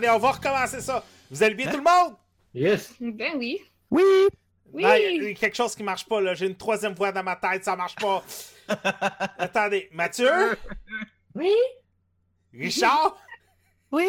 [0.00, 1.04] attendez, on va recommencer ça.
[1.30, 2.16] Vous allez bien tout le monde?
[2.54, 2.94] Yes.
[3.00, 3.60] Ben oui.
[3.90, 4.02] Oui!
[4.72, 4.84] Oui.
[4.84, 6.34] Il y a quelque chose qui marche pas, là.
[6.34, 8.24] J'ai une troisième voix dans ma tête, ça marche pas.
[9.38, 10.56] attendez, Mathieu?
[11.34, 11.54] Oui.
[12.52, 13.16] Richard?
[13.92, 14.08] Oui!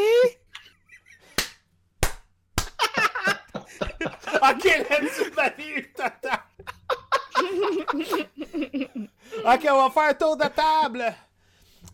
[4.01, 5.31] ok, là-dessus,
[9.43, 11.13] ok, on va faire un tour de table.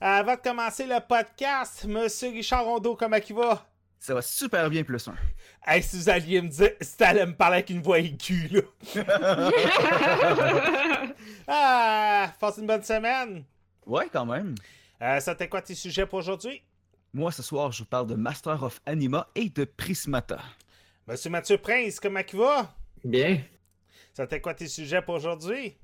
[0.01, 3.65] Avant de commencer le podcast, Monsieur Richard Rondeau, comment il va?
[3.99, 5.15] Ça va super bien, plus un.
[5.65, 8.61] Hey, si vous alliez me dire, si t'allais me parler avec une voix aiguë, là.
[11.47, 13.43] Ah, passe une bonne semaine.
[13.85, 14.55] Ouais, quand même.
[15.01, 16.61] Euh, ça t'es quoi tes sujets pour aujourd'hui?
[17.13, 20.39] Moi, ce soir, je vous parle de Master of Anima et de Prismata.
[21.07, 22.75] Monsieur Mathieu Prince, comment il va?
[23.03, 23.39] Bien.
[24.13, 25.77] Ça t'es quoi tes sujets pour aujourd'hui?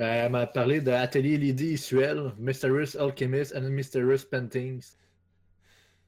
[0.00, 4.96] Euh, elle m'a parlé de Atelier Lady Isuel, Mysterious Alchemist and Mysterious Paintings.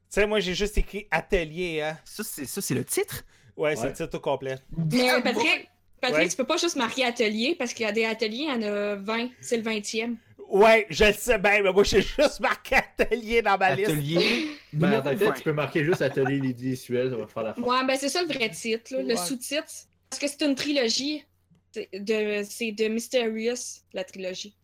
[0.08, 1.98] Tu sais, moi, j'ai juste écrit atelier, hein.
[2.04, 3.24] Ça, c'est ça, c'est le titre?
[3.56, 4.56] Ouais, c'est le titre au complet.
[4.76, 5.68] Mais euh, Patrick,
[6.00, 6.28] Patrick, Ouais.
[6.28, 8.62] tu peux pas juste marquer atelier parce qu'il y a des ateliers, il y en
[8.62, 9.28] a 20.
[9.40, 10.16] C'est le 20e.
[10.48, 13.90] Ouais, je le sais bien, mais moi, j'ai juste marqué atelier dans ma liste.
[13.90, 14.46] Atelier?
[14.72, 15.32] Mais numéro dans tête, 20.
[15.32, 17.62] tu peux marquer juste Atelier Lady Isuel, ça va faire la fin.
[17.62, 19.64] Ouais, ben c'est ça le vrai titre, là, le sous-titre.
[20.08, 21.24] Parce que c'est une trilogie.
[21.72, 24.54] C'est de, c'est de Mysterious, la trilogie.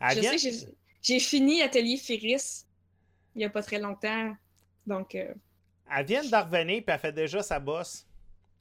[0.00, 0.66] Elle je vient- sais, j'ai-
[1.02, 2.64] j'ai fini Atelier Ferris
[3.36, 4.34] il y a pas très longtemps.
[4.90, 5.32] Donc, euh,
[5.96, 8.04] elle vient de revenir, puis elle fait déjà sa bosse.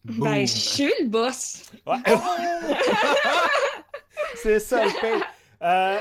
[0.06, 0.30] Boom.
[0.30, 1.64] ben, je suis le boss.
[1.88, 1.98] Ouais.
[4.36, 5.20] c'est ça le fait.
[5.62, 6.00] Euh,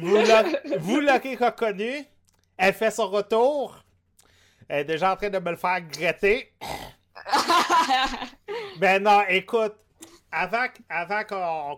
[0.00, 2.04] vous l'a- vous l'avez reconnu.
[2.58, 3.82] Elle fait son retour.
[4.68, 6.52] Elle est déjà en train de me le faire regretter.
[8.78, 9.74] Ben non, écoute,
[10.30, 11.24] avant, qu- avant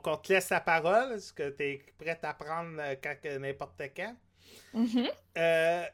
[0.02, 3.80] qu'on te laisse la parole, est-ce que tu es prête à prendre euh, quand n'importe
[3.96, 4.14] quand?
[4.74, 5.08] Mhm.
[5.38, 5.84] Euh,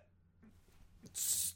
[1.12, 1.53] tu-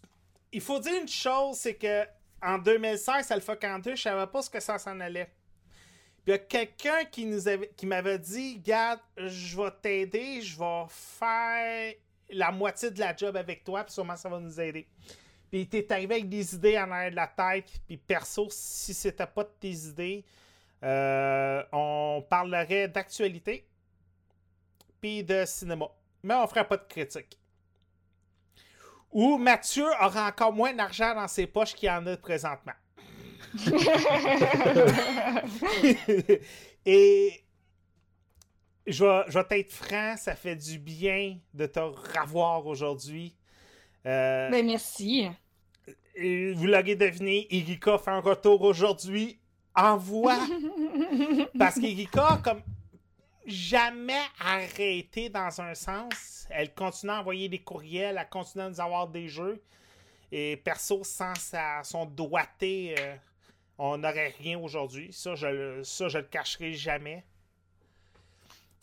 [0.52, 2.04] il faut dire une chose, c'est que
[2.42, 5.30] en 2016, Alpha Cantus, je savais pas ce que ça s'en allait.
[6.24, 10.42] Puis il y a quelqu'un qui nous avait, qui m'avait dit, Garde, je vais t'aider,
[10.42, 11.94] je vais faire
[12.30, 14.86] la moitié de la job avec toi, puis sûrement ça va nous aider.
[15.50, 19.26] Puis t'es arrivé avec des idées en arrière de la tête, puis perso, si c'était
[19.26, 20.24] pas de tes idées,
[20.82, 23.66] euh, on parlerait d'actualité,
[25.00, 25.86] puis de cinéma.
[26.22, 27.38] Mais on ferait pas de critique.
[29.10, 32.72] Ou Mathieu aura encore moins d'argent dans ses poches qu'il en a présentement.
[36.86, 37.44] Et
[38.86, 43.34] je vais, je vais t'être franc, ça fait du bien de te revoir aujourd'hui.
[44.06, 45.28] Euh, Ben, merci.
[46.16, 49.38] vous l'aurez deviné, Erika fait un retour aujourd'hui
[49.74, 50.38] en voix.
[51.58, 52.62] Parce qu'Erika a comme
[53.48, 56.46] jamais arrêté dans un sens.
[56.50, 59.62] Elle continue à envoyer des courriels, elle continue à nous avoir des jeux.
[60.30, 63.16] Et perso, sans sa, son doigté, euh,
[63.78, 65.12] on n'aurait rien aujourd'hui.
[65.12, 67.24] Ça, je le, ça, je le cacherai jamais.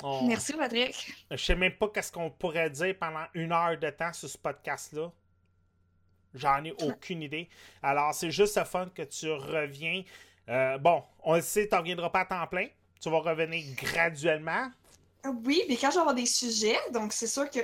[0.03, 1.13] On- Merci, Patrick.
[1.31, 4.37] je sais même pas qu'est-ce qu'on pourrait dire pendant une heure de temps sur ce
[4.37, 5.11] podcast-là.
[6.33, 7.47] J'en ai aucune idée.
[7.81, 10.03] Alors, c'est juste le fun que tu reviens.
[10.49, 12.67] Euh, bon, on le sait, tu reviendras pas à temps plein.
[13.01, 14.69] Tu vas revenir graduellement.
[15.43, 17.59] Oui, mais quand je vais avoir des sujets, donc c'est sûr que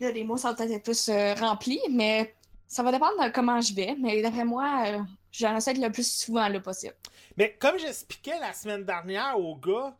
[0.00, 2.34] là, les mots sont peut-être plus euh, remplis, mais
[2.68, 3.94] ça va dépendre de comment je vais.
[3.98, 4.98] Mais d'après moi, euh,
[5.32, 6.94] j'en essaie le plus souvent le possible.
[7.36, 9.96] Mais comme j'expliquais la semaine dernière aux gars,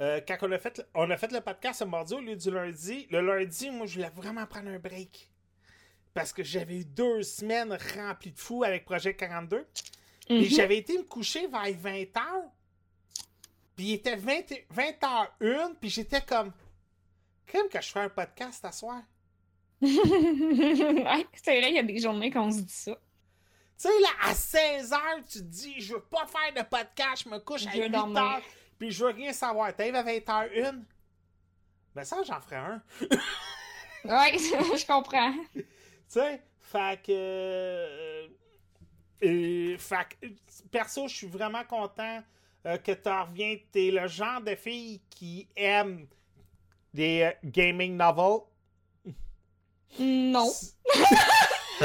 [0.00, 3.06] euh, quand on a, fait, on a fait le podcast mardi au lieu du lundi,
[3.10, 5.30] le lundi, moi, je voulais vraiment prendre un break.
[6.14, 9.66] Parce que j'avais eu deux semaines remplies de fous avec Projet 42.
[10.28, 10.44] Et Mhm.
[10.44, 12.20] j'avais été me coucher vers 20h.
[13.80, 14.40] Puis il était 20,
[14.74, 15.74] 20h01.
[15.80, 16.52] Puis j'étais comme.
[17.46, 19.00] Crème que je fais un podcast à soir.
[19.80, 22.92] Ouais, c'est vrai, il y a des journées qu'on se dit ça.
[22.92, 22.98] Tu
[23.88, 27.38] sais, là, à 16h, tu te dis, je veux pas faire de podcast, je me
[27.38, 27.90] couche à Je veux 8h.
[27.90, 28.42] dormir.
[28.78, 29.74] Puis je veux rien savoir.
[29.74, 30.82] T'arrives à 20h01.
[31.94, 32.82] Ben ça, j'en ferai un.
[34.04, 35.32] Ouais, je comprends.
[35.54, 35.64] Tu
[36.08, 37.12] sais, fait que.
[37.12, 38.28] euh,
[39.22, 40.26] euh, fait que,
[40.70, 42.22] perso, je suis vraiment content
[42.66, 43.56] euh, que tu reviens.
[43.72, 46.06] T'es le genre de fille qui aime
[46.94, 48.40] des euh, gaming novels?
[49.98, 50.50] Non.
[50.50, 51.84] Tu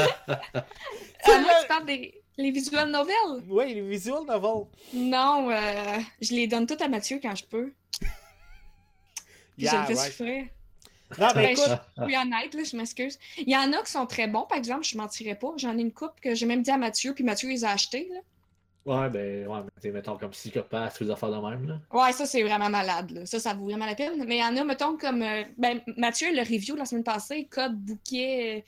[1.28, 3.42] Ah, moi, là- tu parles des les visual novels?
[3.48, 4.66] Oui, les visual novels.
[4.92, 7.72] Non, euh, je les donne toutes à Mathieu quand je peux.
[9.58, 9.96] Je le fais right.
[9.96, 10.44] souffrir.
[11.18, 11.64] Non, mais Ben, écoute,
[11.96, 13.18] je suis honnête, là, je m'excuse.
[13.38, 15.52] Il y en a qui sont très bons, par exemple, je mentirais pas.
[15.56, 18.08] J'en ai une coupe que j'ai même dit à Mathieu, puis Mathieu les a achetés.
[18.12, 18.20] Là.
[18.86, 21.74] Ouais, ben, ouais, mais mettons comme psychopathe des affaires de même, là.
[21.92, 23.10] Ouais, ça, c'est vraiment malade.
[23.10, 23.26] Là.
[23.26, 24.24] Ça, ça vaut vraiment la peine.
[24.26, 25.22] Mais il y en a, mettons, comme.
[25.22, 28.64] euh, ben, Mathieu, le review de la semaine passée, Code Bouquet.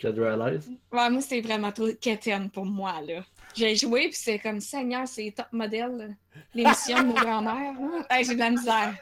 [0.00, 0.70] Code Realize.
[0.70, 3.24] euh, Ouais, moi, c'était vraiment trop quétaine pour moi, là.
[3.56, 5.90] J'ai joué, puis c'est comme Seigneur, c'est top modèle.
[5.96, 6.04] là.
[6.54, 7.72] L'émission de nos grands-mères.
[7.72, 8.06] là.
[8.10, 8.94] Hey, j'ai de la misère.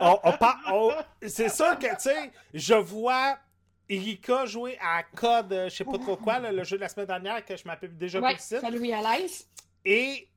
[0.00, 0.90] On- on par- on-
[1.28, 3.38] C'est sûr que, tu sais, je vois
[3.88, 6.88] Erika jouer à Code, euh, je sais pas trop quoi, là, le jeu de la
[6.88, 8.58] semaine dernière, que je m'appelle déjà Ouais, site.
[8.60, 9.46] salut Realize.
[9.88, 10.28] Et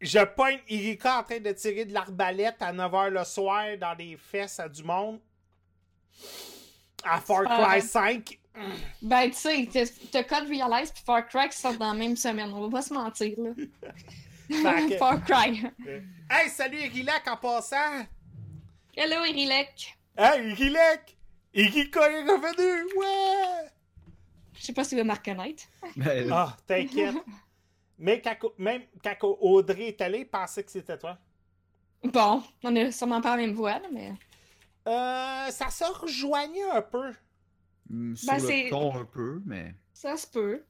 [0.00, 4.16] je pointe Erika en train de tirer de l'arbalète à 9h le soir dans des
[4.18, 5.18] fesses à du monde.
[7.02, 7.44] À Far.
[7.44, 8.38] Cry 5.
[9.02, 9.68] Ben, tu sais,
[10.12, 12.52] t'as- Code Realize puis Far Cry qui sortent dans la même semaine.
[12.52, 13.50] On va pas se mentir, là.
[14.48, 15.62] Que- Far Cry.
[16.30, 18.06] Hey, salut Erilek en passant!
[18.96, 19.96] Hello, Erilek.
[20.16, 21.16] Hey, Erilek!
[21.54, 22.84] Erika est revenu!
[22.96, 23.68] Ouais!
[24.54, 25.64] Je sais pas si tu vas me reconnaître.
[25.96, 27.14] Ben, Ah, t'inquiète.
[27.98, 31.18] Mais quand, même quand Audrey est allée, il pensait que c'était toi.
[32.02, 34.12] Bon, on a sûrement pas la même voix, là, mais.
[34.86, 37.12] Euh, ça se rejoignait un peu.
[37.88, 39.74] mm, sur Ben, le c'est- ton un peu, mais.
[39.92, 40.64] Ça se peut.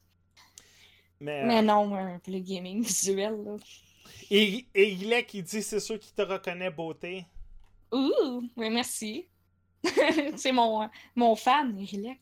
[1.19, 3.55] Mais, Mais non, un peu le gaming visuel, là.
[4.29, 7.25] Et, et il est qui dit c'est sûr qu'il te reconnaît beauté.
[7.91, 9.27] Ouh, oui, merci.
[10.35, 12.19] c'est mon, mon fan, Erilek.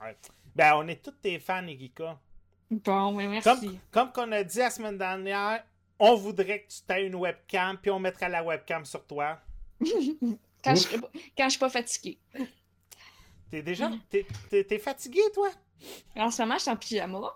[0.00, 0.16] Ouais.
[0.54, 2.18] Ben, on est tous tes fans, Erika.
[2.70, 2.80] Bon,
[3.14, 3.78] Comme, merci.
[3.90, 5.64] comme qu'on a dit la semaine dernière,
[5.98, 9.38] on voudrait que tu aies une webcam, puis on mettra la webcam sur toi.
[10.64, 10.96] Quand je,
[11.36, 12.18] quand je suis pas fatiguée.
[13.50, 13.90] T'es déjà.
[13.90, 14.00] Mm.
[14.08, 15.50] T'es, t'es- t'es fatigué, toi?
[16.16, 17.34] En ce moment, je suis en pyjama.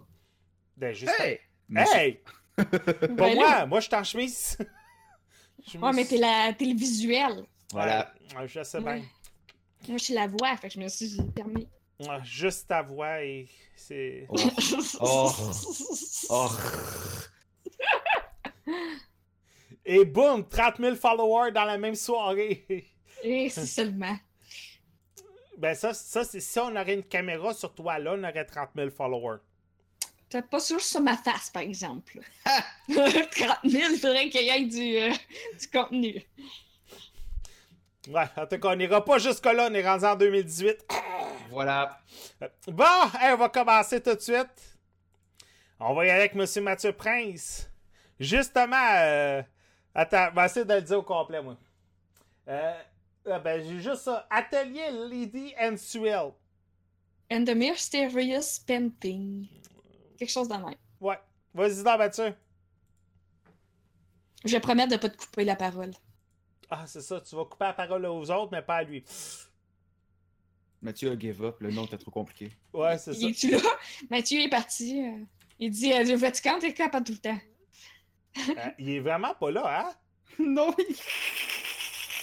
[0.79, 1.13] Ben, juste.
[1.21, 1.39] Hey!
[1.77, 2.23] Hey!
[2.57, 2.65] Pas
[3.09, 4.57] Ben moi, moi je suis en chemise.
[5.71, 7.45] Je me Ouais, mais t'es la- t'es le visuel.
[7.71, 8.15] Voilà.
[8.35, 9.01] Ouais, je sais Ouais.
[9.01, 9.09] bien.
[9.89, 11.69] Moi, je suis la voix, fait que je me suis permis.
[12.01, 14.27] Ouais, Juste ta voix et c'est.
[14.29, 14.37] Oh.
[15.01, 15.33] Oh.
[16.31, 16.51] Oh.
[19.87, 22.67] Et boum, 30 000 followers dans la même soirée.
[23.23, 24.15] Et c'est seulement.
[25.59, 28.69] ben ça, ça c'est si on aurait une caméra sur toi là, on aurait 30
[28.77, 29.39] 000 followers.
[30.29, 32.21] T'es pas sûr sur ma face, par exemple.
[32.45, 33.07] 30 000,
[33.65, 35.15] il faudrait qu'il y ait du, euh,
[35.59, 36.23] du contenu.
[38.09, 40.85] Ouais, en tout cas, on n'ira pas jusque-là, on est rendu en 2018.
[41.59, 41.99] Voilà.
[42.69, 42.85] Bon,
[43.21, 44.79] hey, on va commencer tout de suite.
[45.81, 47.69] On va y aller avec Monsieur Mathieu Prince.
[48.21, 49.43] Justement, euh,
[49.93, 51.57] attends, je vais essayer de le dire au complet, moi.
[52.47, 52.81] Euh,
[53.29, 54.25] ah ben, j'ai juste ça.
[54.31, 56.31] Atelier Lady and Swell.
[57.29, 59.49] And the mysterious painting.
[60.17, 60.77] Quelque chose de même.
[61.01, 61.19] Ouais.
[61.53, 62.35] Vas-y, donc, Mathieu.
[64.45, 65.91] Je promettre de pas te couper la parole.
[66.71, 69.05] Ah, c'est ça, tu vas couper la parole aux autres, mais pas à lui.
[70.83, 72.51] Mathieu a give up, le nom était trop compliqué.
[72.73, 73.19] Ouais, c'est ça.
[73.21, 73.59] Il est-tu là?
[74.11, 75.03] Mathieu est parti.
[75.05, 75.25] euh,
[75.59, 77.39] il dit euh, Vatican, t'es capable tout le temps.
[78.39, 79.91] Euh, il est vraiment pas là, hein?
[80.39, 80.73] non,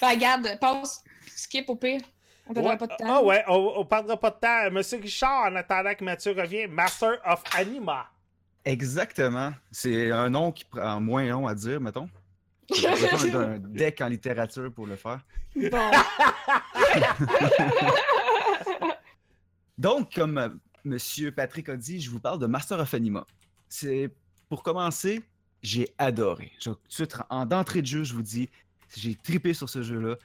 [0.01, 1.03] Ben, regarde, passe.
[1.35, 2.01] Skip au pire.
[2.47, 2.77] On perdra Ouais.
[2.77, 3.05] pas de temps.
[3.07, 4.71] Ah ouais, on, on perdra pas de temps.
[4.71, 8.07] Monsieur Richard, en attendant que Mathieu revienne, Master of Anima.
[8.63, 9.51] Exactement.
[9.71, 12.07] C'est un nom qui prend moins long à dire, mettons.
[12.74, 15.19] J'ai besoin d'un deck en littérature pour le faire.
[15.55, 15.91] Bon.
[19.77, 20.50] Donc, comme euh,
[20.84, 23.25] Monsieur Patrick a dit, je vous parle de Master of Anima.
[23.67, 24.12] C'est
[24.50, 25.24] pour commencer,
[25.62, 26.51] j'ai adoré.
[27.29, 28.50] En d'entrée de jeu, je vous dis,
[28.96, 30.15] j'ai tripé sur ce jeu-là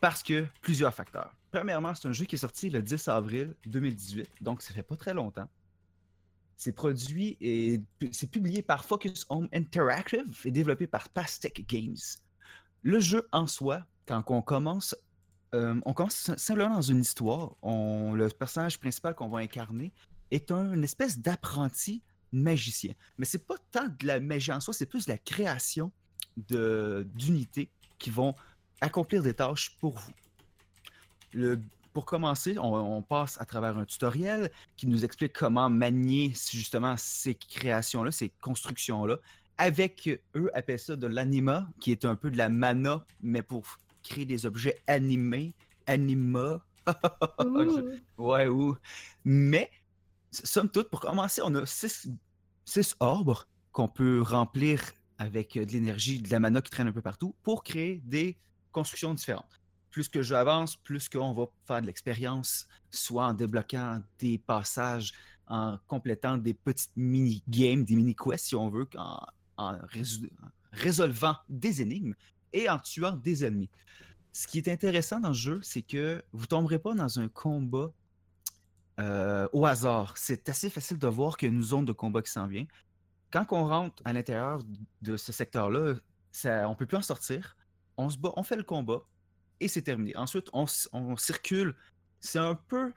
[0.00, 1.34] parce que plusieurs facteurs.
[1.50, 4.96] Premièrement, c'est un jeu qui est sorti le 10 avril 2018, donc ça fait pas
[4.96, 5.48] très longtemps.
[6.56, 7.80] C'est produit et
[8.12, 11.96] c'est publié par Focus Home Interactive et développé par Pastec Games.
[12.82, 14.94] Le jeu en soi, quand on commence
[15.54, 17.52] euh, on commence sim- simplement dans une histoire.
[17.62, 19.92] Le personnage principal qu'on va incarner
[20.30, 22.94] est un une espèce d'apprenti magicien.
[23.18, 25.92] Mais c'est pas tant de la magie en soi, c'est plus de la création
[26.36, 27.68] d'unités
[27.98, 28.34] qui vont
[28.80, 31.56] accomplir des tâches pour vous.
[31.92, 36.96] Pour commencer, on, on passe à travers un tutoriel qui nous explique comment manier justement
[36.96, 39.18] ces créations-là, ces constructions-là.
[39.58, 43.64] Avec eux, appellent ça de l'anima, qui est un peu de la mana, mais pour
[44.02, 45.54] créer des objets animés,
[45.86, 46.64] anima.
[48.18, 48.76] Ouais, ou.
[49.24, 49.70] Mais,
[50.30, 52.08] somme toute, pour commencer, on a six,
[52.64, 54.82] six orbres qu'on peut remplir
[55.18, 58.36] avec euh, de l'énergie, de la mana qui traîne un peu partout pour créer des
[58.72, 59.60] constructions différentes.
[59.90, 65.12] Plus que j'avance, plus qu'on va faire de l'expérience, soit en débloquant des passages,
[65.46, 69.78] en complétant des petites mini-games, des mini-quests si on veut, en
[70.72, 72.14] résolvant des énigmes
[72.52, 73.70] et en tuant des ennemis.
[74.32, 77.92] Ce qui est intéressant dans le jeu, c'est que vous tomberez pas dans un combat
[79.00, 80.16] euh, au hasard.
[80.16, 82.66] C'est assez facile de voir qu'il y a une zone de combat qui s'en vient.
[83.30, 84.60] quand on rentre à l'intérieur
[85.02, 85.94] de ce secteur-là,
[86.66, 87.56] on peut plus en sortir.
[87.96, 89.02] On se bat, on fait le combat
[89.60, 90.16] et c'est terminé.
[90.16, 91.74] Ensuite, on, on circule.
[92.20, 92.92] C'est un peu.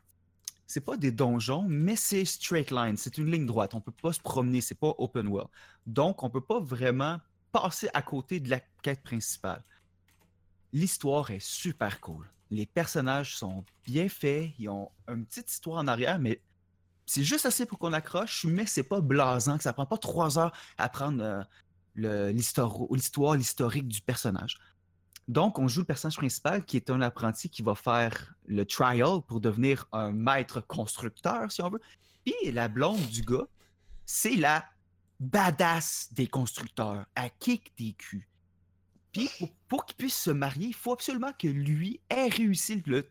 [0.68, 2.98] C'est pas des donjons, mais c'est straight line.
[2.98, 3.76] C'est une ligne droite.
[3.76, 4.62] On peut pas se promener.
[4.62, 5.50] C'est pas open world.
[5.86, 7.20] Donc, on peut pas vraiment
[7.62, 9.64] passer à côté de la quête principale.
[10.74, 12.30] L'histoire est super cool.
[12.52, 14.52] Les personnages sont bien faits.
[14.60, 16.42] Ils ont une petite histoire en arrière, mais
[17.06, 20.38] c'est juste assez pour qu'on accroche, mais c'est pas blasant, que ça prend pas trois
[20.38, 21.46] heures à apprendre
[21.98, 22.76] euh, l'histoire,
[23.36, 24.58] l'historique du personnage.
[25.28, 29.22] Donc, on joue le personnage principal qui est un apprenti qui va faire le trial
[29.28, 31.82] pour devenir un maître constructeur, si on veut.
[32.26, 33.48] Puis la blonde du gars,
[34.06, 34.66] c'est la
[35.20, 37.06] badass des constructeurs.
[37.16, 38.28] Elle kick des culs.
[39.12, 43.08] Puis pour, pour qu'il puisse se marier, il faut absolument que lui ait réussi le-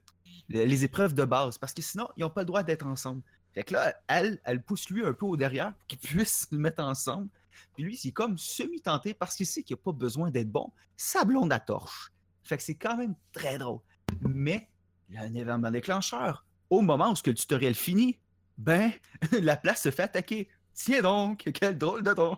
[0.48, 3.22] le- les épreuves de base, parce que sinon, ils n'ont pas le droit d'être ensemble.
[3.54, 6.54] Fait que là, elle, elle pousse lui un peu au derrière pour qu'ils puissent se
[6.56, 7.28] mettre ensemble.
[7.74, 10.72] Puis lui, c'est comme semi-tenté parce qu'il sait qu'il n'a pas besoin d'être bon.
[10.96, 12.12] Sa blonde à torche.
[12.42, 13.80] Fait que c'est quand même très drôle.
[14.20, 14.68] Mais
[15.08, 16.44] il y a un événement déclencheur.
[16.68, 18.18] Au moment où ce que le tutoriel finit,
[18.58, 18.92] ben,
[19.40, 20.48] la place se fait attaquer.
[20.74, 22.36] Tiens donc, quel drôle de don.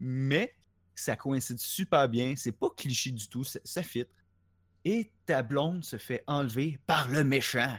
[0.00, 0.54] Mais
[0.94, 2.34] ça coïncide super bien.
[2.36, 3.44] C'est pas cliché du tout.
[3.44, 4.06] Ça, ça fit.
[4.84, 7.76] Et ta blonde se fait enlever par le méchant.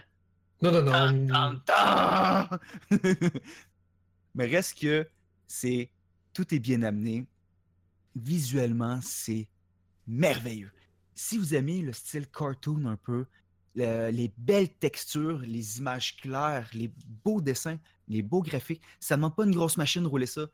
[0.62, 1.60] Non, non, non.
[4.36, 5.08] Mais reste que
[5.48, 5.90] c'est
[6.34, 7.26] tout est bien amené.
[8.16, 9.48] Visuellement, c'est
[10.08, 10.72] merveilleux.
[11.16, 13.26] Si vous aimez le style cartoon un peu,
[13.76, 16.92] le- les belles textures, les images claires, les
[17.24, 17.80] beaux dessins,
[18.10, 20.48] les beaux graphiques, ça ne demande pas une grosse machine de rouler ça.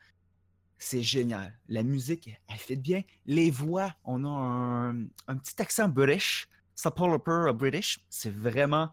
[0.78, 1.58] C'est génial.
[1.70, 3.02] La musique, elle fait bien.
[3.26, 4.94] Les voix, on a
[5.28, 6.48] un, petit accent british.
[6.76, 8.00] Ça parle un peu british.
[8.10, 8.90] C'est vraiment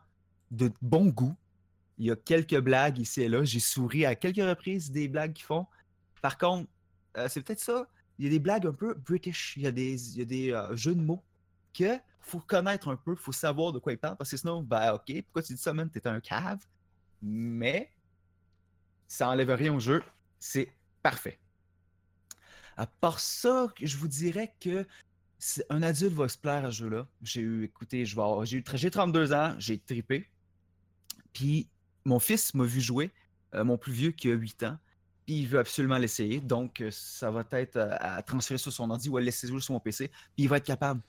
[0.52, 1.34] de bon goût.
[1.98, 3.42] Il y a quelques blagues ici et là.
[3.42, 5.66] J'ai souri à quelques reprises des blagues qu'ils font.
[6.20, 6.70] Par contre,
[7.16, 7.88] euh, c'est peut-être ça.
[8.18, 9.54] Il y a des blagues un peu british.
[9.56, 11.22] Il y a des, euh, jeux de mots
[11.74, 14.16] que faut connaître un peu, faut savoir de quoi ils parlent.
[14.16, 15.90] Parce que sinon, ben ok, pourquoi tu dis ça, man?
[15.90, 16.60] T'es un cave.
[17.20, 17.90] Mais
[19.12, 20.02] ça enlève rien au jeu.
[20.40, 21.38] C'est parfait.
[22.78, 24.86] À part ça, je vous dirais que
[25.68, 27.06] un adulte va se plaire à ce jeu-là.
[27.20, 30.30] J'ai eu, écoutez, je j'ai eu j'ai 32 ans, j'ai tripé.
[31.34, 31.68] Puis
[32.06, 33.10] mon fils m'a vu jouer,
[33.54, 34.78] euh, mon plus vieux qui a 8 ans,
[35.26, 36.40] puis il veut absolument l'essayer.
[36.40, 39.60] Donc euh, ça va être euh, à transférer sur son ordi ou à laisser jouer
[39.60, 41.02] sur mon PC, puis il va être capable.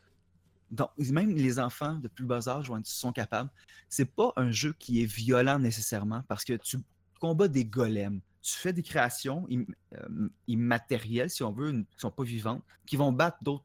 [0.72, 3.50] Donc, même les enfants de plus bas âge sont capables.
[3.88, 6.80] C'est pas un jeu qui est violent nécessairement parce que tu
[7.24, 8.20] combats des golems.
[8.42, 12.98] Tu fais des créations euh, immatérielles, si on veut, une- qui sont pas vivantes, qui
[12.98, 13.64] vont battre d'autres,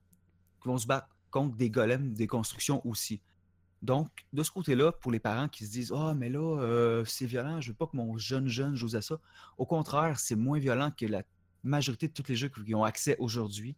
[0.62, 3.20] qui vont se battre contre des golems, des constructions aussi.
[3.82, 7.26] Donc, de ce côté-là, pour les parents qui se disent Ah, mais là, euh, c'est
[7.26, 9.18] violent, je veux pas que mon jeune jeune joue à ça.
[9.56, 11.24] Au contraire, c'est moins violent que la
[11.64, 13.74] majorité de tous les jeux qui ont accès aujourd'hui.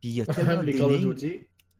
[0.00, 1.10] Puis il y a tellement les d'énigmes.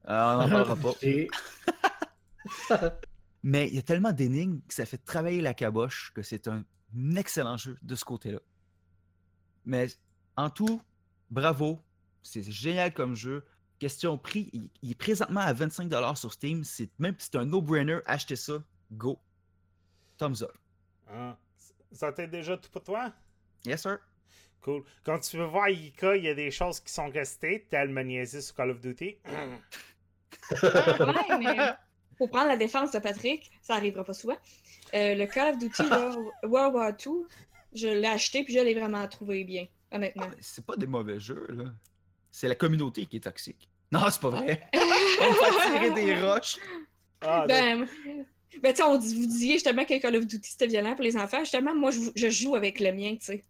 [0.09, 0.95] Euh, on n'en parlera pas.
[3.45, 6.65] Mais il y a tellement d'énigmes que ça fait travailler la caboche que c'est un
[7.17, 8.41] excellent jeu de ce côté-là.
[9.65, 9.89] Mais
[10.37, 10.81] en tout,
[11.31, 11.83] bravo.
[12.23, 13.45] C'est génial comme jeu.
[13.79, 16.65] Question prix, il, il est présentement à 25$ sur Steam.
[16.65, 18.63] C'est même si c'est un no-brainer, achetez ça.
[18.93, 19.21] Go.
[20.17, 20.57] Thumbs up.
[21.11, 21.37] Hein?
[21.93, 23.13] Ça t'est déjà tout pour toi?
[23.65, 23.99] Yes, sir.
[24.61, 24.83] Cool.
[25.05, 28.03] Quand tu veux voir Ika, il y a des choses qui sont restées, tel me
[28.03, 29.17] niaiser sur Call of Duty.
[30.51, 31.77] Ouais, mais
[32.19, 34.37] pour prendre la défense de Patrick, ça arrivera pas souvent.
[34.95, 35.83] Euh, le Call of Duty
[36.45, 37.13] World, War II,
[37.75, 40.25] je l'ai acheté puis je l'ai vraiment trouvé bien, honnêtement.
[40.27, 41.65] Ah, mais c'est pas des mauvais jeux, là.
[42.31, 43.69] C'est la communauté qui est toxique.
[43.91, 44.69] Non, c'est pas vrai.
[44.75, 46.57] On va tirer des roches.
[47.21, 47.89] Ah, ben,
[48.63, 51.41] ben tu on vous disiez justement que Call of Duty c'était violent pour les enfants.
[51.41, 53.45] Justement, moi, je, je joue avec le mien, tu sais.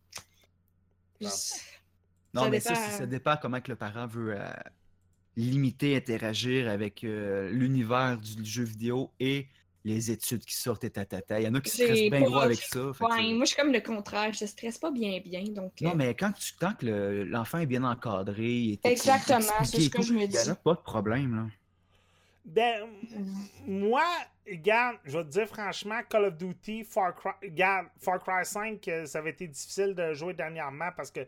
[2.35, 2.49] Non.
[2.49, 2.91] Mais ça, dépend.
[2.91, 4.51] ça dépend comment que le parent veut euh,
[5.43, 9.47] limiter, interagir avec euh, l'univers du jeu vidéo et
[9.85, 11.41] les études qui sortent et tatata.
[11.41, 12.87] Il y en a qui stressent bien gros avec ça.
[12.89, 14.33] Ouais, moi, je suis comme le contraire.
[14.33, 15.45] Je stresse pas bien, bien.
[15.45, 18.87] Donc, Non, euh, mais quand, tu, tant que le- l'enfant est bien encadré, il est
[18.87, 20.51] Exactement, c'est ce que je me Il n'y dis.
[20.51, 21.47] a pas de problème, là.
[22.45, 22.87] Ben,
[23.67, 24.05] moi,
[24.51, 28.89] regarde, je vais te dire franchement, Call of Duty, Far Cry, regarde, Far Cry 5,
[28.89, 31.21] euh, ça avait été difficile de jouer dernièrement parce que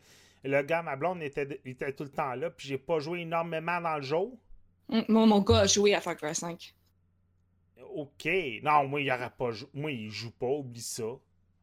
[0.45, 3.81] le gars, ma blonde, était, était tout le temps là, puis j'ai pas joué énormément
[3.81, 4.17] dans le jeu.
[4.17, 6.75] hum, Mon, mon gars a joué à Far Cry 5.
[7.95, 8.29] Ok.
[8.63, 11.05] Non, moi, il aurait pas jou- Moi, il joue pas, oublie ça.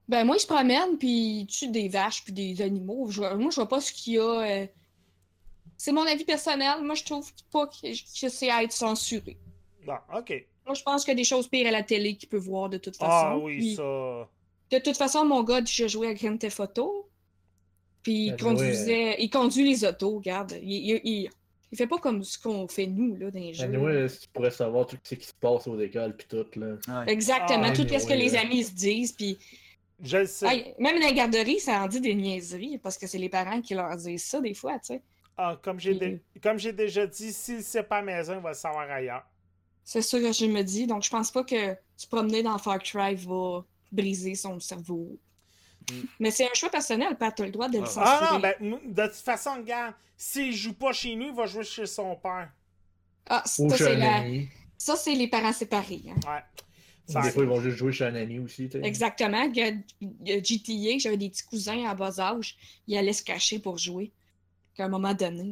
[0.08, 3.10] Ben, moi, il se promène, puis il tue des vaches, puis des animaux.
[3.10, 4.24] Je moi, je vois pas ce qu'il y a.
[4.64, 4.68] euh,
[5.78, 6.82] C'est mon avis personnel.
[6.84, 7.88] Moi, je trouve pas que,
[8.22, 9.38] que c'est à être censuré.
[9.86, 10.46] Bon, ok.
[10.66, 12.68] Moi, je pense qu'il y a des choses pires à la télé qu'il peut voir
[12.70, 13.12] de toute façon.
[13.12, 14.28] Ah oui, Puis, ça.
[14.72, 17.07] De toute façon, mon gars, j'ai joué à Grand Theft Auto.
[18.08, 20.54] Puis il Ben, conduisait, il conduit les autos, regarde.
[20.62, 21.30] Il, il, il,
[21.74, 23.66] il fait pas comme ce qu'on fait nous, là, dans les jeux.
[23.66, 26.76] Anyway, tu pourrais savoir tout ce qui se passe aux écoles puis tout, là.
[26.88, 27.12] Ouais.
[27.12, 29.38] Exactement, Ah, tout anyway, ce que les amis se disent, puis
[30.02, 30.74] Je le sais.
[30.80, 33.74] Même dans les garderies, ça en dit des niaiseries, parce que c'est les parents qui
[33.74, 35.02] leur disent ça des fois, tu sais.
[35.36, 36.22] Ah, comme j'ai Puis-
[36.56, 39.26] dé- déjà dit, s'il sait pas à la maison, il va le savoir ailleurs.
[39.84, 42.80] C'est ça que je me dis, donc je pense pas que se promener dans Far
[42.80, 45.18] Cry va briser son cerveau.
[45.92, 45.96] Mm.
[46.20, 47.88] Mais c'est un choix personnel, Pat, t'as le droit de le Ah.
[47.88, 48.08] censurer.
[48.44, 51.64] Ah non, ben, de toute façon, regarde, s'il joue pas chez nous, il va jouer
[51.64, 52.52] chez son père.
[53.30, 54.24] Ah, Ou ça, c'est la...
[54.78, 56.02] ça, c'est les parents séparés.
[56.10, 56.16] hein.
[56.26, 56.42] Ouais.
[57.10, 58.84] Ou Ça- Des fois, ils vont juste jouer chez un ami aussi, tu.
[58.84, 59.50] Exactement.
[59.52, 64.12] GTA, j'avais des petits cousins à bas âge, ils allaient se cacher pour jouer.
[64.80, 65.44] À un moment donné.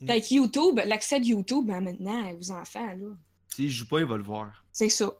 [0.00, 0.10] Mm.
[0.10, 3.14] Avec YouTube, l'accès de YouTube, ben, maintenant, aux enfants, là,
[3.54, 4.64] S'il joue pas, il va le voir.
[4.72, 5.12] c'est ça.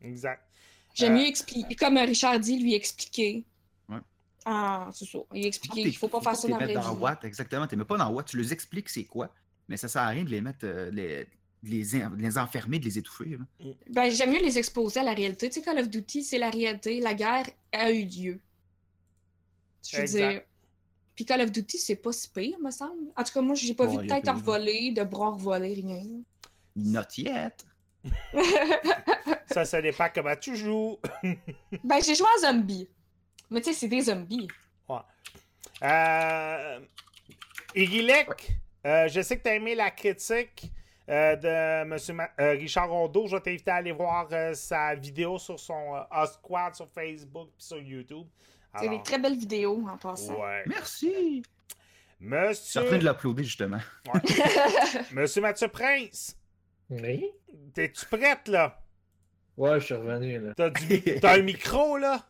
[0.00, 0.42] Exact.
[0.94, 3.44] J'aime Euh, mieux expliquer, comme Richard dit, lui expliquer.
[4.44, 5.18] Ah, c'est ça.
[5.32, 6.94] Il Non, expliquer t'es- qu'il faut pas faire ça dans la dans.
[6.96, 7.66] Watt, exactement.
[7.66, 9.32] Tu mets pas dans Watt, tu leur expliques c'est quoi,
[9.68, 11.24] mais ça sert à rien de les mettre, euh, les,
[11.62, 13.38] de les, de les enfermer, de les étouffer.
[13.38, 13.66] là.
[13.88, 15.48] Ben, j'aime mieux les exposer à la réalité.
[15.48, 17.00] Tu sais, Call of Duty, c'est la réalité.
[17.00, 18.40] La guerre a eu lieu.
[19.88, 20.30] Je veux Exact.
[20.30, 20.42] dire.
[21.14, 23.12] Puis Call of Duty, c'est pas si pire, me semble.
[23.16, 26.02] En tout cas, moi, j'ai pas Bon, vu de tête revolée, de bras revolés, rien.
[26.76, 27.64] Not yet.
[29.50, 30.98] Ça, ça dépend comment tu joues.
[31.84, 32.88] ben, j'ai joué à zombie.
[33.54, 34.48] Mais tu sais, c'est des zombies.
[35.82, 36.80] Euh...
[37.74, 38.28] Igilek,
[38.86, 40.70] euh, je sais que tu as aimé la critique
[41.08, 43.26] euh, de Monsieur Ma- euh, Richard Rondeau.
[43.26, 47.48] Je vais t'inviter à aller voir euh, sa vidéo sur son euh, Osquad sur Facebook
[47.50, 48.26] et sur YouTube.
[48.78, 50.34] C'est des très belles vidéos, en passant.
[50.40, 50.64] ouais.
[50.66, 51.42] Merci.
[52.20, 53.78] Je suis en Monsieur, train de l'applaudir, justement.
[55.12, 56.36] Monsieur Mathieu Prince,
[56.90, 57.30] Oui?
[57.72, 58.80] t'es-tu prête, là?
[59.56, 60.54] Ouais, je suis revenu, là.
[60.56, 61.20] T'as, du...
[61.20, 62.24] T'as un micro, là?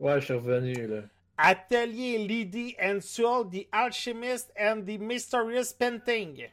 [0.00, 1.02] Ouais, je suis revenu, là.
[1.38, 6.48] Atelier Lady and Soul, The Alchemist and the Mysterious Painting.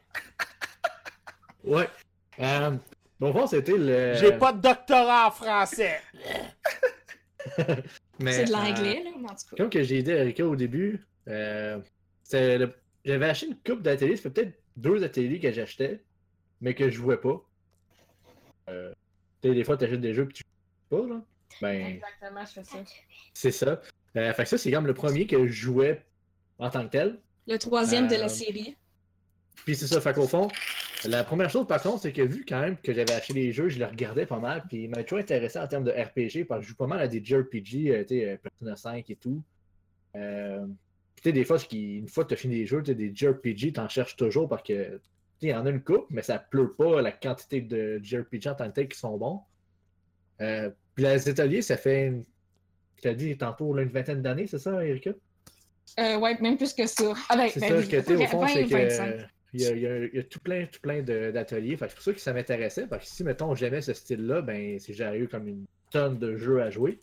[1.62, 1.86] Ouais.
[2.38, 2.70] Euh,
[3.18, 4.14] bon, fond, c'était le.
[4.14, 6.00] J'ai pas de doctorat en français.
[8.18, 9.56] Mais, C'est de euh, l'anglais, là, mais en tout cas.
[9.58, 11.78] Comme que j'ai dit à Erika au début, euh,
[12.32, 12.74] le-
[13.04, 16.00] j'avais acheté une coupe d'ateliers, ça fait peut-être deux ateliers que j'achetais,
[16.62, 17.42] mais que je jouais pas.
[18.70, 18.92] Euh,
[19.42, 20.42] tu sais, des fois, tu achètes des jeux que tu
[20.90, 21.20] joues pas, là.
[21.60, 22.78] Ben, Exactement, je fais ça.
[23.34, 23.80] c'est ça.
[24.16, 26.02] Euh, fait que ça, c'est comme le premier que je jouais
[26.58, 27.18] en tant que tel.
[27.46, 28.76] Le troisième de Euh, la série.
[29.64, 30.48] Puis c'est ça, fait qu'au fond,
[31.04, 33.68] la première chose par contre, c'est que vu quand même que j'avais acheté les jeux,
[33.68, 36.60] je les regardais pas mal, puis il m'a toujours intéressé en termes de RPG, parce
[36.60, 39.16] que je joue pas mal à des JRPG, euh, tu sais, euh, Persona 5 et
[39.16, 39.42] tout.
[40.16, 40.64] Euh,
[41.14, 42.82] puis tu sais, des fois, ce qui, une fois que tu as fini les jeux,
[42.82, 45.00] tu des JRPG, t'en cherches toujours parce que, tu
[45.40, 48.48] sais, il y en a une coupe, mais ça pleut pas la quantité de JRPG
[48.48, 49.40] en tant que tel qui sont bons.
[50.40, 52.24] Euh, puis les ateliers, ça fait, une-
[52.96, 55.10] je t'ai dit tantôt, là, une vingtaine d'années, c'est ça, Erika?
[55.98, 57.12] Euh, ouais, même plus que ça.
[57.28, 58.74] Ah ben, C'est ben ça, oui, ce que tu au fond, 20, c'est que.
[58.74, 59.26] 25.
[59.52, 61.76] Il y, a, il y a- il y a tout plein, tout plein d'ateliers.
[61.80, 62.86] C'est pour ça que ça m'intéressait.
[62.86, 66.36] Parce que si, mettons, j'aimais ce style-là, ben, c'est j'aurais eu comme une tonne de
[66.36, 67.00] jeux à jouer.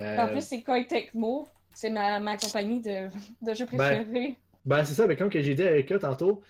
[0.00, 1.48] Euh, En plus, c'est Koei Tecmo.
[1.72, 3.08] C'est ma, ma compagnie de,
[3.42, 4.36] de jeux Ben, préférés.
[4.64, 5.06] ben, c'est ça.
[5.06, 6.42] Mais comme j'ai dit avec eux tantôt,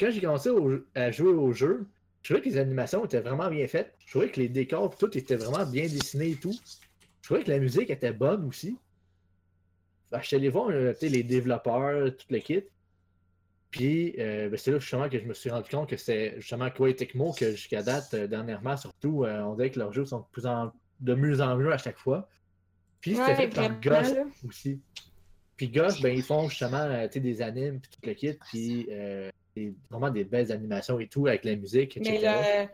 [0.00, 1.86] quand j'ai commencé au- à jouer au jeu,
[2.24, 3.94] je trouvais que les animations étaient vraiment bien faites.
[3.98, 6.54] Je trouvais que les décors, tout, étaient vraiment bien dessinés et tout.
[7.20, 8.78] Je trouvais que la musique était bonne aussi.
[10.10, 12.62] Que je suis allé voir euh, les développeurs, tout le kit.
[13.70, 16.70] Puis, euh, ben, c'est là justement que je me suis rendu compte que c'est justement
[16.70, 20.26] Koei Tecmo que jusqu'à date, euh, dernièrement, surtout, on dirait que leurs jeux sont de,
[20.32, 22.26] plus en, de mieux en mieux à chaque fois.
[23.02, 24.16] Puis, c'était Ouais, fait par Ghost
[24.48, 24.80] aussi.
[25.58, 28.88] Puis Ghost, ben, ils font justement des animes, puis tout le kit, puis
[29.56, 32.12] des- vraiment des belles animations et tout, avec la musique, etc.
[32.12, 32.68] Mais là,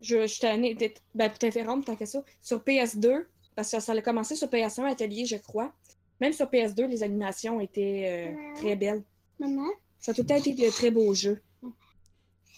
[0.00, 0.76] je, je suis tannée
[1.14, 2.22] ben, pour t'interrompre, tant que ça.
[2.40, 5.72] Sur PS2, parce que ça a commencé sur PS1 Atelier, je crois.
[6.20, 9.02] Même sur PS2, les animations étaient euh, très belles.
[9.38, 9.66] Maman?
[9.98, 11.40] Ça a tout le temps été de très beaux jeux.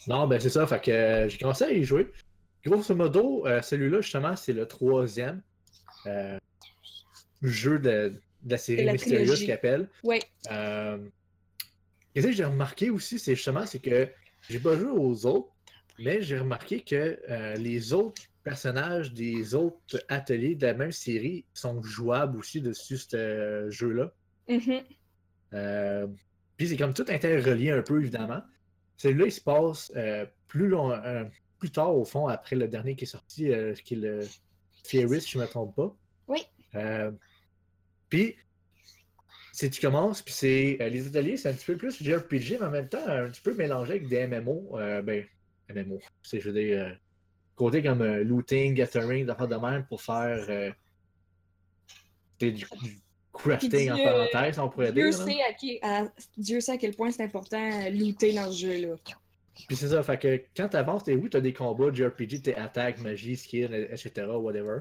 [0.09, 0.67] Non, ben c'est ça.
[0.67, 2.11] Fait que euh, j'ai commencé à y jouer.
[2.65, 5.43] Grosso modo, euh, celui-là, justement, c'est le troisième
[6.07, 6.39] euh,
[7.43, 9.89] jeu de, de la série la Mysterious qu'il appelle.
[10.05, 10.21] Oui.
[12.15, 14.09] Et ce que j'ai remarqué aussi, c'est justement c'est que
[14.49, 15.53] j'ai pas joué aux autres,
[15.99, 21.45] mais j'ai remarqué que euh, les autres personnages des autres ateliers de la même série
[21.55, 24.13] sont jouables aussi dessus ce euh, jeu-là.
[24.49, 24.83] Mhm.
[25.55, 26.07] Euh,
[26.57, 28.43] puis c'est comme tout interrelié un peu, évidemment.
[28.97, 29.93] Celui-là, il se passe
[30.47, 30.93] plus, long,
[31.59, 33.51] plus tard, au fond, après le dernier qui est sorti,
[33.85, 34.21] qui est le
[34.85, 35.97] Fieris, si je ne me trompe pas.
[36.29, 36.47] Oui.
[38.09, 38.37] Puis,
[39.53, 40.79] si tu commences, puis c'est.
[40.81, 43.41] euh, les ateliers, c'est un petit peu plus JRPG, mais en même temps, un petit
[43.43, 44.79] peu mélangé avec des MMO.
[44.79, 45.25] euh, ben,
[45.75, 46.01] MMO.
[46.23, 46.91] C'est, je veux dire, euh,
[47.55, 50.73] côté comme looting, gathering, d'affaires de même pour faire.
[52.41, 52.67] du, du-
[53.33, 55.15] crafting en parenthèse, on pourrait Dieu dire.
[55.25, 56.05] sait, à qui- à-
[56.37, 58.97] Dieu sait à quel point c'est important looter dans ce jeu-là.
[59.69, 62.99] Puis c'est ça, fait que quand t'avances, t'es oui, t'as des combats, JRPG, t'es attaque,
[63.01, 64.81] magie, skill, etc., whatever.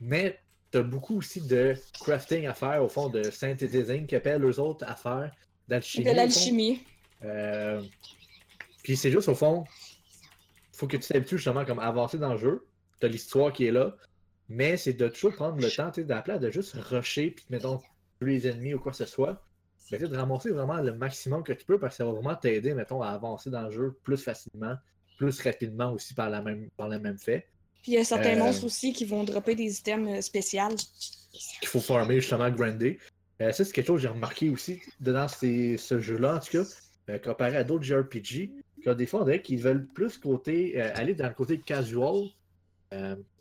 [0.00, 0.38] Mais
[0.72, 4.96] t'as beaucoup aussi de crafting à faire, au fond, de synthesizing, qu'appellent eux autres à
[4.96, 5.30] faire,
[5.68, 6.06] d'alchimie.
[6.06, 6.82] De l'alchimie.
[7.24, 7.80] Euh,
[8.82, 9.64] Puis c'est juste au fond,
[10.72, 12.66] faut que tu t'habitues justement comme à avancer dans le jeu.
[12.98, 13.94] T'as l'histoire qui est là,
[14.48, 17.78] mais c'est de toujours prendre le temps, tu sais, d'appeler, de juste rusher, puis mettons,
[18.18, 19.44] tuer les ennemis ou quoi que ce soit.
[19.90, 22.12] Mais tu sais, de ramasser vraiment le maximum que tu peux parce que ça va
[22.12, 24.74] vraiment t'aider, mettons, à avancer dans le jeu plus facilement,
[25.18, 27.46] plus rapidement aussi par, la même, par le même fait.
[27.82, 30.68] Puis il y a certains Euh, monstres aussi qui vont dropper des items euh, spéciaux.
[31.60, 32.98] qu'il faut farmer justement grander.
[33.40, 36.64] Euh, ça, c'est quelque chose que j'ai remarqué aussi dans ces- ce jeu-là, en tout
[37.08, 38.52] cas, comparé à d'autres JRPG,
[38.84, 42.28] que des fois, on dirait qu'ils veulent plus côté, aller dans le côté casual.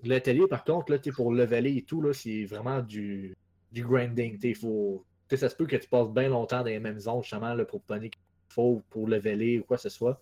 [0.04, 3.36] L'atelier, par contre, là, pour leveler et tout, c'est vraiment du,
[3.72, 4.40] du grinding.
[4.40, 7.22] t'sais, faut, t'sais, ça se peut que tu passes bien longtemps dans les mêmes zones,
[7.22, 8.10] justement, là, pour qu'il
[8.50, 10.20] faut, pour leveler ou quoi que ce soit.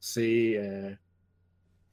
[0.00, 0.56] C'est.
[0.56, 0.90] euh,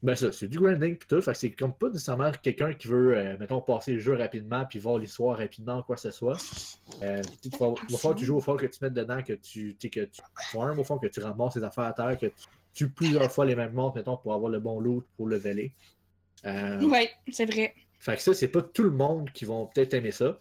[0.03, 1.21] ben ça, c'est du grinding pis tout.
[1.21, 4.65] Fait que c'est comme pas nécessairement quelqu'un qui veut, euh, mettons, passer le jeu rapidement
[4.65, 6.37] puis voir l'histoire rapidement quoi que ce soit.
[7.01, 9.31] Euh, tu il va il va falloir toujours au fond que tu mettes dedans, que
[9.33, 12.17] tu, tu sais, que tu farmes, au fond, que tu ramasses tes affaires à terre,
[12.17, 12.33] que tu
[12.73, 15.71] tues plusieurs fois les mêmes monstres, mettons, pour avoir le bon loot pour leveler.
[16.45, 17.73] Euh, Ouais, c'est vrai.
[17.99, 20.37] fait que ça, c'est pas tout le monde qui vont peut-être aimer ça.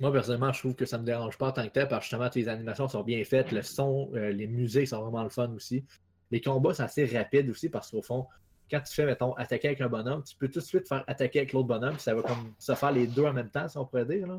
[0.00, 2.16] Moi, personnellement, je trouve que ça me dérange pas en tant que tel, parce que
[2.16, 5.50] justement, les animations sont bien faites, le son, euh, les musiques sont vraiment le fun
[5.54, 5.84] aussi.
[6.30, 8.26] Les combats, c'est assez rapide aussi, parce qu'au fond,
[8.70, 11.40] quand tu fais, mettons, attaquer avec un bonhomme, tu peux tout de suite faire attaquer
[11.40, 13.78] avec l'autre bonhomme, puis ça va comme se faire les deux en même temps, si
[13.78, 14.26] on pourrait dire.
[14.26, 14.38] Là.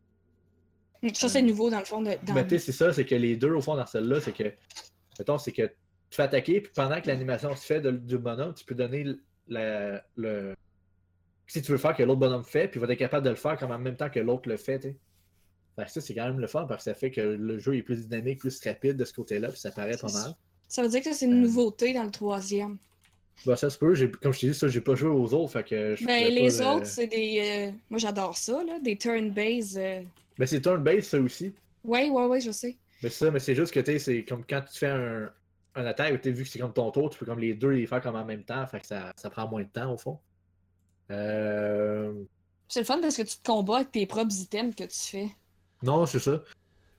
[1.13, 2.01] Ça, c'est nouveau dans le fond.
[2.01, 2.33] De, dans...
[2.33, 4.51] Mais tu sais, c'est ça, c'est que les deux, au fond, dans celle-là, c'est que,
[5.19, 8.53] mettons, c'est que tu fais attaquer, puis pendant que l'animation se fait de- du bonhomme,
[8.53, 10.55] tu peux donner le- la- le.
[11.45, 13.35] Si tu veux faire que l'autre bonhomme fait, puis il va être capable de le
[13.37, 14.95] faire comme en même temps que l'autre le fait, tu
[15.87, 18.07] ça, c'est quand même le fun, parce que ça fait que le jeu est plus
[18.07, 20.33] dynamique, plus rapide de ce côté-là, puis ça paraît pas mal.
[20.67, 21.41] Ça veut dire que c'est une Euh.
[21.47, 22.77] nouveauté dans le troisième.
[23.45, 25.63] Bah, ça se peut, comme je t'ai dit, ça, j'ai pas joué aux autres, fait
[25.63, 27.69] que je Ben, les pas, euh, autres, c'est des.
[27.69, 28.79] euh, Moi, j'adore ça, là.
[28.79, 29.77] Des turn-based.
[29.77, 30.01] euh,
[30.37, 31.53] Ben, c'est turn-based, ça aussi.
[31.83, 32.75] Ouais, ouais, ouais, je sais.
[33.03, 35.31] Mais c'est ça, mais c'est juste que tu sais, c'est comme quand tu fais un,
[35.75, 38.01] un attaque, vu que c'est comme ton tour, tu peux comme les deux les faire
[38.01, 40.19] comme en même temps, fait que ça, ça prend moins de temps au fond.
[41.11, 42.11] Euh...
[42.67, 45.27] C'est le fun parce que tu te combats avec tes propres items que tu fais.
[45.83, 46.41] Non, c'est ça.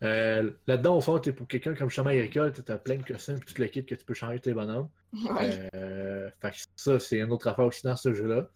[0.04, 3.60] Euh, Là-dedans, au fond, pour quelqu'un comme Chemin Agricole, t'as plein de costumes puis tout
[3.60, 4.88] le kit que tu peux changer tes bonhommes.
[5.12, 5.68] Ouais.
[5.74, 8.48] Euh, fait que ça, c'est une autre affaire aussi dans ce jeu-là.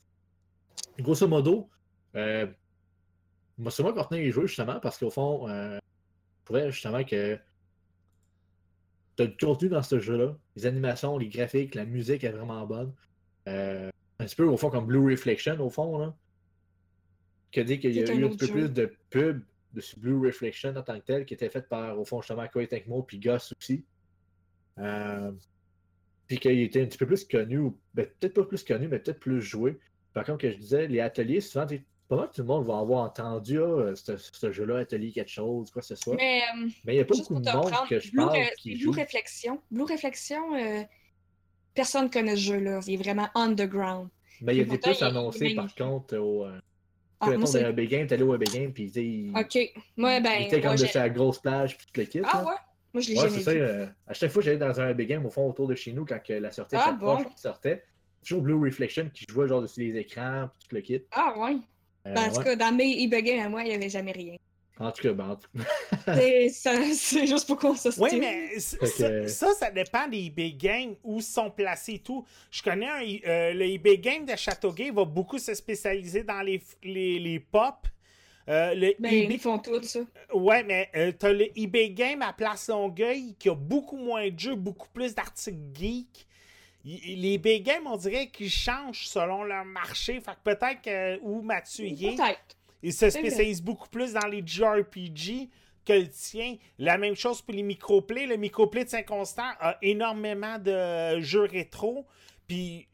[0.99, 1.71] Grosso modo,
[2.15, 2.47] euh,
[3.57, 5.79] moi, c'est moi qui retenais les jeux justement parce qu'au fond, euh,
[6.41, 7.39] je trouvais justement que
[9.17, 10.37] t'as du contenu dans ce jeu-là.
[10.57, 12.93] Les animations, les graphiques, la musique est vraiment bonne.
[13.47, 16.15] Un petit peu au fond comme Blue Reflection, au fond, là.
[17.51, 18.53] Que dit qu'il y a eu un petit peu jeu.
[18.53, 21.99] plus de pub de ce Blue Reflection en tant que tel, qui était fait par,
[21.99, 23.85] au fond, justement, Koei Tecmo puis Goss aussi.
[24.79, 25.33] Euh,
[26.27, 28.99] puis qu'il était un petit peu plus connu, ou ben, peut-être pas plus connu, mais
[28.99, 29.79] peut-être plus joué.
[30.15, 31.67] Par contre, que je disais, les ateliers, souvent,
[32.09, 35.71] pas mal tout le monde va avoir entendu ah, ce, ce jeu-là, atelier quelque chose,
[35.71, 36.17] quoi que ce soit.
[36.17, 36.43] Mais
[36.85, 38.93] Mais il n'y a pas beaucoup de monde que je Blue, parle qui Blue joue.
[38.93, 39.61] Reflection.
[39.71, 40.83] Blue Reflection, euh,
[41.75, 42.81] personne connaît ce jeu-là.
[42.87, 44.09] Il est vraiment underground.
[44.43, 46.47] Mais il y a Et des pourtant, plus annoncés par contre au.
[47.23, 49.59] Ah, tu un game, t'allais au game, puis tu Ok.
[49.97, 50.33] Moi, ben.
[50.41, 52.21] il était comme de sa grosse plage, puis tout le kit.
[52.25, 52.45] Ah là.
[52.45, 52.55] ouais?
[52.95, 53.51] Moi, je l'ai Ouais, jamais c'est ça.
[53.53, 55.93] euh, à chaque fois que j'allais dans un big game au fond autour de chez
[55.93, 57.25] nous, quand la sortie Ah, bon.
[57.37, 57.83] sortait,
[58.23, 61.03] toujours Blue Reflection qui jouait genre dessus les écrans, puis tout le kit.
[61.13, 61.57] Ah ouais?
[62.07, 62.45] Euh, Ben, en tout ouais.
[62.45, 64.37] cas, dans mes eBay games à moi, il n'y avait jamais rien.
[64.81, 66.19] En tout cas, ben, en tout cas.
[66.95, 71.19] C'est juste pour qu'on se Oui, mais ça, ça, ça dépend des eBay Games, où
[71.19, 72.25] ils sont placés et tout.
[72.51, 76.61] Je connais un, euh, le eBay Game de Châteauguay va beaucoup se spécialiser dans les,
[76.83, 77.87] les, les pop.
[78.49, 80.01] Euh, le Ben, eBay- ils font tout ça.
[80.35, 84.39] Ouais, mais euh, t'as le eBay Game à Place Longueuil qui a beaucoup moins de
[84.41, 86.27] jeux, beaucoup plus d'articles geeks.
[86.85, 90.21] Les eBay Games, on dirait qu'ils changent selon leur marché.
[90.21, 92.57] Fait que peut-être que où Mathieu y est, Peut-être.
[92.83, 95.49] Il se spécialise beaucoup plus dans les JRPG
[95.85, 96.57] que le tien.
[96.79, 98.27] La même chose pour les microplays.
[98.27, 102.07] Le microplay de Saint-Constant a énormément de jeux rétro.
[102.47, 102.89] Puis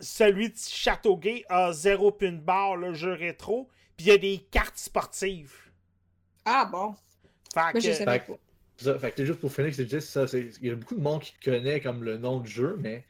[0.00, 3.68] celui de Châteauguay a zéro pin bar, le jeu rétro.
[3.96, 5.54] Puis il y a des cartes sportives.
[6.44, 6.94] Ah bon.
[7.54, 10.26] Fait que- savais Fait ça, fait que juste pour finir, c'est juste ça.
[10.26, 13.04] c'est- Il y a beaucoup de monde qui connaît comme le nom du jeu, mais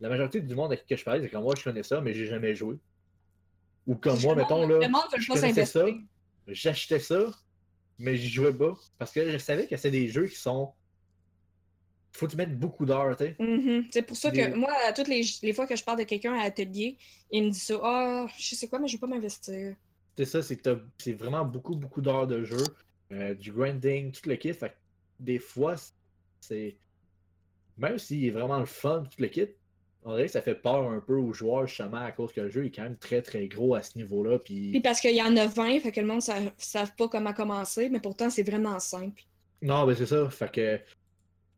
[0.00, 2.12] la majorité du monde avec qui je parlais, c'est comme moi, je connais ça, mais
[2.12, 2.76] j'ai jamais joué.
[3.86, 5.86] Ou comme moi, mettons, monde- là, Le monde veut je pas connaissais ça,
[6.46, 7.30] j'achetais ça,
[7.98, 8.74] mais j'y jouais pas.
[8.98, 10.72] Parce que je savais que c'est des jeux qui sont.
[12.12, 13.36] Faut que tu mettes beaucoup d'heures, tu sais.
[13.38, 13.86] Mhm.
[13.90, 16.42] C'est pour ça que moi, toutes les, les fois que je parle de quelqu'un à
[16.44, 16.98] l'atelier,
[17.30, 17.78] il me dit ça.
[17.82, 19.76] Ah, je sais quoi, mais je vais pas m'investir.
[20.18, 22.62] C'est ça, c'est que c'est vraiment beaucoup, beaucoup d'heures de jeu,
[23.12, 24.52] euh, du grinding, tout le kit.
[24.52, 24.74] Fait que
[25.20, 25.76] des fois,
[26.40, 26.76] c'est.
[27.78, 29.48] Même s'il est vraiment le fun, tout le kit,
[30.04, 32.48] on dirait que ça fait peur un peu aux joueurs, justement, à cause que le
[32.48, 34.38] jeu est quand même très, très gros à ce niveau-là.
[34.38, 34.80] Puis Puis...
[34.80, 37.88] parce qu'il y en a 20, fait que le monde ne savent pas comment commencer,
[37.90, 39.22] mais pourtant c'est vraiment simple.
[39.62, 40.28] Non, ben c'est ça.
[40.30, 40.80] Fait que.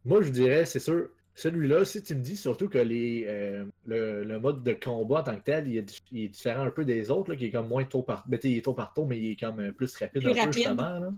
[0.04, 4.24] Moi, je dirais, c'est sûr, celui-là, si tu me dis surtout que les, euh, le,
[4.24, 6.84] le mode de combat en tant que tel, il est, il est différent un peu
[6.84, 8.24] des autres, là, qui est comme moins tôt par.
[8.26, 10.40] Ben, tu sais, il est tôt par mais il est comme euh, plus rapide Plus
[10.40, 10.98] un peu, justement.
[10.98, 11.12] Là.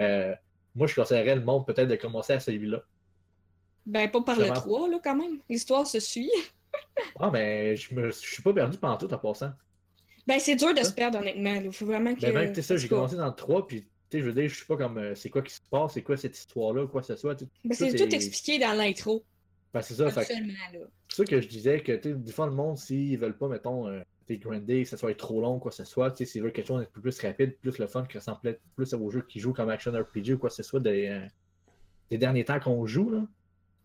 [0.00, 0.34] Euh,
[0.74, 2.82] moi, je conseillerais le monde peut-être de commencer à celui-là.
[3.88, 4.60] Ben, pas par le Vraiment.
[4.60, 5.38] 3, là, quand même.
[5.48, 6.30] L'histoire se suit.
[7.18, 9.52] Ah, mais je me je suis pas perdu pendant tout en passant.
[10.26, 11.54] Ben, c'est dur de se perdre, honnêtement.
[11.54, 12.20] Il faut vraiment que.
[12.20, 14.24] Ben, même, tu sais, ça, j'ai tout commencé dans le 3, puis, tu sais, je
[14.26, 16.36] veux dire, je sais pas comme, euh, c'est quoi qui se passe, c'est quoi cette
[16.36, 17.38] histoire-là, quoi que ce soit.
[17.38, 19.24] sais, Ben, c'est tout tout expliqué dans l'intro.
[19.72, 20.20] Ben, c'est ça, que-.
[21.08, 23.48] C'est ça que je disais que tu sais, des fois le monde, s'ils veulent pas,
[23.48, 26.42] mettons, euh, grinder, que ça soit trop long, quoi que ce soit, tu sais, s'ils
[26.42, 29.40] veulent quelque chose peu plus rapide, plus le fun, qui ressemble plus aux jeux qui
[29.40, 31.26] jouent comme Action RPG ou quoi que ce soit des, euh,
[32.10, 33.26] des derniers temps qu'on joue, là.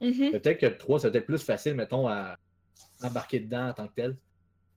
[0.04, 0.32] Mhm.
[0.32, 2.38] Peut-être que le 3, c'est peut-être plus facile, mettons, à
[3.02, 4.18] embarquer dedans en tant que tel.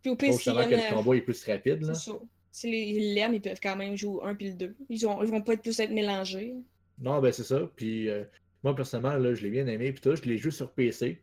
[0.03, 1.95] Puis au pire, que le euh, combat est plus rapide, là.
[1.95, 2.17] c'est ça.
[2.53, 4.77] Si ils l'aiment, ils peuvent quand même jouer un puis le 2.
[4.89, 6.55] Ils, ils vont pas être plus être mélangés.
[6.99, 7.69] Non, ben c'est ça.
[7.77, 8.25] Puis euh,
[8.63, 9.93] moi, personnellement, là, je l'ai bien aimé.
[9.93, 11.23] Puis tout, je l'ai joué sur PC.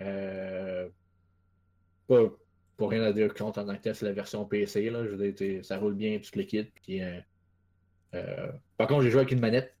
[0.00, 0.88] Euh,
[2.08, 2.22] Pas,
[2.76, 4.90] pas rien à dire contre en tant que tel, c'est la version PC.
[4.90, 5.04] Là.
[5.04, 6.64] Je veux dire, ça roule bien, tout le kit.
[6.64, 9.76] Puis, euh, Par contre, j'ai joué avec une manette.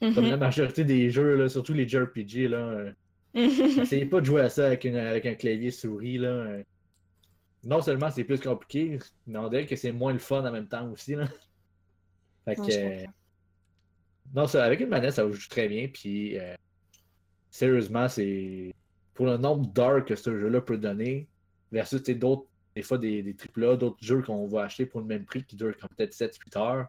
[0.00, 0.30] Comme Mhm.
[0.30, 2.58] la majorité des jeux, là, surtout les JRPG, là.
[2.58, 2.92] euh.
[3.34, 6.18] Essayez pas de jouer à ça avec, une- avec un clavier souris.
[6.18, 6.28] Là.
[6.28, 6.62] euh.
[7.64, 10.66] Non seulement c'est plus compliqué, mais on dirait que c'est moins le fun en même
[10.68, 11.14] temps aussi.
[11.14, 11.26] Là.
[12.46, 13.12] Fait Non, que, je euh, comprends.
[14.34, 15.86] non, ça, avec une manette, ça joue très bien.
[15.88, 16.54] Puis, euh,
[17.50, 18.74] sérieusement, c'est
[19.14, 21.28] pour le nombre d'heures que ce jeu-là peut donner,
[21.70, 25.26] versus d'autres, des fois des, des AAA, d'autres jeux qu'on va acheter pour le même
[25.26, 26.86] prix qui durent comme peut-être 7-8 heures,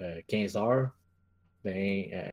[0.00, 0.90] euh, 15 heures.
[1.64, 2.28] Ben, euh,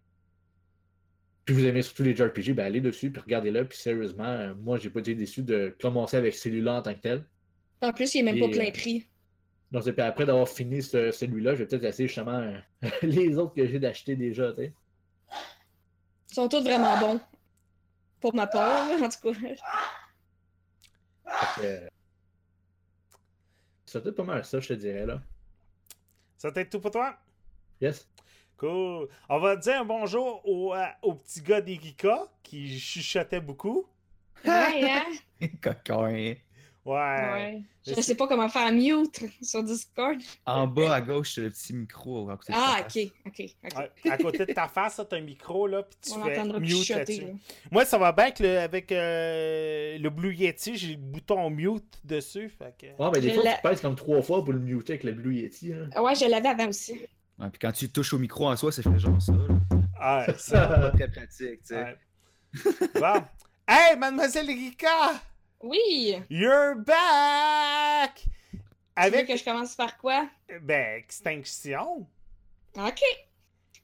[1.45, 3.65] puis vous aimez surtout les JRPG, ben allez dessus, puis regardez-le.
[3.67, 6.99] Puis sérieusement, euh, moi, j'ai pas été déçu de commencer avec celui-là en tant que
[6.99, 7.25] tel.
[7.81, 9.07] En plus, il est même pas plein euh, prix.
[9.71, 12.59] Donc, c'est puis après d'avoir fini ce- celui-là, je vais peut-être essayer justement euh,
[13.01, 14.73] les autres que j'ai d'acheter déjà, tu sais.
[16.29, 17.19] Ils sont tous vraiment bons.
[18.19, 19.39] Pour ma part, en tout cas.
[21.63, 21.87] Euh,
[23.85, 25.21] C'est peut-être pas mal ça, je te dirais, là.
[26.37, 27.17] Ça t'aide tout pour toi?
[27.79, 28.07] Yes?
[28.61, 29.07] Cool.
[29.27, 33.87] On va dire un bonjour au, euh, au petit gars d'Erika qui chuchotait beaucoup.
[34.45, 35.47] Ouais, hein?
[35.63, 36.35] Coquin.
[36.85, 37.61] Ouais.
[37.87, 40.19] Je sais pas comment faire mute sur Discord.
[40.45, 42.29] En bas à gauche, c'est le petit micro.
[42.29, 45.65] à côté de Ah, ok, ok, À côté de ta face, là, t'as un micro,
[45.65, 46.93] là, puis tu On fais mute chuchoter.
[46.99, 47.21] là-dessus.
[47.21, 47.33] là.
[47.71, 51.99] Moi, ça va bien avec le, avec, euh, le Blue Yeti, j'ai le bouton mute
[52.03, 52.49] dessus.
[52.49, 52.87] Fait que...
[52.99, 55.13] Ah, ben des Je fois, tu pèses comme trois fois pour le muter avec le
[55.13, 55.89] Blue Yeti, hein.
[56.01, 56.99] Ouais, je l'avais avant aussi.
[57.41, 59.31] Ouais, puis quand tu touches au micro en soi, ça fait genre ça.
[59.33, 59.47] là.
[59.99, 60.67] Ah, ça.
[60.67, 61.83] Pas très pratique, tu sais.
[61.83, 62.89] ouais.
[62.99, 63.23] Bon.
[63.67, 65.13] Hey, mademoiselle Erika!
[65.61, 66.15] Oui!
[66.29, 68.15] You're back!
[68.23, 68.61] Tu veux
[68.95, 70.27] Avec, que je commence par quoi?
[70.61, 72.05] ben, Extinction.
[72.77, 73.01] Ok.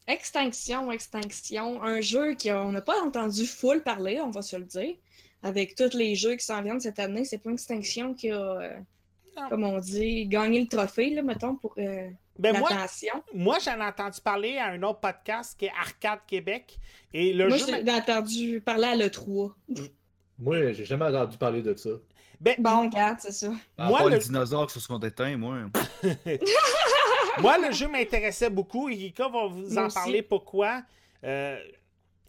[0.07, 1.81] Extinction, Extinction.
[1.83, 4.95] Un jeu qu'on n'a pas entendu full parler, on va se le dire.
[5.43, 8.79] Avec tous les jeux qui s'en viennent cette année, c'est pas Extinction qui a, euh,
[9.49, 13.23] comme on dit, gagné le trophée, là, mettons, pour euh, Ben, moi, l'attention.
[13.33, 16.79] moi j'en ai entendu parler à un autre podcast qui est Arcade Québec.
[17.13, 17.65] Et le Moi, jeu.
[17.67, 19.53] j'ai entendu parler à l'E3.
[20.39, 21.89] Moi, j'ai jamais entendu parler de ça.
[22.39, 23.51] Ben, Bon, regarde, c'est ça.
[23.77, 25.57] À Moi, le- les dinosaures qui se sont éteints, moi.
[27.39, 28.87] Moi, le jeu m'intéressait beaucoup.
[28.89, 29.95] Erika va vous Moi en aussi.
[29.95, 30.83] parler pourquoi?
[31.23, 31.57] Euh,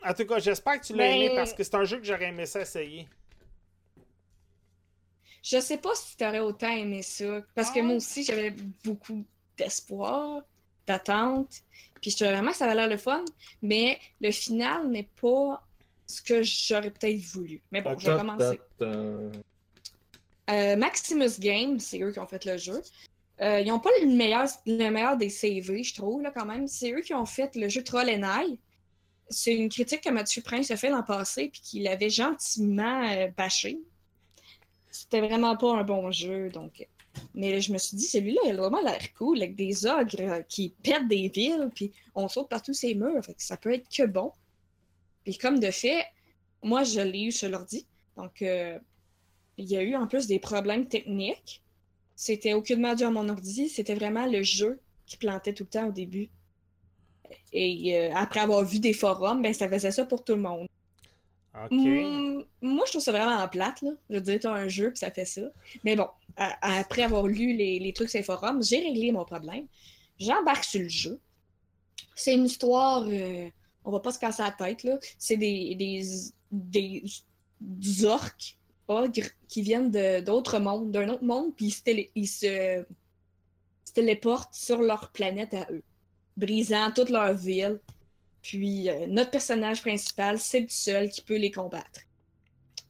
[0.03, 2.05] en tout cas, j'espère que tu l'as Ben- aimé parce que c'est un jeu que
[2.05, 3.07] j'aurais aimé ça essayer.
[5.43, 7.43] Je sais pas si tu aurais autant aimé ça.
[7.55, 7.83] Parce que Ah.
[7.83, 9.25] moi aussi, j'avais beaucoup
[9.59, 10.43] d'espoir,
[10.87, 11.51] d'attente.
[12.01, 13.25] Puis je trouvais vraiment que ça avait l'air le fun.
[13.63, 15.63] Mais le final n'est pas
[16.07, 17.61] ce que j'aurais peut-être voulu.
[17.73, 18.61] Mais bon, je vais Ta- commencer.
[18.79, 19.39] ta- ta-
[20.51, 22.81] Euh, Maximus Games, c'est eux qui ont fait le jeu.
[23.43, 26.67] Euh, ils n'ont pas le meilleur, le meilleur des CV, je trouve, là, quand même.
[26.67, 28.59] C'est eux qui ont fait le jeu Troll and I.
[29.29, 33.29] C'est une critique que Mathieu Prince a fait l'an passé, puis qu'il avait gentiment euh,
[33.37, 33.79] bâché.
[34.91, 36.89] C'était vraiment pas un bon jeu, donc.
[37.35, 40.43] Mais je me suis dit, celui-là, il a vraiment l'air cool, avec des ogres euh,
[40.43, 44.33] qui perdent des villes, puis on saute partout ces murs, ça peut être que bon.
[45.25, 46.05] Puis comme de fait,
[46.63, 48.79] moi, je l'ai eu sur l'ordi, donc euh,
[49.57, 51.63] il y a eu en plus des problèmes techniques.
[52.17, 55.89] C'était aucunement dû à mon ordi, c'était vraiment le jeu qui plantait tout le temps
[55.89, 56.29] au début.
[57.53, 60.67] Et euh, après avoir vu des forums, ben ça faisait ça pour tout le monde.
[61.71, 63.91] Mm, moi, je trouve ça vraiment plate, là.
[64.11, 65.43] Je veux dire, t'as un jeu puis ça fait ça.
[65.85, 69.67] Mais bon, après avoir lu les, trucs sur les forums, j'ai réglé mon problème.
[70.19, 71.19] J'embarque sur le jeu.
[72.15, 73.49] C'est une histoire, euh,
[73.85, 74.99] on va pas se casser la tête, là.
[75.19, 76.03] C'est des, des,
[77.61, 78.57] des, orques,
[78.89, 79.91] ogres, qui viennent
[80.23, 82.85] d'autres mondes, d'un autre monde, puis ils se, télé- ils se,
[83.85, 85.83] se téléportent sur leur planète à eux,
[86.37, 87.81] brisant toute leur ville.
[88.49, 92.01] Puis euh, notre personnage principal, c'est le seul qui peut les combattre.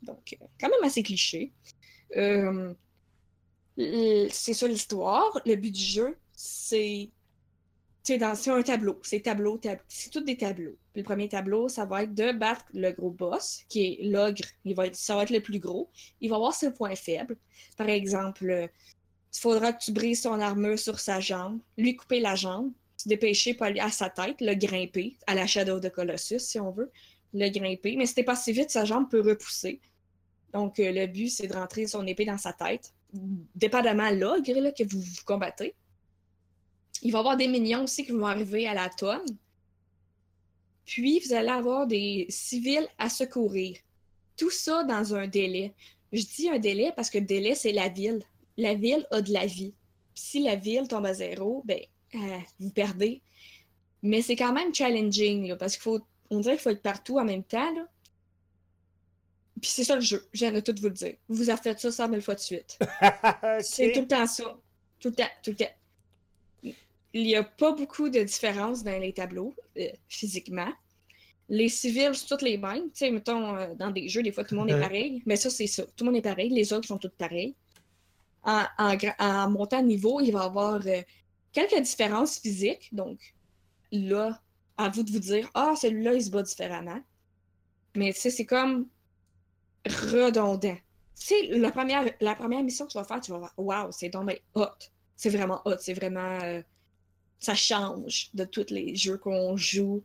[0.02, 1.50] Donc, euh, quand même assez cliché.
[2.16, 2.72] Euh,
[3.76, 5.40] c'est ça l'histoire.
[5.44, 7.10] Le but du jeu, c'est.
[8.04, 9.00] C'est un tableau.
[9.02, 10.76] C'est tableau, tab- c'est tous des tableaux.
[10.94, 14.44] Le premier tableau, ça va être de battre le gros boss, qui est l'ogre.
[14.64, 15.90] Il va être, ça va être le plus gros.
[16.20, 17.36] Il va avoir ses points faibles.
[17.76, 18.70] Par exemple,
[19.34, 23.08] il faudra que tu brises son armure sur sa jambe, lui couper la jambe, se
[23.08, 26.90] dépêcher à sa tête, le grimper, à la Shadow de Colossus, si on veut,
[27.32, 27.96] le grimper.
[27.96, 29.80] Mais si t'es pas si vite, sa jambe peut repousser.
[30.52, 32.92] Donc, euh, le but, c'est de rentrer son épée dans sa tête,
[33.54, 35.74] dépendamment l'ogre là, que vous, combattez.
[37.02, 39.26] Il va y avoir des minions aussi qui vont arriver à la tonne.
[40.84, 43.76] Puis, vous allez avoir des civils à secourir.
[44.36, 45.74] Tout ça dans un délai.
[46.12, 48.22] Je dis un délai parce que le délai, c'est la ville.
[48.56, 49.74] La ville a de la vie.
[50.14, 51.78] Si la ville tombe à zéro, ben,
[52.14, 53.20] euh, vous perdez.
[54.02, 56.00] Mais c'est quand même challenging, là, parce qu'il faut.
[56.30, 57.86] On dirait qu'il faut être partout en même temps, là.
[59.60, 61.14] Puis c'est ça le jeu, j'aimerais tout vous le dire.
[61.28, 62.78] Vous avez fait ça 100 000 fois de suite.
[63.60, 64.56] C'est tout le temps ça.
[65.00, 66.72] Tout le temps, tout le temps.
[67.12, 70.68] Il n'y a pas beaucoup de différence dans les tableaux, euh, physiquement.
[71.48, 72.84] Les civils, c'est toutes les mêmes.
[72.90, 75.22] Tu sais, mettons, euh, dans des jeux, des fois, tout le monde est pareil.
[75.24, 75.82] Mais ça, c'est ça.
[75.96, 76.50] Tout le monde est pareil.
[76.50, 77.54] Les autres sont tous pareils.
[78.44, 81.00] En, en gra- en montant de niveau, il va y avoir euh,
[81.52, 82.88] quelques différences physiques.
[82.92, 83.34] Donc,
[83.92, 84.40] là,
[84.76, 87.00] à vous de vous dire, ah, celui-là, il se bat différemment.
[87.96, 88.88] Mais tu sais, c'est comme
[89.86, 90.76] redondant.
[91.18, 93.90] Tu sais, la première, la première mission que tu vas faire, tu vas voir, waouh,
[93.92, 94.66] c'est donc hot.
[95.16, 95.76] C'est vraiment hot.
[95.80, 96.38] C'est vraiment.
[96.42, 96.62] euh,
[97.40, 100.02] ça change de tous les jeux qu'on joue.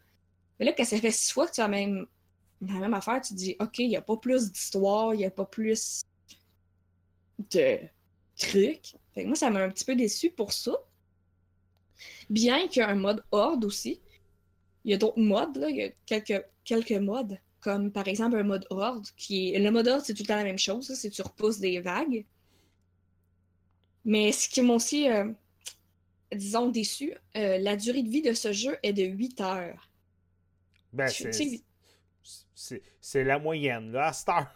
[0.59, 2.05] Mais là, quand ça fait six fois que tu as même,
[2.61, 5.25] la même affaire, tu te dis, OK, il n'y a pas plus d'histoire, il n'y
[5.25, 6.03] a pas plus
[7.51, 7.79] de
[8.37, 8.95] trucs.
[9.13, 10.71] Fait que moi, ça m'a un petit peu déçu pour ça.
[12.33, 14.01] Bien qu'il y ait un mode horde aussi.
[14.83, 15.69] Il y a d'autres modes, là.
[15.69, 17.37] Il y a quelques, quelques modes.
[17.61, 19.59] Comme par exemple un mode horde qui est.
[19.59, 22.25] Le mode horde, c'est tout le temps la même chose, c'est tu repousses des vagues.
[24.03, 25.31] Mais ce qui m'a aussi, euh,
[26.33, 29.89] disons, déçu, euh, la durée de vie de ce jeu est de 8 heures.
[30.91, 31.63] Ben, c'est-
[33.23, 34.53] la moyenne, là, à Star.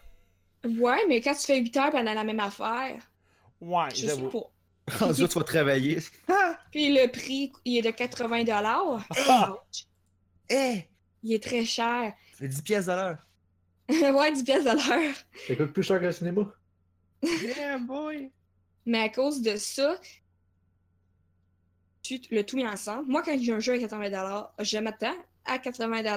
[0.66, 3.10] Ouais, mais quand tu fais 8 heures pendant la même affaire,
[3.62, 4.52] Ouais, je sais pas.
[5.00, 6.00] Rendu là, tu vas travailler.
[6.72, 9.06] Puis le prix, il est de 80 dollars.
[9.28, 9.54] Ah!
[10.50, 10.84] Eh!
[11.24, 12.14] Il est très cher.
[12.38, 13.18] C'est 10 pièces l'heure.
[13.90, 15.16] ouais, 10 pièces de l'heure.
[15.48, 16.42] Ça coûte plus cher que le cinéma.
[17.22, 18.32] Yeah, boy!
[18.86, 20.00] Mais à cause de ça,
[22.02, 23.10] tu- le tout mis ensemble.
[23.10, 26.10] Moi, quand j'ai un jeu à 80 je m'attends à 80 Tu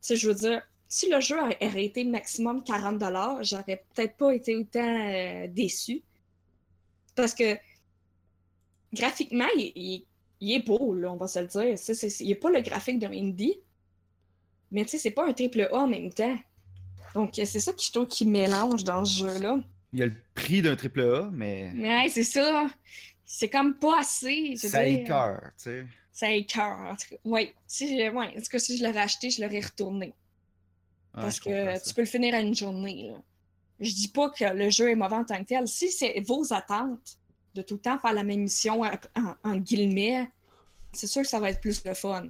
[0.00, 3.02] sais, je veux dire, si le jeu aurait été maximum 40
[3.42, 4.80] j'aurais peut-être pas été autant
[5.10, 6.02] euh, déçu.
[7.14, 7.56] Parce que
[8.92, 10.06] graphiquement, il, il-
[10.44, 11.76] il est beau, là, on va se le dire.
[12.20, 13.60] Il n'est pas le graphique d'un indie.
[14.72, 16.36] Mais tu sais, c'est pas un triple A en même temps.
[17.14, 19.58] Donc, c'est ça je trouve qui mélange dans ce jeu-là.
[19.92, 22.66] Il y a le prix d'un triple A, mais Ouais, c'est ça.
[23.24, 24.56] C'est comme pas assez.
[24.56, 25.86] je ça écœure, tu sais.
[26.10, 26.96] Ça écœure.
[27.24, 27.52] Oui.
[27.66, 30.06] Si ouais, en tout cas, si je l'avais acheté, je l'aurais retourné.
[30.06, 33.10] Ouais, parce que tu peux le finir à une journée.
[33.12, 33.22] Là.
[33.82, 35.66] Je dis pas que le jeu est mauvais en tant que tel.
[35.66, 37.18] Si c'est vos attentes
[37.54, 38.82] de tout le temps faire la même mission
[39.44, 40.30] en, guillemets,
[40.92, 42.28] c'est sûr que ça va être plus le fun.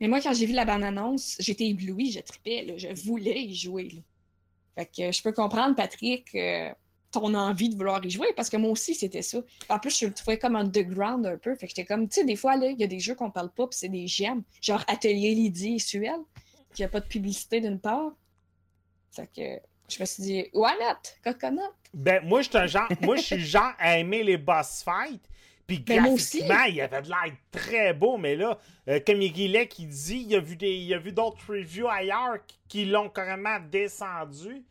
[0.00, 4.02] Mais moi, quand j'ai vu la bande-annonce, j'étais éblouie, je tripais, je voulais y jouer.
[4.74, 6.70] Fait que je peux comprendre, Patrick, euh,
[7.10, 9.40] ton envie de vouloir y jouer, parce que moi aussi, c'était ça.
[9.68, 11.54] En plus, je le trouvais comme underground un peu.
[11.54, 13.50] Fait que j'étais comme, tu sais, des fois, il y a des jeux qu'on parle
[13.50, 14.42] pas, puis c'est des gemmes.
[14.60, 16.20] Genre Atelier Lydie et Suel,
[16.74, 18.12] qui a pas de publicité d'une part.
[19.10, 21.10] Fait que je me suis dit, why not?
[21.24, 21.60] Coconut.
[21.94, 25.28] Ben, moi, je suis un genre, moi, je suis genre à aimer les boss fights.
[25.66, 28.58] Puis Ben, graphiquement, il avait de l'air très beau, mais là,
[28.88, 32.38] euh, comme Guillet qui dit, il a vu des, il a vu d'autres reviews ailleurs
[32.46, 34.64] qui, qui l'ont carrément descendu.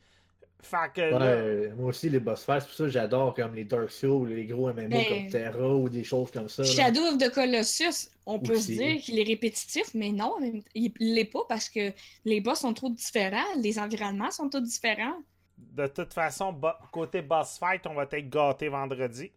[0.63, 3.55] Fait que Ouais, là, moi aussi, les boss fights, c'est pour ça que j'adore comme
[3.55, 6.61] les Dark Souls, les gros MMO Ben, comme Terra ou des choses comme ça.
[6.61, 6.69] là.
[6.69, 8.75] Shadow of the Colossus, on peut Aussi.
[8.75, 10.35] se dire qu'il est répétitif, mais non,
[10.75, 11.91] il l'est pas parce que
[12.25, 15.17] les boss sont trop différents, les environnements sont tous différents.
[15.57, 19.31] de toute façon, bo- côté boss fight, on va être gâté vendredi.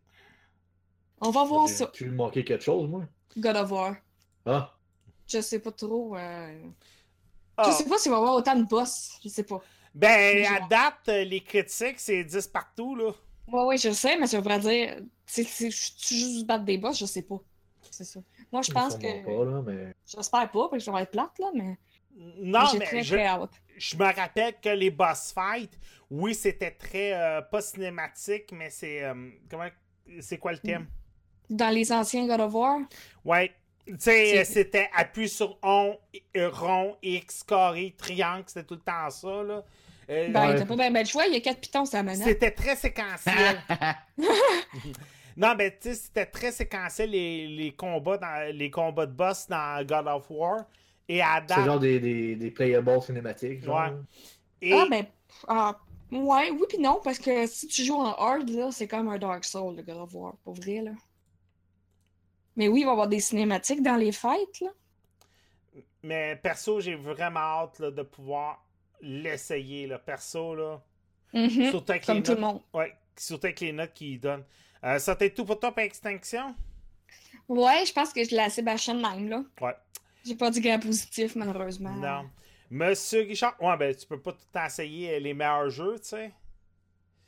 [1.21, 1.87] On va voir ça.
[1.93, 3.05] Tu manquer quelque chose, moi?
[3.39, 3.97] God of War.
[4.47, 4.75] Ah,
[5.27, 6.17] Je sais pas trop.
[6.17, 6.63] euh,
[7.57, 9.19] Ah, Je sais pas s'il va y avoir autant de boss.
[9.23, 9.63] Je sais pas.
[9.95, 13.13] Ben, Mais à date, les critiques, c'est 10 partout, là.
[13.49, 15.01] Ouais, ouais, je sais, mais ça veut pas dire.
[15.27, 17.39] C'est juste battre des boss, je sais pas.
[17.91, 18.21] C'est ça.
[18.51, 19.25] Moi, je pense que.
[19.25, 19.95] Pas, là, mais...
[20.07, 21.79] J'espère pas, parce que ça va être plate, là, mais.
[22.39, 23.51] Non, j'ai mais très, je, très hâte.
[23.77, 25.79] je me rappelle que les boss fights,
[26.11, 27.13] oui, c'était très.
[27.13, 29.03] euh, pas cinématique, mais c'est.
[29.03, 29.69] euh, comment.
[30.21, 30.87] C'est quoi le thème?
[31.51, 32.81] Dans les anciens God of War,
[33.25, 33.53] Ouais.
[33.87, 35.99] Tu sais, euh, c'était appui sur on,
[36.37, 39.63] rond, X, carré, triangle, c'était tout le temps ça, là.
[40.11, 40.55] Euh, ben, Ouais.
[40.57, 42.25] t'as pas bien ben le choix, il y a quatre pitons sur la manette.
[42.27, 43.61] C'était très séquentiel.
[45.37, 49.49] non, mais tu sais, c'était très séquentiel les, les combats dans les combats de boss
[49.49, 50.65] dans God of War.
[51.09, 53.63] Et à C'est genre des, des, des playables cinématiques.
[53.65, 53.77] Genre.
[53.79, 53.93] Ouais.
[54.63, 55.05] et- Ah, ben.
[55.49, 55.79] ah,
[56.13, 59.19] ouais, oui, puis non, parce que si tu joues en hard, là, c'est comme un
[59.19, 60.93] Dark Souls, le God of War, pour vrai, là.
[62.57, 64.69] Mais oui, il va y avoir des cinématiques dans les fêtes, là.
[66.03, 68.65] Mais perso, j'ai vraiment hâte là, de pouvoir
[69.01, 69.87] l'essayer.
[69.87, 69.99] Là.
[69.99, 70.81] Perso, là.
[71.33, 72.53] Mhm, Surtout avec Comme les tout le notes.
[72.55, 72.63] monde.
[72.73, 74.45] Ouais, surtout avec les notes qu'il donne.
[74.85, 76.55] Euh, ça t'est tout pour toi Extinction?
[77.49, 79.43] Ouais, je pense que je l'ai assez bâché de même, là.
[79.61, 79.75] Ouais.
[80.25, 81.93] J'ai pas du grand positif, malheureusement.
[81.93, 82.31] Non.
[82.71, 86.33] Monsieur Richard, ouais, ben tu peux pas tout le essayer les meilleurs jeux, tu sais.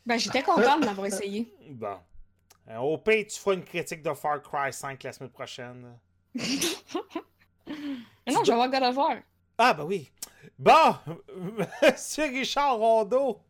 [0.05, 1.53] Ben, j'étais contente de l'avoir essayé.
[1.71, 1.99] Bon.
[2.69, 5.99] Euh, au pire, tu feras une critique de Far Cry 5 la semaine prochaine.
[6.35, 6.43] Mais
[8.33, 9.17] non, je vais voir God of War.
[9.59, 10.11] Ah, ben oui.
[10.59, 10.95] Bon,
[11.83, 13.41] Monsieur Richard Rondeau,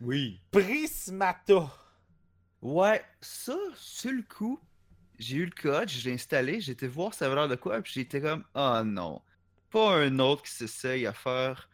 [0.00, 0.40] Oui.
[0.50, 1.72] Prismata.
[2.62, 4.60] Ouais, ça, sur le coup,
[5.18, 7.80] j'ai eu le code, je l'ai installé, j'ai été voir ça avait l'air de quoi,
[7.80, 9.22] puis j'étais comme, ah non,
[9.70, 11.68] pas un autre qui s'essaye à faire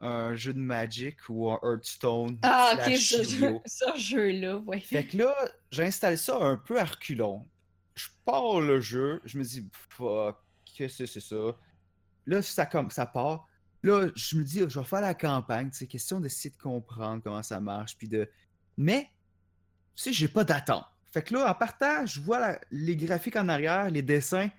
[0.00, 2.38] un jeu de Magic ou un Hearthstone.
[2.42, 3.62] Ah, ok, ce, Yu-Gi-Oh!
[3.66, 4.80] ce jeu-là, ouais.
[4.80, 5.34] Fait que là,
[5.70, 7.46] j'ai installé ça un peu à reculons.
[7.94, 11.56] Je pars le jeu, je me dis, fuck, qu'est-ce que c'est ça?
[12.26, 13.46] Là, ça, comme, ça part.
[13.82, 15.68] Là, je me dis, je vais faire la campagne.
[15.72, 17.96] C'est question d'essayer de comprendre comment ça marche.
[17.96, 18.28] Puis de...
[18.76, 19.08] Mais,
[19.94, 20.84] tu sais, j'ai pas d'attente.
[21.12, 24.50] Fait que là, en partant, je vois la- les graphiques en arrière, les dessins.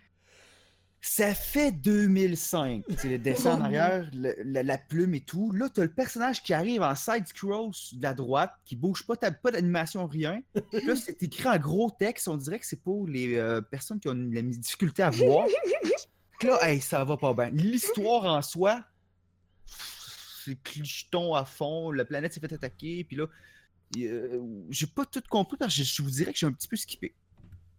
[0.99, 2.83] Ça fait 2005.
[2.87, 3.65] Tu sais, les dessins Oh en non.
[3.65, 5.51] arrière, le- la, la plume et tout.
[5.51, 9.31] Là, t'as le personnage qui arrive en side-scroll de la droite, qui bouge pas, t'as
[9.31, 10.41] pas d'animation, rien.
[10.73, 12.27] Là, c'est écrit en gros texte.
[12.27, 15.45] On dirait que c'est pour les euh, personnes qui ont de la difficulté à voir.
[16.39, 17.49] Que là, hey, ça va pas bien.
[17.49, 18.83] L'histoire en soi,
[19.65, 21.91] c'est clicheton à fond.
[21.91, 23.03] La planète s'est fait attaquer.
[23.03, 23.25] Puis là,
[23.97, 26.75] euh, j'ai pas tout compris parce que je, vous dirais que j'ai un petit peu
[26.75, 27.13] skippé.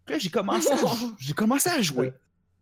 [0.04, 0.76] Puis là, j'ai commencé, à-
[1.18, 2.12] j'ai commencé à jouer.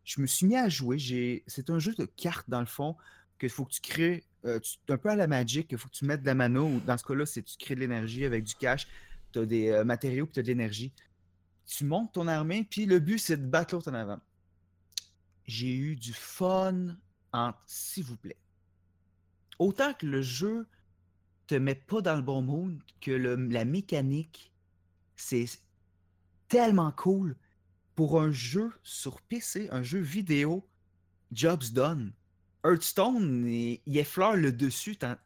[0.05, 0.99] Je me suis mis à jouer.
[0.99, 1.43] J'ai...
[1.47, 2.97] C'est un jeu de cartes, dans le fond,
[3.39, 4.25] qu'il faut que tu crées.
[4.45, 6.61] euh, tu- un peu à la Magic, il faut que tu mettes de la mana,
[6.61, 8.87] ou dans ce cas-là, c'est tu crées de l'énergie avec du cash,
[9.33, 10.93] tu as des euh, matériaux, puis tu as de l'énergie.
[11.67, 14.21] Tu montes ton armée, puis le but, c'est de battre l'autre en avant.
[15.47, 16.97] J'ai eu du fun
[17.33, 18.39] en s'il vous plaît.
[19.59, 20.67] Autant que le jeu
[21.47, 24.53] te met pas dans le bon mood, que la mécanique,
[25.15, 25.47] c'est
[26.49, 27.37] tellement cool
[27.95, 30.69] pour un jeu sur PC, un jeu vidéo,
[31.33, 32.13] jobs done.
[32.65, 35.17] Hearthstone, il, effleure le dessus, tan-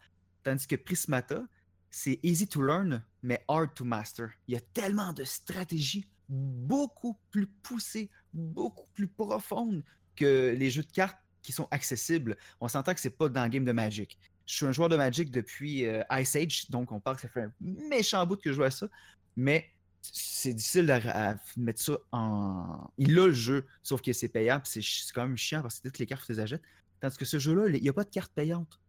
[0.42, 1.42] tandis que Prismata,
[1.90, 4.30] c'est easy to learn, mais hard to master.
[4.46, 9.82] Il y a tellement de stratégies beaucoup plus poussées, beaucoup plus profondes
[10.24, 12.36] les jeux de cartes qui sont accessibles.
[12.60, 14.18] On s'entend que c'est pas dans le game de Magic.
[14.46, 17.28] Je suis un joueur de Magic depuis euh, Ice Age, donc on parle que ça
[17.28, 18.88] fait un méchant bout que je joue à ça,
[19.36, 19.70] mais
[20.02, 22.90] c'est difficile à, à mettre ça en.
[22.98, 25.98] Il a le jeu, sauf que c'est puis c'est quand même chiant parce que toutes
[25.98, 26.62] les cartes, tu les achètes.
[27.00, 28.80] Tandis que ce jeu-là, il n'y a pas de carte payante.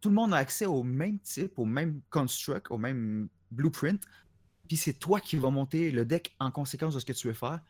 [0.00, 4.02] Tout le monde a accès au même type, au même construct, au même blueprint.
[4.68, 7.34] Puis c'est toi qui vas monter le deck en conséquence de ce que tu veux
[7.34, 7.60] faire.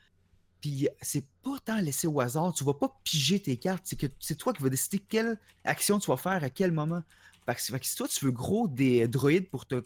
[0.62, 2.54] Puis c'est pas tant laissé au hasard.
[2.54, 3.82] Tu vas pas piger tes cartes.
[3.84, 7.02] C'est que c'est toi qui vas décider quelle action tu vas faire à quel moment.
[7.44, 9.82] Fait que, si toi, tu veux gros des droïdes pour te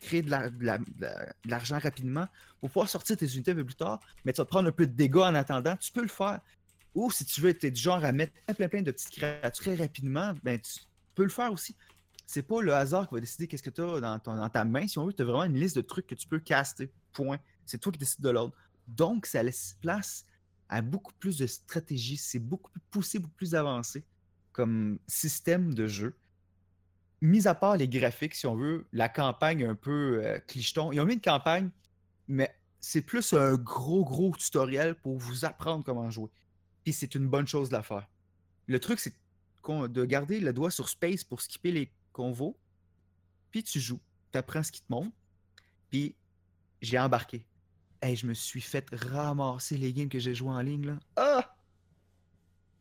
[0.00, 2.26] créer de la- de la- de la- de l'argent rapidement
[2.58, 4.72] pour pouvoir sortir tes unités un peu plus tard, mais tu vas te prendre un
[4.72, 6.40] peu de dégâts en attendant, tu peux le faire.
[6.94, 9.62] Ou si tu veux être du genre à mettre plein, plein, plein de petites créatures
[9.62, 10.80] très rapidement, ben tu
[11.14, 11.76] peux le faire aussi.
[12.24, 14.88] C'est pas le hasard qui va décider qu'est-ce que tu as dans ta main.
[14.88, 16.90] Si on veut, tu as vraiment une liste de trucs que tu peux caster.
[17.12, 17.38] Point.
[17.66, 18.54] C'est toi qui décides de l'ordre.
[18.88, 20.26] Donc, ça laisse place
[20.68, 22.16] à beaucoup plus de stratégie.
[22.16, 24.04] C'est beaucoup plus poussé, beaucoup plus avancé
[24.52, 26.16] comme système de jeu.
[27.20, 30.92] Mis à part les graphiques, si on veut, la campagne un peu euh, clicheton.
[30.92, 31.70] Ils ont mis une campagne,
[32.28, 36.30] mais c'est plus un gros, gros tutoriel pour vous apprendre comment jouer.
[36.84, 38.06] Puis c'est une bonne chose de la faire.
[38.66, 39.14] Le truc, c'est
[39.66, 42.56] de garder le doigt sur Space pour skipper les convos.
[43.50, 44.00] Puis tu joues.
[44.32, 45.16] Tu apprends ce qui te montre.
[45.90, 46.14] Puis
[46.82, 47.46] j'ai embarqué.
[48.04, 50.84] Hey, je me suis fait ramasser les games que j'ai joués en ligne.
[50.88, 50.98] Là.
[51.16, 51.56] Ah!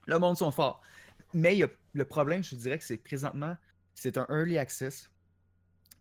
[0.06, 0.82] Le monde sont forts.
[1.34, 3.56] Mais y a- le problème, je dirais que c'est présentement,
[3.96, 5.10] c'est un early access.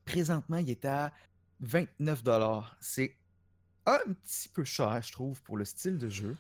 [0.05, 1.12] Présentement, il est à
[1.61, 2.77] 29$.
[2.81, 3.16] C'est
[3.87, 6.37] un petit peu cher, je trouve, pour le style de jeu,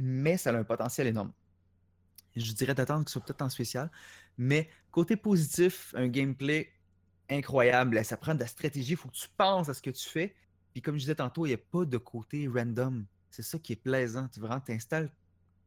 [0.00, 1.32] mais ça a un potentiel énorme.
[2.34, 3.88] Je dirais d'attendre que ce soit peut-être en spécial,
[4.36, 6.72] mais côté positif, un gameplay
[7.30, 8.04] incroyable.
[8.04, 10.34] Ça prend de la stratégie, il faut que tu penses à ce que tu fais.
[10.72, 13.04] Puis comme je disais tantôt, il n'y a pas de côté random.
[13.30, 14.28] C'est ça qui est plaisant.
[14.28, 15.10] Tu vraiment t'installes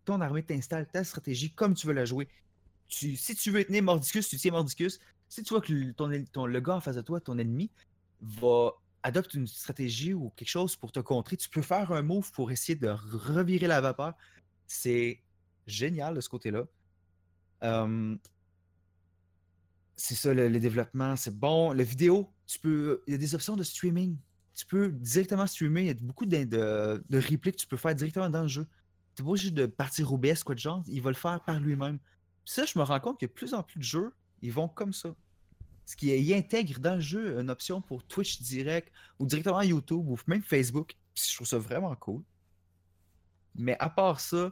[0.05, 2.27] ton armée, t'installes ta stratégie comme tu veux la jouer.
[2.89, 4.99] Si tu veux tenir Mordicus, tu tiens Mordicus.
[5.29, 7.71] Si tu vois que ton, ton, le gars en face de toi, ton ennemi,
[8.21, 8.71] va
[9.03, 12.51] adopter une stratégie ou quelque chose pour te contrer, tu peux faire un move pour
[12.51, 14.13] essayer de revirer la vapeur.
[14.65, 15.21] C'est
[15.67, 16.65] génial de ce côté-là.
[19.95, 21.73] c'est ça, le, développement, c'est bon.
[21.73, 23.03] Le vidéo, tu peux.
[23.07, 24.17] Il y a des options de streaming.
[24.55, 25.81] Tu peux directement streamer.
[25.81, 28.47] Il y a beaucoup de, de, de replays que tu peux faire directement dans le
[28.47, 28.67] jeu.
[29.15, 30.83] Tu pas obligé de partir au BS, quoi de genre.
[30.87, 31.99] Il va le faire par lui-même.
[32.45, 34.93] Ça, je me rends compte que de plus en plus de jeux, ils vont comme
[34.93, 35.15] ça.
[35.85, 40.07] Ce qui y intègre dans le jeu une option pour Twitch direct ou directement YouTube
[40.07, 40.95] ou même Facebook.
[41.15, 42.23] je trouve ça vraiment cool.
[43.55, 44.51] Mais à part ça,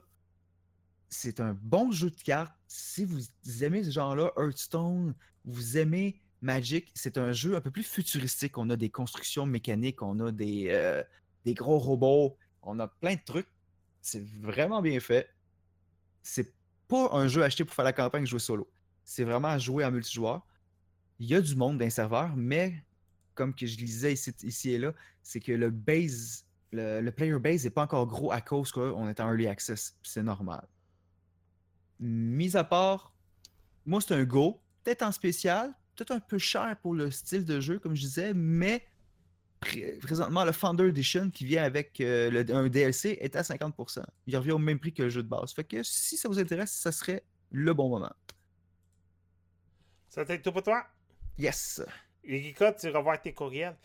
[1.10, 2.56] c'est un bon jeu de cartes.
[2.68, 3.22] Si vous
[3.62, 8.58] aimez ce genre-là, Hearthstone, vous aimez Magic, c'est un jeu un peu plus futuristique.
[8.58, 11.04] On a des constructions mécaniques, on a des, euh,
[11.46, 13.48] des gros robots, on a plein de trucs.
[14.02, 15.30] C'est vraiment bien fait.
[16.24, 16.54] C'est
[16.88, 18.70] pas un jeu acheté pour faire la campagne jouer solo.
[19.04, 20.46] C'est vraiment jouer en multijoueur.
[21.20, 22.84] Il y a du monde dans les serveurs, mais
[23.36, 27.70] comme que je disais ici, et là, c'est que le base, le, player base n'est
[27.70, 29.96] pas encore gros à cause qu'on est en early access.
[30.04, 30.68] C'est normal.
[32.00, 33.14] Mis à part,
[33.86, 37.60] moi c'est un go, peut-être en spécial, peut-être un peu cher pour le style de
[37.60, 38.86] jeu, comme je disais, mais
[40.02, 44.04] présentement, le Founder Edition qui vient avec euh, un DLC est à 50%.
[44.28, 45.54] Il revient au même prix que le jeu de base.
[45.54, 48.12] Fait que si ça vous intéresse, ça serait le bon moment.
[50.10, 50.86] Ça t'aide tout pour toi?
[51.38, 51.82] Yes.
[52.24, 53.76] Erika, tu revois tes courriels.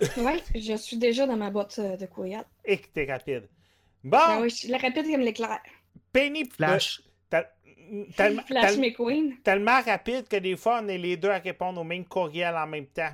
[0.16, 2.46] oui, je suis déjà dans ma boîte euh, de courriels.
[2.64, 3.48] Et que t'es rapide.
[4.02, 4.18] Bon!
[4.18, 5.60] Ben oui, je suis rapide comme l'éclair.
[6.12, 7.02] Penny Flash.
[8.46, 9.36] Flash McQueen.
[9.42, 12.66] Tellement rapide que des fois, on est les deux à répondre au même courriel en
[12.66, 13.12] même temps.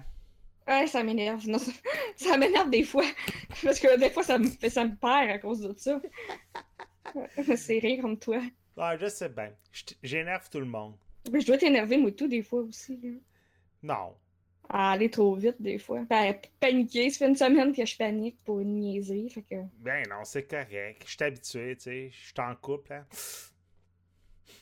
[0.67, 1.43] Ouais, ça m'énerve.
[2.17, 3.05] ça, m'énerve des fois.
[3.63, 6.01] Parce que des fois, ça me, ça me perd à cause de ça.
[7.57, 8.41] C'est rire comme toi.
[8.77, 9.51] Ouais, je sais bien.
[10.03, 10.95] J'énerve tout le monde.
[11.31, 13.21] Mais je dois t'énerver, moi, tout, des fois aussi.
[13.83, 14.15] Non.
[14.69, 16.01] À aller trop vite, des fois.
[16.61, 17.11] paniquer.
[17.11, 19.29] Ça fait une semaine que je panique pour une niaiserie.
[19.29, 19.57] Fait que...
[19.81, 21.03] Ben non, c'est correct.
[21.05, 22.11] Je suis habitué, tu sais.
[22.11, 23.05] Je suis en couple, hein.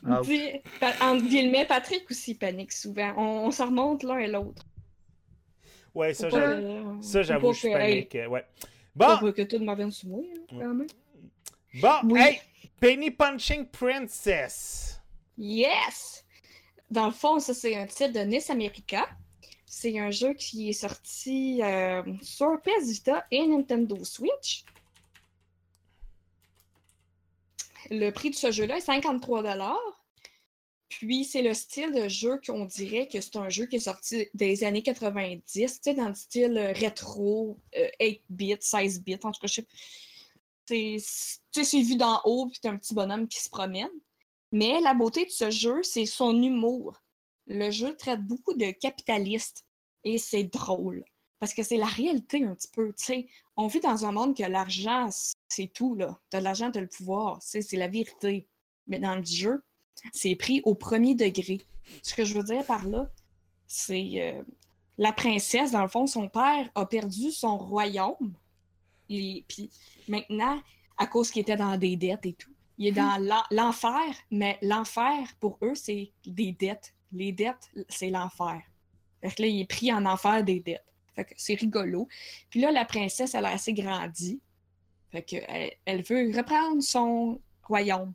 [0.06, 0.22] Ah,
[1.02, 3.12] en guillemets, Patrick aussi panique souvent.
[3.16, 4.64] On, on s'en remonte l'un et l'autre.
[5.94, 7.02] Ouais, ça, j'avoue.
[7.02, 8.18] Ça, j'avoue, je panique.
[8.28, 8.44] Ouais.
[8.94, 9.32] Bon.
[9.32, 9.58] Que tout
[9.92, 10.86] sur moi, hein, quand même.
[11.74, 12.40] Bon, hey,
[12.80, 15.00] Penny Punching Princess.
[15.38, 16.24] Yes!
[16.90, 19.08] Dans le fond, ça, c'est un titre de NIS America.
[19.64, 24.64] C'est un jeu qui est sorti euh, sur PS Vita et Nintendo Switch.
[27.90, 29.42] Le prix de ce jeu-là est 53
[30.90, 34.28] puis c'est le style de jeu qu'on dirait que c'est un jeu qui est sorti
[34.34, 39.40] des années 90, tu sais, dans le style euh, rétro, 8-bit, euh, 16-bit, en tout
[39.40, 39.62] cas, je
[40.66, 40.98] sais.
[41.52, 43.88] C'est vu d'en haut, puis t'as un petit bonhomme qui se promène.
[44.52, 47.00] Mais la beauté de ce jeu, c'est son humour.
[47.46, 49.64] Le jeu traite beaucoup de capitalistes
[50.02, 51.04] et c'est drôle.
[51.38, 52.92] Parce que c'est la réalité un petit peu.
[53.60, 55.10] On vit dans un monde que l'argent,
[55.48, 56.18] c'est tout, là.
[56.32, 58.48] De l'argent, t'as le pouvoir, c'est la vérité.
[58.86, 59.62] Mais dans le jeu,
[60.12, 61.60] c'est pris au premier degré.
[62.02, 63.10] Ce que je veux dire par là,
[63.66, 64.42] c'est euh,
[64.96, 68.32] la princesse, dans le fond, son père a perdu son royaume.
[69.10, 69.68] Et puis
[70.08, 70.58] maintenant,
[70.96, 75.28] à cause qu'il était dans des dettes et tout, il est dans l'enfer, mais l'enfer,
[75.38, 76.94] pour eux, c'est des dettes.
[77.12, 78.62] Les dettes, c'est l'enfer.
[79.20, 80.86] Fait que là, il est pris en enfer des dettes.
[81.36, 82.08] C'est rigolo.
[82.50, 84.40] Puis là, la princesse, elle a assez grandi.
[85.10, 85.36] Fait que
[85.84, 88.12] elle veut reprendre son royaume.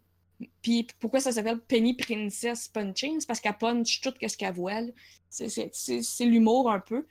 [0.62, 3.20] Puis pourquoi ça s'appelle Penny Princess Punching?
[3.20, 4.82] C'est parce qu'elle punch tout ce qu'elle voit.
[5.30, 7.06] C'est l'humour un peu.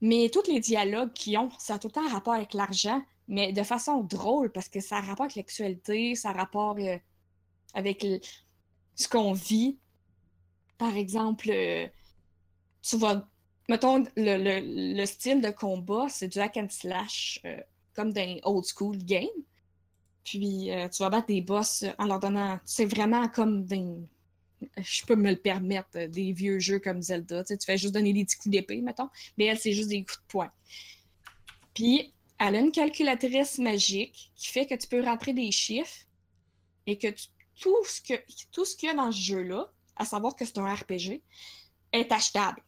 [0.00, 3.52] Mais tous les dialogues qu'ils ont, ça a tout le temps rapport avec l'argent, mais
[3.52, 6.98] de façon drôle, parce que ça a rapport avec l'actualité, ça a rapport euh,
[7.72, 8.04] avec
[8.94, 9.78] ce qu'on vit.
[10.76, 11.86] Par exemple, euh,
[12.82, 13.26] tu vas.
[13.68, 17.56] Mettons, le, style de combat, c'est du hack and slash, euh,
[17.94, 19.26] comme dans old school game.
[20.22, 22.58] Puis euh, tu vas battre des boss en leur donnant.
[22.64, 23.84] C'est vraiment comme des.
[24.78, 27.44] Je peux me le permettre, des vieux jeux comme Zelda.
[27.44, 29.10] Tu, fais juste donner des petits coups d'épée, mettons.
[29.36, 30.50] Mais elle, c'est juste des coups de poing.
[31.74, 36.06] Puis elle a une calculatrice magique qui fait que tu peux rentrer des chiffres
[36.86, 37.08] et que
[37.60, 41.22] tout ce qu'il y a dans ce jeu-là, à savoir que c'est un RPG,
[41.92, 42.62] est achetable.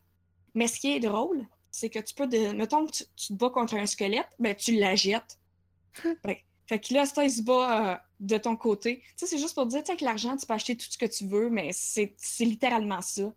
[0.56, 2.52] Mais ce qui est drôle, c'est que tu peux, de...
[2.52, 5.38] mettons que tu, tu te bats contre un squelette, ben tu la jettes.
[6.24, 6.36] Ben,
[6.66, 9.00] fait que là, ça, il se bat euh, de ton côté.
[9.00, 10.98] Tu sais, c'est juste pour dire, tu sais, avec l'argent, tu peux acheter tout ce
[10.98, 13.32] que tu veux, mais c'est c'est littéralement ça.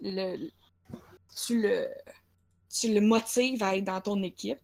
[0.00, 0.50] Le...
[1.46, 1.88] Tu, le...
[2.68, 4.58] tu le motives à être dans ton équipe.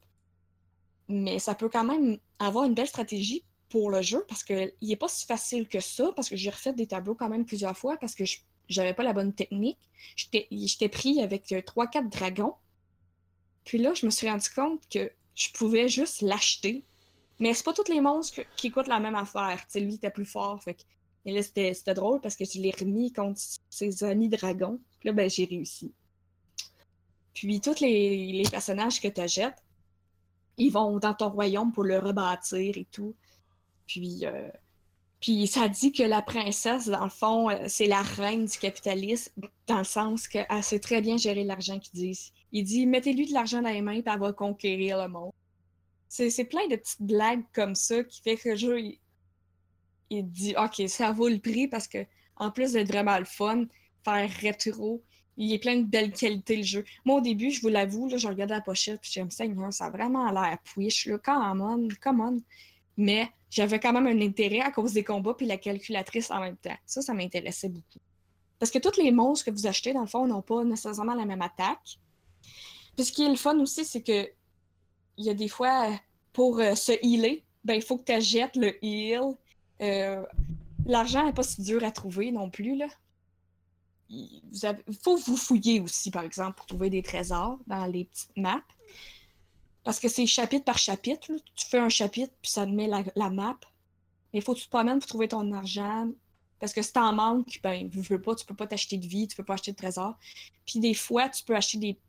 [1.08, 4.96] Mais ça peut quand même avoir une belle stratégie pour le jeu parce qu'il n'est
[4.96, 7.96] pas si facile que ça, parce que j'ai refait des tableaux quand même plusieurs fois
[7.98, 8.38] parce que je
[8.68, 9.78] j'avais pas la bonne technique.
[10.16, 12.54] J'étais pris avec 3-4 dragons.
[13.64, 16.84] Puis là, je me suis rendu compte que je pouvais juste l'acheter.
[17.38, 19.58] Mais c'est pas tous les monstres qui coûtent la même affaire.
[19.66, 20.62] Tu sais, lui, était plus fort.
[20.62, 20.82] Fait que...
[21.24, 24.80] Et là, c'était c'était drôle parce que je l'ai remis contre ses amis dragons.
[25.00, 25.92] Puis là, ben, j'ai réussi.
[27.34, 29.62] Puis tous les, les personnages que tu achètes,
[30.56, 33.14] ils vont dans ton royaume pour le rebâtir et tout.
[33.86, 34.48] Puis, euh,
[35.20, 39.32] puis ça dit que la princesse, dans le fond, euh, c'est la reine du capitalisme,
[39.66, 42.32] dans le sens qu'elle sait très bien gérer l'argent qu'ils disent.
[42.52, 45.32] Il dit mettez-lui de l'argent dans les mains, puis elle va conquérir le monde.
[46.08, 48.80] C'est plein de petites blagues comme ça qui fait que le jeu,
[50.10, 52.06] il, dit ok, ça vaut le prix parce que,
[52.36, 53.64] en plus d'être vraiment le fun,
[54.04, 55.02] faire rétro,
[55.36, 56.84] il est plein de belles qualités le jeu.
[57.04, 59.90] Moi, au début, je vous l'avoue, je regardais la pochette, puis je me ça a
[59.90, 62.42] vraiment l'air push, là, come on, come on.
[62.96, 66.58] Mais j'avais quand même un intérêt à cause des combats puis la calculatrice en même
[66.58, 66.76] temps.
[66.84, 68.00] Ça, ça m'intéressait beaucoup.
[68.58, 71.24] Parce que tous les monstres que vous achetez, dans le fond, n'ont pas nécessairement la
[71.24, 71.98] même attaque.
[72.96, 74.28] Puis ce qui est le fun aussi, c'est que
[75.16, 75.88] il y a des fois,
[76.34, 79.34] pour euh, se healer, ben, il faut que tu achètes le heal.
[79.80, 80.22] Euh,
[80.84, 82.86] L'argent n'est pas si dur à trouver non plus, là.
[84.10, 84.42] Il
[85.02, 88.62] faut vous fouiller aussi, par exemple, pour trouver des trésors dans les petites maps.
[89.86, 91.30] Parce que c'est chapitre par chapitre.
[91.54, 93.56] Tu fais un chapitre, puis ça te met la, map.
[94.32, 96.08] Mais il faut que tu te promènes pour trouver ton argent.
[96.58, 99.28] Parce que si t'en manques, ben, veux, veux pas, tu peux pas t'acheter de vie,
[99.28, 100.18] tu peux pas acheter de trésor.
[100.66, 102.00] Puis des fois, tu peux acheter des.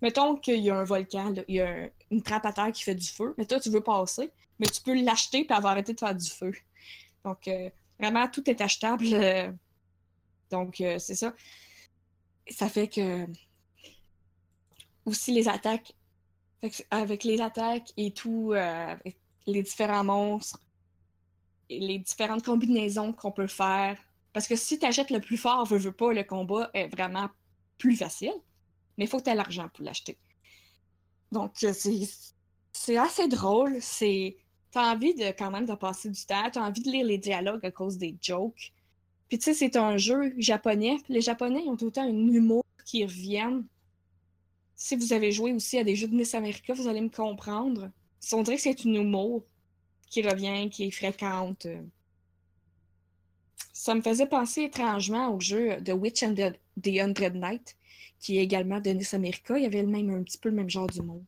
[0.00, 2.84] Mettons qu'il y a un volcan, il y a un- une trappe à terre qui
[2.84, 5.94] fait du feu, mais toi, tu veux passer, mais tu peux l'acheter puis avoir arrêté
[5.94, 6.52] de faire du feu.
[7.24, 9.06] Donc, euh, vraiment, tout est achetable.
[9.12, 9.50] euh,
[10.52, 11.34] donc, euh, c'est ça.
[12.48, 13.26] Ça fait que.
[15.04, 15.94] Aussi, les attaques.
[16.90, 20.60] Avec les attaques et tout, euh, avec les différents monstres,
[21.70, 23.98] et les différentes combinaisons qu'on peut faire.
[24.32, 27.28] Parce que si tu achètes le plus fort, veux, pas, le combat est vraiment
[27.76, 28.32] plus facile.
[28.96, 30.18] Mais il faut que tu aies l'argent pour l'acheter.
[31.30, 31.72] Donc, euh,
[32.72, 33.76] c'est assez drôle.
[33.80, 34.36] C'est.
[34.70, 36.50] T'as envie de quand même de passer du temps.
[36.52, 38.72] T'as envie de lire les dialogues à cause des jokes.
[39.28, 40.96] Puis tu sais, c'est un jeu japonais.
[41.08, 43.64] Les Japonais ont tout le temps un humour qui reviennent.
[44.80, 47.90] Si vous avez joué aussi à des jeux de Miss America, vous allez me comprendre.
[48.32, 49.44] On dirait que c'est une humour
[50.08, 51.66] qui revient, qui est fréquente.
[51.66, 51.82] euh.
[53.72, 57.76] Ça me faisait penser étrangement au jeu The Witch and the, the Hundred Night,
[58.20, 59.56] qui est également de Nice America.
[59.58, 61.22] Il y avait le même, un petit peu le même genre d'humour.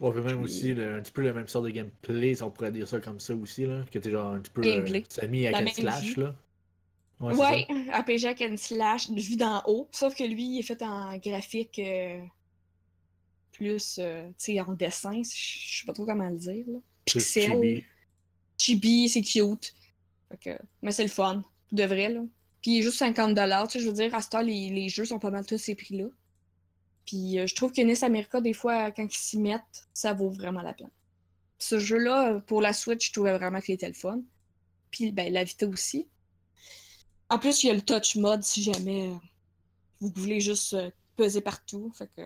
[0.00, 2.50] On veut même aussi le- un petit peu le même sort de gameplay, si on
[2.50, 3.84] pourrait dire ça comme ça aussi, là.
[3.90, 4.82] Que t'es genre un petit peu euh,
[5.52, 6.20] même slash, vie.
[6.20, 6.34] là.
[7.20, 7.66] Ouais, Ouais.
[7.92, 9.88] RPG and slash, vu d'en haut.
[9.92, 12.20] Sauf que lui, il est fait en graphique euh,
[13.56, 14.30] plus, euh,
[14.66, 15.22] en dessin.
[15.22, 16.64] Je sais pas trop comment le dire.
[16.66, 16.78] Là.
[17.04, 17.50] Pixel.
[17.50, 17.84] chibi.
[18.58, 19.74] Chibi, c'est cute.
[20.30, 22.20] Fait que- mais c'est le fun, de vrai, là.
[22.62, 24.88] Puis il est juste 50$, tu sais, je veux dire, à ce temps, les, les
[24.88, 26.06] jeux sont pas mal tous ces prix-là.
[27.06, 30.30] Puis euh, je trouve que NES America, des fois, quand ils s'y mettent, ça vaut
[30.30, 30.90] vraiment la peine.
[31.58, 34.20] Ce jeu-là, pour la Switch, je trouvais vraiment qu'il était le fun.
[34.90, 36.08] Puis, ben, la Vita aussi.
[37.28, 39.14] En plus, il y a le touch mode si jamais euh,
[40.00, 40.76] vous voulez juste
[41.16, 41.92] peser partout.
[41.96, 42.22] Fait que.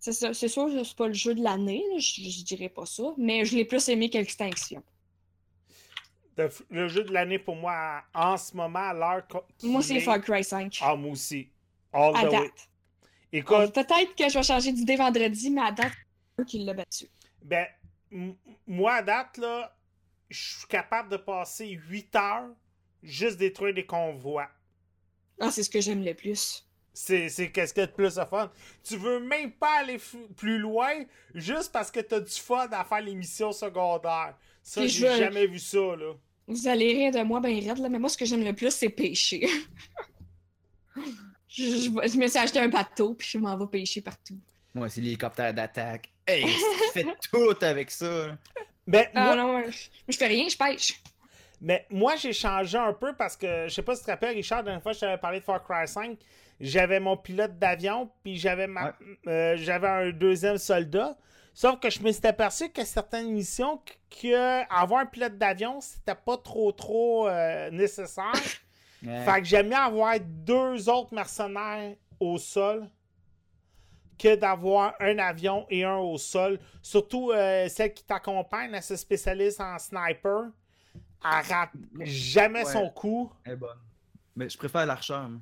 [0.00, 2.86] C'est ça- c'est sûr que c'est pas le jeu de l'année, je, je dirais pas
[2.86, 4.82] ça, mais je l'ai plus aimé qu'Extinction.
[6.70, 9.26] Le, jeu de l'année pour moi, en ce moment, à l'heure.
[9.62, 10.78] Moi, c'est est- Far Cry 5.
[10.80, 11.50] Ah, moi aussi.
[11.92, 12.30] All à the way.
[12.30, 12.68] date.
[13.32, 16.72] Écoute, Peut-être que je vais changer d'idée vendredi, mais à date, c'est eux qui l'a
[16.72, 17.08] battu.
[17.42, 17.66] ben,
[18.66, 19.76] moi, à date, là,
[20.30, 22.48] je suis capable de passer 8 heures
[23.02, 24.48] juste détruire des convois.
[25.40, 26.66] Ah, c'est ce que j'aime le plus.
[27.02, 28.50] C'est qu'est-ce qu'il y a de plus de fun.
[28.84, 29.98] Tu veux même pas aller
[30.36, 30.90] plus loin
[31.34, 34.34] juste parce que t'as du fun à faire les missions secondaires.
[34.62, 36.12] Ça, j'ai veux- jamais vu ça, là.
[36.46, 38.70] Vous allez rire de moi, ben raide, là, mais moi, ce que j'aime le plus,
[38.70, 39.48] c'est pêcher.
[41.48, 44.38] je, je- je me suis acheté un bateau, puis je m'en vais pêcher partout.
[44.74, 46.10] Moi, c'est l'hélicoptère d'attaque.
[46.26, 46.52] Hey, tu
[46.92, 48.36] fais tout avec ça.
[48.86, 51.00] Ben, Ah moi, non, je, je fais rien, je pêche.
[51.60, 54.34] Mais moi, j'ai changé un peu parce que, je sais pas si tu te rappelles,
[54.36, 56.18] Richard, la dernière fois je t'avais parlé de Far Cry 5,
[56.60, 58.94] j'avais mon pilote d'avion, puis j'avais ma...
[59.26, 61.16] euh, j'avais un deuxième soldat.
[61.52, 66.14] Sauf que je me suis aperçu que certaines missions, que- avoir un pilote d'avion, c'était
[66.14, 68.32] pas trop, trop euh, nécessaire.
[69.02, 69.24] Ouais.
[69.24, 72.86] Fait que j'aime mieux avoir deux autres mercenaires au sol
[74.18, 76.60] que d'avoir un avion et un au sol.
[76.82, 80.50] Surtout euh, celle qui t'accompagne, elle se spécialise en sniper.
[81.24, 82.70] Elle rate jamais Ouais.
[82.72, 83.32] son coup.
[83.44, 83.78] Elle est bonne.
[84.36, 85.26] Mais je préfère l'archeur.
[85.30, 85.40] moi.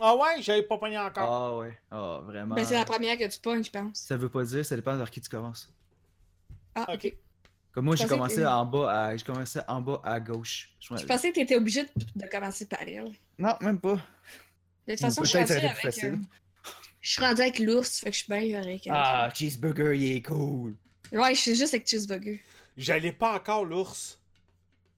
[0.00, 1.28] Ah ouais, j'avais pas pogné encore.
[1.30, 1.78] Ah ouais.
[1.90, 2.54] Ah, vraiment.
[2.54, 3.98] Ben, c'est la première que tu pognes, je pense.
[4.00, 5.72] Ça veut pas dire, ça dépend vers qui tu commences.
[6.74, 7.12] Ah, Ok.
[7.72, 9.16] Comme moi, Je j'ai commencé que- en bas à.
[9.16, 10.70] J'ai commencé en bas à gauche.
[10.80, 13.12] Je- Je pensais que t'étais obligé de, de commencer par elle.
[13.38, 13.94] Non, même pas.
[14.88, 16.14] De toute façon, je suis avec, facile.
[16.14, 16.70] euh,
[17.00, 18.92] je suis rendue avec l'ours, fait que je suis bien avec elle.
[18.96, 20.74] Ah, cheeseburger, il est cool.
[21.12, 22.42] Ouais, je suis juste avec Cheeseburger.
[22.76, 24.18] J'allais pas encore l'ours.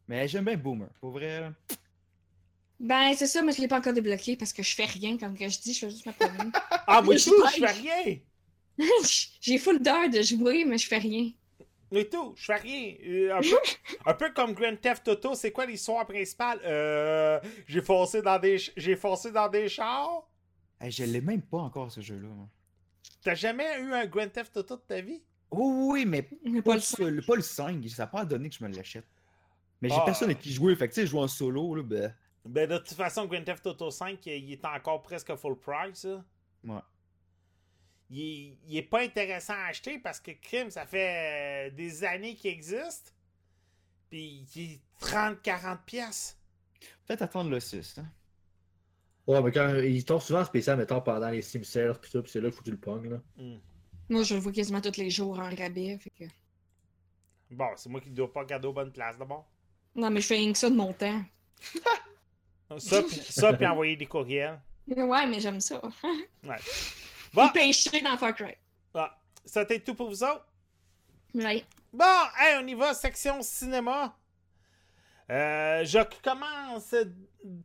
[0.09, 0.89] Mais j'aime bien Boomer.
[1.01, 1.51] Pour vrai.
[2.83, 5.37] Ben, c'est ça, mais je l'ai pas encore débloqué parce que je fais rien, comme
[5.39, 6.51] que je dis, je fais juste me promener.
[6.87, 8.19] Ah, moi Je je fais rien.
[9.41, 11.31] J'ai full d'heures de jouer, mais je fais rien.
[11.93, 12.95] Mais tout, je fais rien.
[13.07, 13.57] Euh, un, peu,
[14.07, 16.59] un peu comme Grand Theft Auto, c'est quoi l'histoire principale?
[16.65, 20.27] Euh, j'ai foncé dans des j'ai foncé dans des chars?
[20.81, 22.29] Hey, je l'ai même pas encore ce jeu-là.
[23.23, 25.23] T'as jamais eu un Grand Theft Auto de ta vie?
[25.51, 26.31] Oh oui, mais pas
[26.63, 27.87] pas le, pas le 5.
[27.91, 29.07] Ça n'a pas donné que je me l'achète.
[29.83, 30.03] Mais j'ai Ah.
[30.05, 30.75] personne avec qui jouer.
[30.75, 31.75] Fait que tu sais, je joue en solo.
[31.75, 32.15] Là, ben.
[32.45, 36.05] Ben de toute façon, Grand Theft Auto 5, il est encore presque full price.
[36.05, 36.25] là.
[36.65, 36.81] Ouais.
[38.11, 42.05] Il, est, il est pas intéressant à acheter parce que Crime, ça fait euh, des
[42.05, 43.15] années qu'il existe.
[44.11, 46.39] Puis il est 30-40 pièces.
[47.07, 47.99] Peut-être attendre le 6.
[47.99, 48.07] Hein.
[49.27, 52.23] Ouais, mais quand ils tombent souvent en spécial, mettons, pendant les Sim Sales, pis ça,
[52.23, 53.21] pis c'est là qu'il faut que tu le pognes, là.
[53.37, 53.59] Hmm.
[54.09, 55.97] Moi, je le vois quasiment tous les jours en rabais.
[55.99, 56.25] Fait que...
[57.51, 59.49] Bon, c'est moi qui ne dois pas garder aux bonnes places d'abord.
[59.95, 61.23] Non, mais je fais rien que ça de mon temps.
[62.79, 64.61] Ça, puis ça, puis envoyer des courriels.
[64.89, 65.81] Ouais, mais j'aime ça.
[66.45, 66.57] Ouais.
[67.33, 68.55] Bon, Pêcher dans Far Cry.
[68.95, 70.47] ah, ça t'est tout pour vous autres?
[71.35, 71.65] Ouais.
[71.93, 72.05] Bon,
[72.39, 74.15] hey, on y va, section cinéma.
[75.31, 76.95] Euh, je commence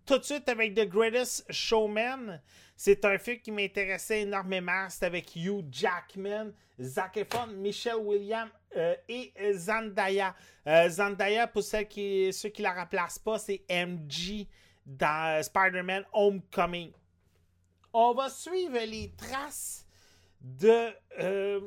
[0.05, 2.41] tout de suite avec The Greatest Showman.
[2.75, 4.87] C'est un film qui m'intéressait énormément.
[4.89, 10.35] C'est avec Hugh Jackman, Zac Efron, Michelle Williams euh, et Zendaya.
[10.67, 14.45] Euh, Zendaya, pour ceux qui, ceux qui la remplacent pas, c'est MJ
[14.88, 16.91] dans Spider-Man Homecoming.
[17.93, 19.85] On va suivre les traces
[20.41, 21.61] de euh,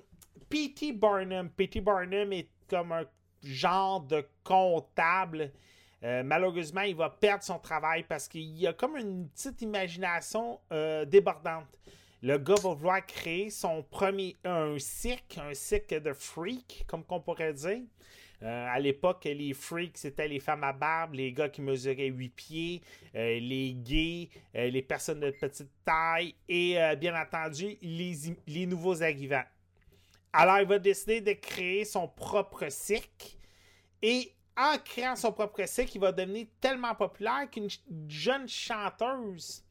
[0.49, 0.93] P.T.
[0.93, 1.51] Barnum.
[1.51, 1.81] P.T.
[1.81, 3.05] Barnum est comme un
[3.43, 5.53] genre de comptable.
[6.03, 11.05] Euh, malheureusement, il va perdre son travail parce qu'il a comme une petite imagination euh,
[11.05, 11.67] débordante.
[12.23, 17.21] Le gars va vouloir créer son premier un cirque, un cirque de freaks, comme qu'on
[17.21, 17.83] pourrait dire.
[18.43, 22.29] Euh, à l'époque, les freaks, c'était les femmes à barbe, les gars qui mesuraient 8
[22.31, 22.83] pieds,
[23.15, 29.45] euh, les gays, euh, les personnes de petite taille et, bien entendu, les, nouveaux arrivants.
[30.33, 33.37] Alors, il va décider de créer son propre cirque.
[34.01, 37.69] Et en créant son propre cirque, il va devenir tellement populaire qu'une
[38.09, 39.65] jeune chanteuse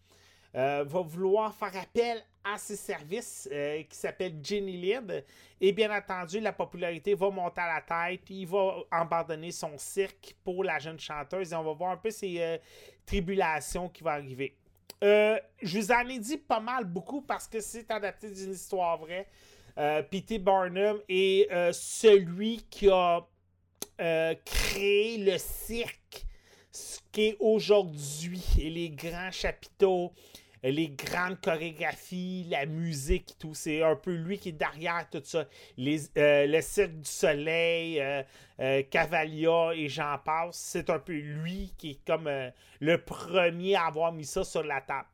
[0.53, 5.23] va vouloir faire appel à ses services euh, qui s'appelle Jenny Lind.
[5.61, 8.29] Et bien entendu, la popularité va monter à la tête.
[8.29, 12.11] Il va abandonner son cirque pour la jeune chanteuse et on va voir un peu
[12.11, 12.57] ses euh,
[13.05, 14.55] tribulations qui vont arriver.
[15.03, 18.97] Euh, je vous en ai dit pas mal beaucoup parce que c'est adapté d'une histoire
[18.97, 19.27] vraie.
[19.77, 20.39] Euh, P.T.
[20.39, 23.25] Barnum est euh, celui qui a
[24.01, 26.25] euh, créé le cirque,
[26.71, 30.11] ce qui est aujourd'hui, les grands chapiteaux,
[30.63, 33.53] les grandes chorégraphies, la musique, tout.
[33.53, 35.47] C'est un peu lui qui est derrière tout ça.
[35.79, 38.23] Euh, le Cirque du Soleil, euh,
[38.59, 40.57] euh, et j'en passe.
[40.57, 42.49] C'est un peu lui qui est comme euh,
[42.79, 45.07] le premier à avoir mis ça sur la table.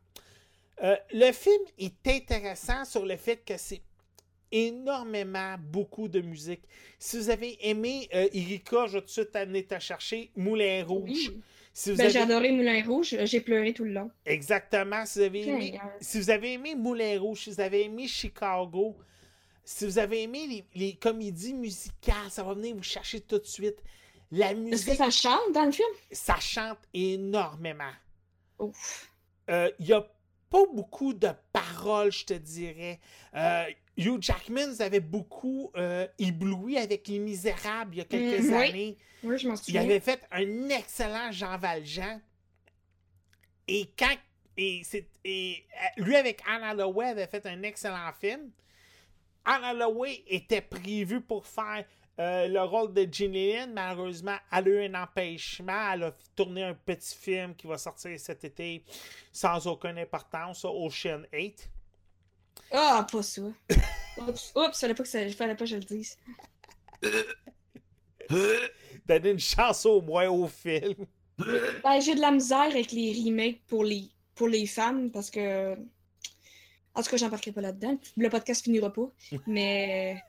[0.81, 3.81] Le film est intéressant sur le fait que c'est
[4.55, 6.61] énormément beaucoup de musique.
[6.99, 10.83] Si vous avez aimé euh, Erika, je vais tout de suite amener te chercher Moulin
[10.85, 11.09] Rouge.
[11.09, 11.41] Oui.
[11.73, 14.09] Si vous Ben, j'ai adoré Moulin Rouge, j'ai pleuré tout le long.
[14.25, 15.05] Exactement.
[15.05, 18.07] Si vous avez aimé, euh, si vous avez aimé Moulin Rouge, si vous avez aimé
[18.07, 18.95] Chicago,
[19.65, 23.45] si vous avez aimé les, les comédies musicales, ça va venir vous chercher tout de
[23.45, 23.77] suite.
[24.31, 25.87] La Est-ce que musique, ça chante dans le film?
[26.11, 27.91] ça chante énormément.
[28.59, 29.11] Ouf.
[29.49, 30.01] Euh, Il y a
[30.49, 32.99] pas beaucoup de paroles, je te dirais.
[33.35, 33.65] Euh,
[33.97, 38.69] Hugh Jackman avait beaucoup euh, ébloui avec Les Misérables il y a quelques Mm, oui.
[38.69, 38.97] années.
[39.23, 39.81] Oui, je m'en Il souviens.
[39.83, 42.19] avait fait un excellent Jean Valjean.
[43.67, 44.15] Et quand.
[44.57, 45.65] Et, c'est- et
[45.97, 48.51] euh, lui, avec Anne Holloway, avait fait un excellent film.
[49.43, 51.83] Anne Holloway était prévue pour faire
[52.19, 53.73] euh, le rôle de Ginny Lynn.
[53.73, 55.91] Malheureusement, elle a eu un empêchement.
[55.93, 58.83] Elle a tourné un petit film qui va sortir cet été
[59.33, 61.69] sans aucune importance, Ocean 8.
[62.71, 63.41] Ah, pas ça.
[64.17, 66.17] Oups, oups, fallait pas que ça, fallait pas que je le dise.
[69.05, 71.05] Donner une chance au moins au film.
[71.37, 75.75] Ben, j'ai de la misère avec les remakes pour les, pour les femmes parce que
[76.95, 77.97] En tout cas, j'embarquerai pas là-dedans.
[78.17, 79.11] Le podcast finira pas.
[79.47, 80.21] Mais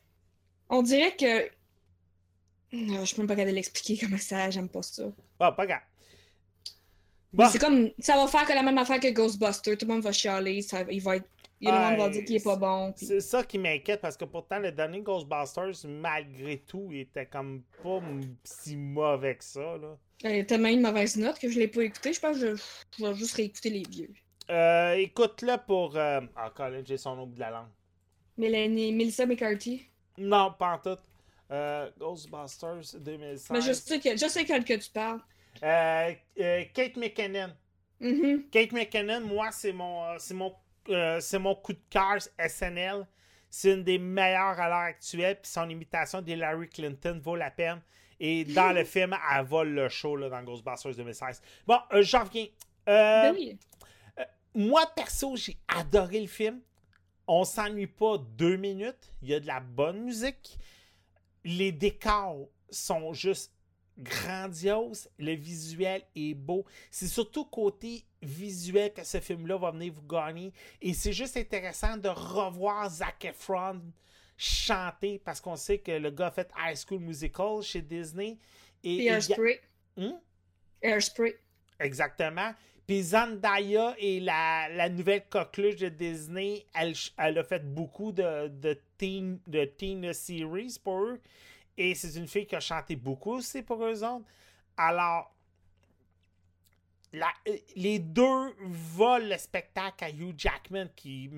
[0.68, 1.48] on dirait que.
[2.72, 5.04] Non, je peux même pas regarder l'expliquer comment ça, j'aime pas ça.
[5.38, 5.80] Ah, pas grave.
[7.32, 7.48] Bon.
[7.50, 7.90] C'est comme.
[8.00, 9.76] Ça va faire que la même affaire que Ghostbuster.
[9.76, 10.60] Tout le monde va chialer.
[10.62, 11.28] Ça, il va être.
[11.60, 12.92] Il y a le monde va Ouais, dire qu'il est pas bon.
[12.92, 17.26] puis- C'est ça qui m'inquiète parce que pourtant, le dernier Ghostbusters, malgré tout, il était
[17.26, 18.00] comme pas
[18.44, 19.76] si mauvais que ça.
[19.78, 19.96] Là.
[20.24, 22.12] Il y a tellement une mauvaise note que je l'ai pas écouté.
[22.12, 22.62] Je pense que je,
[22.98, 24.12] je vais juste réécouter les vieux.
[24.50, 25.96] Euh, Écoute-le pour.
[25.96, 27.68] euh, Ah, Colin, j'ai son nom de la langue.
[28.36, 29.86] Mélanie, Melissa McCarthy.
[30.18, 31.00] Non, pas en tout.
[31.50, 33.48] Euh, Ghostbusters 2016.
[33.50, 35.20] Mais je sais, que, je sais quel que tu parles.
[35.62, 37.48] Euh, euh, Kate McKinnon.
[38.00, 38.44] Mhm.
[38.50, 40.52] Kate McKinnon, moi, c'est mon, euh, c'est mon,
[40.90, 42.16] euh, c'est mon coup de cœur
[42.48, 43.06] SNL.
[43.48, 45.38] C'est une des meilleures à l'heure actuelle.
[45.40, 47.80] Puis son imitation d'Hillary Clinton vaut la peine.
[48.20, 51.42] Et dans le film, elle vole le show là, dans Ghostbusters 2016.
[51.66, 52.46] Bon, euh, j'en reviens.
[52.88, 53.58] Euh, Ben oui.
[54.54, 56.60] moi, perso, j'ai adoré le film.
[57.26, 59.12] On s'ennuie pas deux minutes.
[59.22, 60.58] Il y a de la bonne musique.
[61.44, 63.52] Les décors sont juste
[63.98, 65.08] grandioses.
[65.18, 66.64] Le visuel est beau.
[66.90, 70.52] C'est surtout côté visuel que ce film-là va venir vous gagner.
[70.82, 73.80] Et c'est juste intéressant de revoir Zac Efron
[74.36, 78.38] chanter parce qu'on sait que le gars a fait High School Musical chez Disney.
[78.84, 79.60] Et, et a- Airspray.
[79.96, 80.12] Hmm?
[80.82, 81.34] Airspray.
[81.80, 82.52] Exactement.
[82.86, 86.66] Puis Zendaya est la, la nouvelle coqueluche de Disney.
[86.74, 91.20] Elle, elle a fait beaucoup de, de, teen, de teen series pour eux.
[91.76, 94.24] Et c'est une fille qui a chanté beaucoup aussi pour eux autres.
[94.76, 95.34] Alors,
[97.14, 101.30] euh, les deux volent le spectacle à Hugh Jackman qui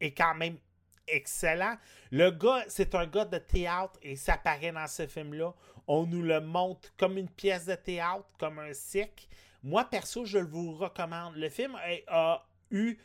[0.00, 0.58] est quand même
[1.06, 1.76] excellent.
[2.10, 5.54] Le gars, c'est un gars de théâtre et ça paraît dans ce film-là.
[5.86, 9.28] On nous le montre comme une pièce de théâtre, comme un cirque.
[9.62, 11.36] Moi, perso, je vous recommande.
[11.36, 12.98] Le film a eu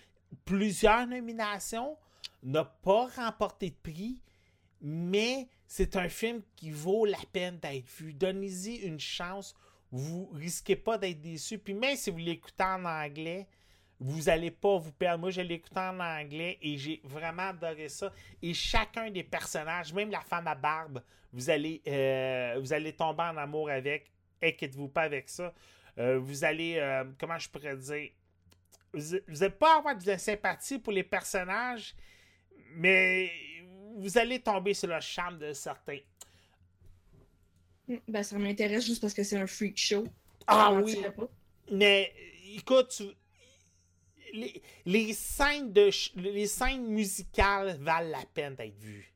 [0.46, 1.98] plusieurs nominations,
[2.44, 4.22] n'a pas remporté de prix,
[4.82, 8.12] mais c'est un film qui vaut la peine d'être vu.
[8.12, 9.56] Donnez-y une chance.
[9.90, 11.60] Vous risquez pas d'être déçu.
[11.60, 13.48] Puis même si vous l'écoutez en anglais,
[13.98, 15.22] vous allez pas vous perdre.
[15.22, 18.12] Moi, je écouté en anglais et j'ai vraiment adoré ça.
[18.42, 21.02] Et chacun des personnages, même la femme à barbe,
[21.32, 24.12] vous allez, euh, vous allez tomber en amour avec.
[24.44, 25.54] Inquiétez-vous pas avec ça.
[25.98, 28.10] Euh, vous allez, euh, comment je pourrais dire,
[28.94, 31.96] vous n'allez pas avoir de la sympathie pour les personnages,
[32.76, 33.32] mais
[34.02, 36.00] vous allez tomber sur le charme de certains.
[38.08, 40.06] Ben, ça m'intéresse juste parce que c'est un freak show.
[40.48, 41.02] Ah oui.
[41.72, 42.14] Mais
[42.56, 43.16] écoute, tu-
[44.34, 49.14] les, les scènes de ch- les scènes musicales valent la peine d'être vues.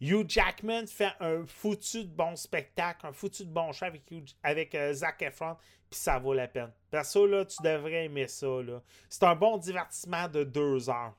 [0.00, 4.36] Hugh Jackman fait un foutu de bon spectacle, un foutu de bon show avec, Hugh-
[4.44, 5.56] avec euh, Zac Efron,
[5.90, 6.70] puis ça vaut la peine.
[6.92, 8.46] Perso, là, tu devrais aimer ça.
[8.62, 8.80] là.
[9.08, 11.16] C'est un bon divertissement de deux heures.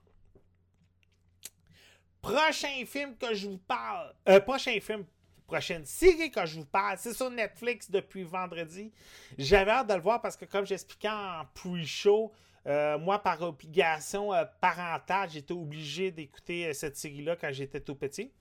[2.22, 4.14] Prochain film que je vous parle.
[4.28, 5.06] Euh, prochain film.
[5.48, 6.98] Prochaine série que je vous parle.
[7.00, 8.92] C'est sur Netflix depuis vendredi.
[9.38, 12.32] J'avais hâte de le voir parce que, comme j'expliquais en pre-show,
[12.68, 17.96] euh, moi, par obligation euh, parentale, j'étais obligé d'écouter euh, cette série-là quand j'étais tout
[17.96, 18.32] petit.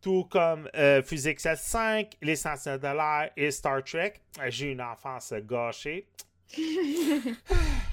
[0.00, 0.68] Tout comme
[1.02, 4.20] Physique 5, Les Sentinelles de l'air et Star Trek.
[4.48, 6.06] J'ai une enfance gâchée.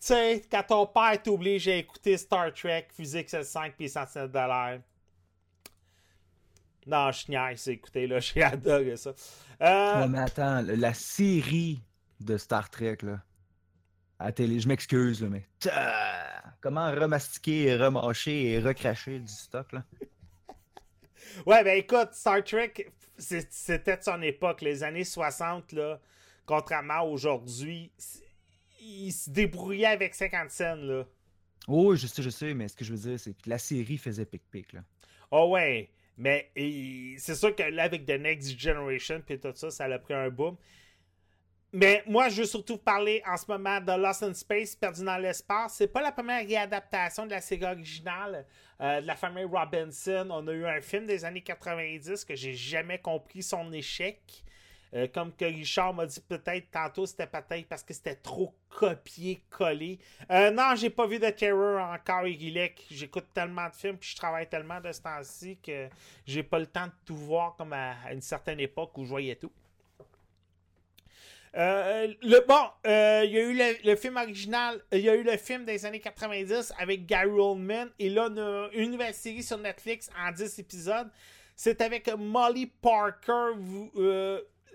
[0.00, 4.30] tu sais, quand ton père t'oblige à écouter Star Trek, Physique 5 puis Les Sentinelles
[4.30, 4.80] de l'air.
[6.86, 9.10] Non, je niaise, écoutez, là, j'ai adoré ça.
[9.60, 11.82] Euh, Ouais, mais attends, la série
[12.20, 13.20] de Star Trek, là,
[14.18, 15.46] à télé, je m'excuse, là, mais.
[16.60, 19.84] Comment remastiquer, remâcher et recracher du stock, là?
[21.46, 26.00] Ouais, ben écoute, Star Trek, c'était de son époque, les années 60, là,
[26.46, 27.92] contrairement à aujourd'hui.
[28.90, 31.04] Il se débrouillait avec 50 scènes, là.
[31.66, 33.98] Oh, je sais, je sais, mais ce que je veux dire, c'est que la série
[33.98, 34.80] faisait pic-pic, là.
[35.30, 36.50] Oh ouais, mais
[37.18, 40.30] c'est sûr que là, avec The Next Generation puis tout ça, ça a pris un
[40.30, 40.56] boom.
[41.72, 45.18] Mais moi, je veux surtout parler en ce moment de Lost in Space, Perdu dans
[45.18, 45.74] l'espace.
[45.74, 48.46] C'est pas la première réadaptation de la série originale
[48.80, 50.28] euh, de la famille Robinson.
[50.30, 54.18] On a eu un film des années 90 que j'ai jamais compris son échec.
[54.94, 59.98] Euh, comme que Richard m'a dit peut-être tantôt, c'était peut-être parce que c'était trop copié-collé.
[60.30, 62.86] Euh, non, j'ai pas vu de Terror encore, Igilek.
[62.90, 65.88] J'écoute tellement de films puis je travaille tellement de ce temps-ci que
[66.26, 69.36] j'ai pas le temps de tout voir comme à, une certaine époque où je voyais
[69.36, 69.52] tout.
[71.56, 75.22] Euh, le, bon, euh, il y a eu le, film original, il y a eu
[75.22, 79.58] le film des années 90 avec Gary Oldman, et là, a une nouvelle série sur
[79.58, 81.08] Netflix en 10 épisodes.
[81.56, 83.52] C'est avec Molly Parker.
[83.56, 83.90] Vous,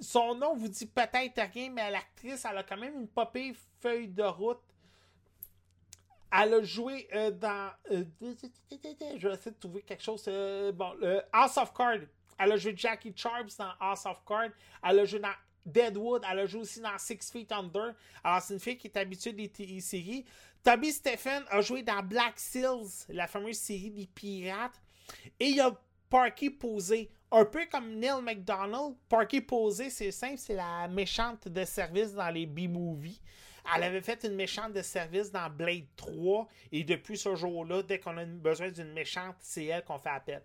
[0.03, 4.07] son nom vous dit peut-être rien, mais l'actrice, elle a quand même une popée feuille
[4.07, 4.61] de route.
[6.31, 7.71] Elle a joué euh, dans.
[7.91, 10.25] euh, je vais essayer de trouver quelque chose.
[10.27, 10.93] euh, bon,
[11.31, 12.07] House of Cards.
[12.39, 14.49] Elle a joué Jackie Sharp dans House of Cards.
[14.83, 15.33] Elle a joué dans
[15.63, 16.23] Deadwood.
[16.29, 17.93] Elle a joué aussi dans Six Feet Under.
[18.23, 20.25] Alors, c'est une fille qui est habituée des téléséries.
[20.63, 24.81] Toby Stephen a joué dans Black Seals, la fameuse série des pirates.
[25.39, 25.71] Et il y a
[26.13, 27.09] Parky Posey.
[27.31, 28.93] Un peu comme Neil McDonald.
[29.09, 33.19] Parky Posey, c'est simple, c'est la méchante de service dans les B-movies.
[33.75, 36.47] Elle avait fait une méchante de service dans Blade 3.
[36.71, 40.43] Et depuis ce jour-là, dès qu'on a besoin d'une méchante, c'est elle qu'on fait appel.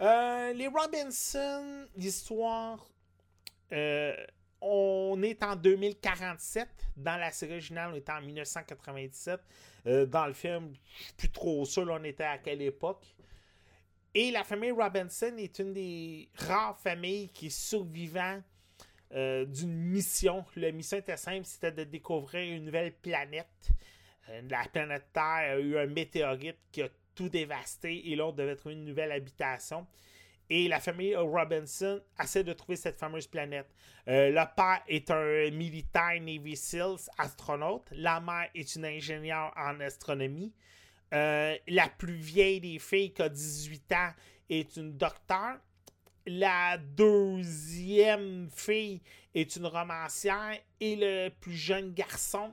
[0.00, 2.88] Euh, les Robinson, l'histoire.
[3.72, 4.14] euh,
[4.60, 6.68] on est en 2047.
[6.96, 9.40] Dans la série originale, on est en 1997.
[9.88, 13.04] Euh, dans le film, je suis plus trop sûr, on était à quelle époque.
[14.20, 18.42] Et la famille Robinson est une des rares familles qui est survivant
[19.14, 20.44] euh, d'une mission.
[20.56, 23.70] La mission était simple, c'était de découvrir une nouvelle planète.
[24.28, 28.56] Euh, la planète Terre a eu un météorite qui a tout dévasté et on devait
[28.56, 29.86] trouver une nouvelle habitation.
[30.50, 33.72] Et la famille Robinson essaie de trouver cette fameuse planète.
[34.08, 37.86] Euh, le père est un militaire Navy Seals astronaute.
[37.92, 40.52] La mère est une ingénieure en astronomie.
[41.14, 44.10] Euh, la plus vieille des filles, qui a 18 ans,
[44.50, 45.56] est une docteure.
[46.26, 49.00] La deuxième fille
[49.34, 50.58] est une romancière.
[50.80, 52.52] Et le plus jeune garçon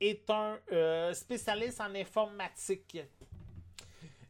[0.00, 2.98] est un euh, spécialiste en informatique.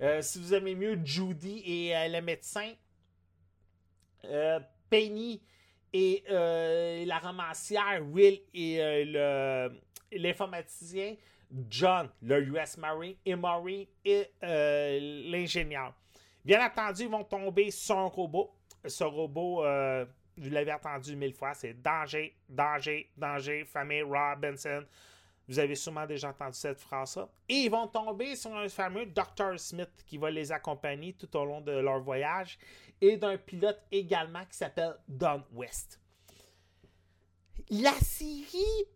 [0.01, 2.73] Euh, si vous aimez mieux Judy et le médecin,
[4.91, 5.43] Penny
[5.93, 9.05] et la romancière, Will et
[10.13, 11.17] l'informaticien,
[11.69, 15.95] John, le US Marine, et Maureen et euh, l'ingénieur.
[16.45, 18.55] Bien entendu, ils vont tomber sur un robot.
[18.85, 20.05] Ce robot, euh,
[20.37, 24.85] vous l'avez entendu mille fois, c'est danger, danger, danger, famille Robinson.
[25.49, 27.29] Vous avez sûrement déjà entendu cette phrase-là.
[27.49, 29.59] Et ils vont tomber sur un fameux Dr.
[29.59, 32.59] Smith qui va les accompagner tout au long de leur voyage
[33.01, 36.01] et d'un pilote également qui s'appelle Don West.
[37.71, 38.87] La série,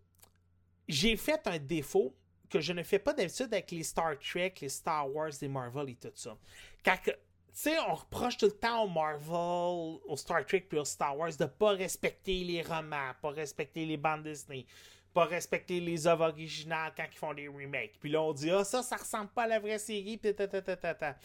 [0.89, 2.15] j'ai fait un défaut
[2.51, 5.91] que je ne fais pas d'habitude avec les Star Trek, les Star Wars, les Marvel
[5.91, 6.37] et tout ça.
[6.85, 7.17] Que- tu
[7.63, 11.35] sais, on reproche tout le temps au Marvel, au Star Trek puis au Star Wars
[11.37, 14.67] de pas respecter les romans, pas respecter les bandes Disney,
[15.15, 17.99] pas respecter les œuvres originales quand ils font des remakes.
[17.99, 20.47] Puis là, on dit, ah, ça, ça ressemble pas à la vraie série, puis ta,
[20.47, 21.17] ta, ta, ta, ta.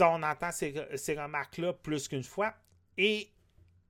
[0.00, 2.54] On entend ces, ces remarques-là plus qu'une fois.
[2.96, 3.30] Et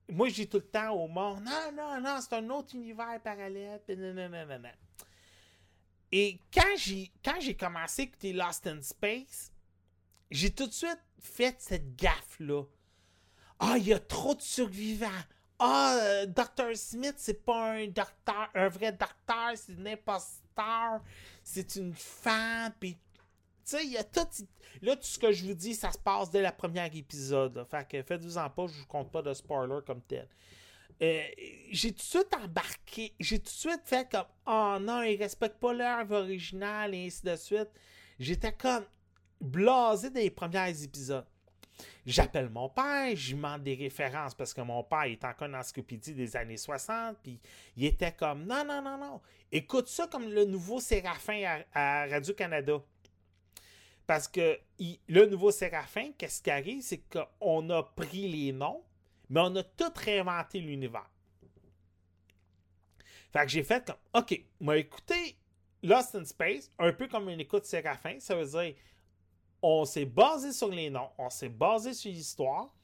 [0.09, 3.21] moi, je dis tout le temps au monde, non, non, non, c'est un autre univers
[3.23, 4.69] parallèle, non, non, non, non.
[6.13, 9.51] Et quand j'ai, quand j'ai commencé à écouter Lost in Space,
[10.31, 12.65] j'ai tout de suite fait cette gaffe-là.
[13.59, 15.09] Ah, il y a trop de survivants.
[15.59, 16.77] Ah, euh, Dr.
[16.77, 21.01] Smith, c'est pas un docteur, un vrai docteur, c'est un imposteur,
[21.43, 22.73] c'est une femme,
[23.65, 24.27] tu sais, il y a tout.
[24.81, 27.65] Là, tout ce que je vous dis, ça se passe dès le premier épisode.
[27.71, 30.27] Fait que faites-vous-en pas, je vous compte pas de spoiler comme tel.
[31.03, 31.23] Euh,
[31.71, 35.59] j'ai tout de suite embarqué, j'ai tout de suite fait comme Oh non, ils respectent
[35.59, 37.71] pas l'œuvre originale et ainsi de suite.
[38.21, 38.85] J'étais comme
[39.41, 41.27] blasé des premiers épisodes.
[42.07, 46.15] J'appelle mon père, je demande des références parce que mon père est encore une encyclopédie
[46.15, 47.41] des années 60, puis
[47.77, 49.21] il était comme non, non, non, non.
[49.51, 52.81] Écoute ça comme le nouveau Séraphin à, Radio-Canada.
[54.07, 54.59] Parce que
[55.09, 58.83] le nouveau Séraphin, qu'est-ce qui arrive, c'est qu'on a pris les noms,
[59.33, 61.11] mais on a tout réinventé l'univers.
[63.33, 65.39] Fait que j'ai fait comme, OK, m'a écouté
[65.83, 68.75] Lost in Space, un peu comme une écoute Séraphin, ça veut dire,
[69.63, 72.77] on s'est basé sur les noms, on s'est basé sur l'histoire,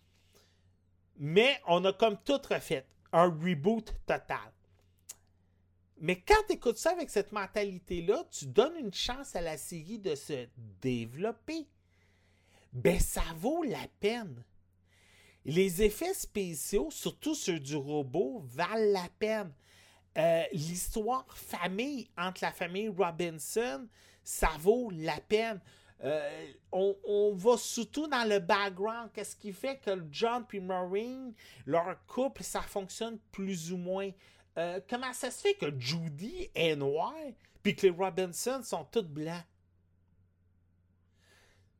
[1.18, 4.50] mais on a comme tout refait, un reboot total.
[6.00, 9.98] Mais quand tu écoutes ça avec cette mentalité-là, tu donnes une chance à la série
[9.98, 10.48] de se
[10.80, 11.68] développer.
[12.72, 14.44] Ben, ça vaut la peine.
[15.44, 19.52] Les effets spéciaux, surtout ceux du robot, valent la peine.
[20.16, 23.86] Euh, L'histoire famille entre la famille Robinson,
[24.24, 25.60] ça vaut la peine.
[26.04, 29.10] Euh, on, va surtout dans le background.
[29.12, 31.34] Qu'est-ce qui fait que John et Maureen,
[31.66, 34.10] leur couple, ça fonctionne plus ou moins?
[34.58, 37.14] Euh, comment ça se fait que Judy est noire
[37.62, 39.44] puis que les Robinson sont tous blancs?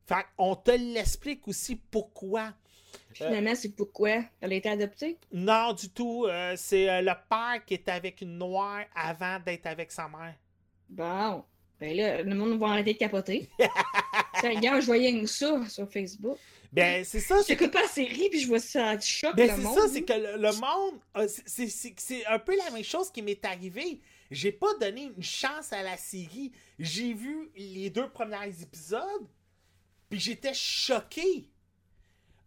[0.07, 2.55] Fait on te l'explique aussi pourquoi.
[3.13, 4.23] Finalement, c'est pourquoi?
[4.41, 5.19] Elle a été adoptée?
[5.33, 6.27] Non, du tout.
[6.27, 10.35] euh, c'est euh, le père qui est avec une noire avant d'être avec sa mère.
[10.89, 11.45] Bon.
[11.81, 13.49] Ben là, le monde va arrêter de capoter.
[14.43, 16.37] Regarde, je voyais une ça sur Facebook.
[16.73, 17.37] Ben, c'est ça.
[17.43, 19.79] c'est- J'écoute pas la série, puis je vois ça choque Ben, le c'est monde.
[19.79, 22.85] ça, c'est que le, le monde, euh, c'est- c'est c'est- c'est un peu la même
[22.85, 24.01] chose qui m'est arrivé.
[24.31, 26.53] J'ai pas donné une chance à la série.
[26.79, 29.27] J'ai vu les deux premiers épisodes,
[30.11, 31.49] puis j'étais choqué.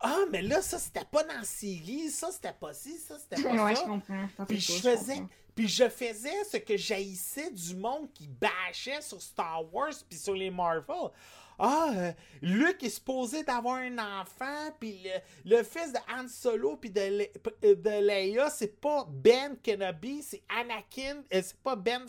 [0.04, 3.42] Ah, mais là, ça, c'était pas dans la série, ça, c'était pas ci, ça, c'était
[3.42, 3.82] pas Ouais, ça.
[3.82, 4.46] je comprends.
[4.48, 5.30] Puis je faisais, comprends.
[5.56, 10.34] puis je faisais ce que j'haïssais du monde qui bâchait sur Star Wars puis sur
[10.34, 11.10] les Marvel.
[11.60, 15.08] Ah, euh, Luke est supposé d'avoir un enfant, puis
[15.46, 21.24] le, fils de Han Solo puis euh, de Leia, c'est pas Ben Kenobi, c'est Anakin,
[21.34, 22.06] euh, c'est pas Ben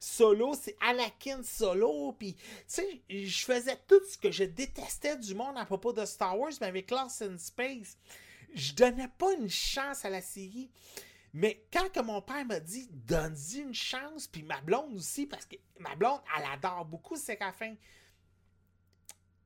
[0.00, 5.34] Solo, c'est Anakin Solo, puis tu sais, je faisais tout ce que je détestais du
[5.34, 7.98] monde à propos de Star Wars, mais avec Lost in Space,
[8.54, 10.70] je donnais pas une chance à la série.
[11.36, 15.44] Mais quand que mon père m'a dit donne-y une chance, puis ma blonde aussi, parce
[15.46, 17.74] que ma blonde, elle adore beaucoup Séraphin.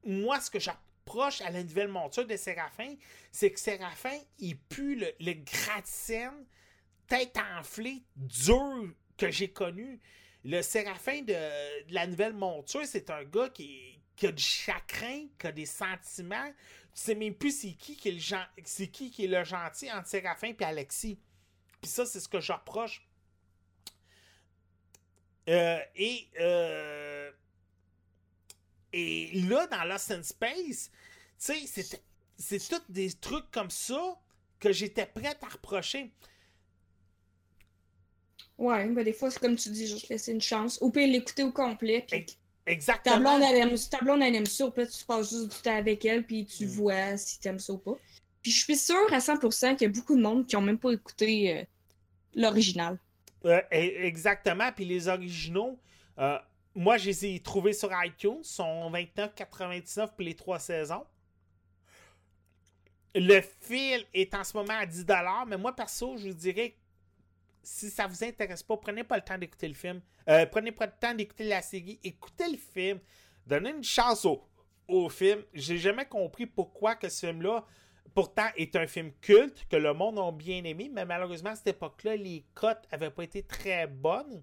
[0.04, 2.94] Moi, ce que j'approche à la nouvelle monture de Séraphin,
[3.32, 5.34] c'est que Séraphin, il pue le, le
[7.06, 10.00] tête enflée, dur que j'ai connu.
[10.44, 15.46] Le Séraphin de, la nouvelle monture, c'est un gars qui, qui a du chagrin, qui
[15.46, 16.52] a des sentiments.
[16.94, 19.44] Tu sais même plus c'est qui qui est le, gen- c'est qui qui est le
[19.44, 21.18] gentil entre Séraphin et Alexis.
[21.80, 23.06] Puis ça, c'est ce que j'approche.
[25.48, 27.17] Euh, et, euh,
[28.92, 30.90] et là, dans Lost in Space,
[31.44, 32.00] tu sais,
[32.36, 34.18] c'est tous des trucs comme ça
[34.60, 36.10] que j'étais prête à reprocher.
[38.58, 40.78] Ouais, ben des fois, c'est comme tu dis, juste laisser une chance.
[40.80, 42.04] Ou pire, l'écouter au complet.
[42.10, 43.18] Puis ta Exactement.
[43.38, 44.68] blonde, elle aime, ta blonde, elle aime ça.
[44.70, 46.68] Puis tu passes juste du temps avec elle, puis tu Mm.
[46.68, 47.96] vois si t'aimes ça ou pas.
[48.42, 50.78] Puis je suis sûre à 100% qu'il y a beaucoup de monde qui ont même
[50.78, 51.64] pas écouté euh,
[52.34, 52.98] l'original.
[53.44, 54.70] Euh, e- exactement.
[54.72, 55.78] Puis les originaux,
[56.18, 56.38] euh,
[56.74, 58.38] moi, je les ai trouvés sur iTunes.
[58.40, 61.04] Ils sont 29,99 pour les trois saisons.
[63.14, 66.76] Le fil est en ce moment à 10$, mais moi, perso, je vous dirais,
[67.62, 70.00] si ça vous intéresse pas, prenez pas le temps d'écouter le film.
[70.28, 71.98] Euh, prenez pas le temps d'écouter la série.
[72.04, 73.00] Écoutez le film.
[73.46, 74.44] Donnez une chance au,
[74.86, 75.42] au film.
[75.52, 77.64] J'ai jamais compris pourquoi que ce film-là,
[78.14, 81.68] pourtant, est un film culte, que le monde a bien aimé, mais malheureusement, à cette
[81.68, 84.42] époque-là, les cotes avaient pas été très bonnes.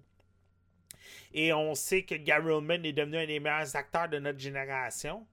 [1.32, 5.26] Et on sait que Gary Oldman est devenu un des meilleurs acteurs de notre génération.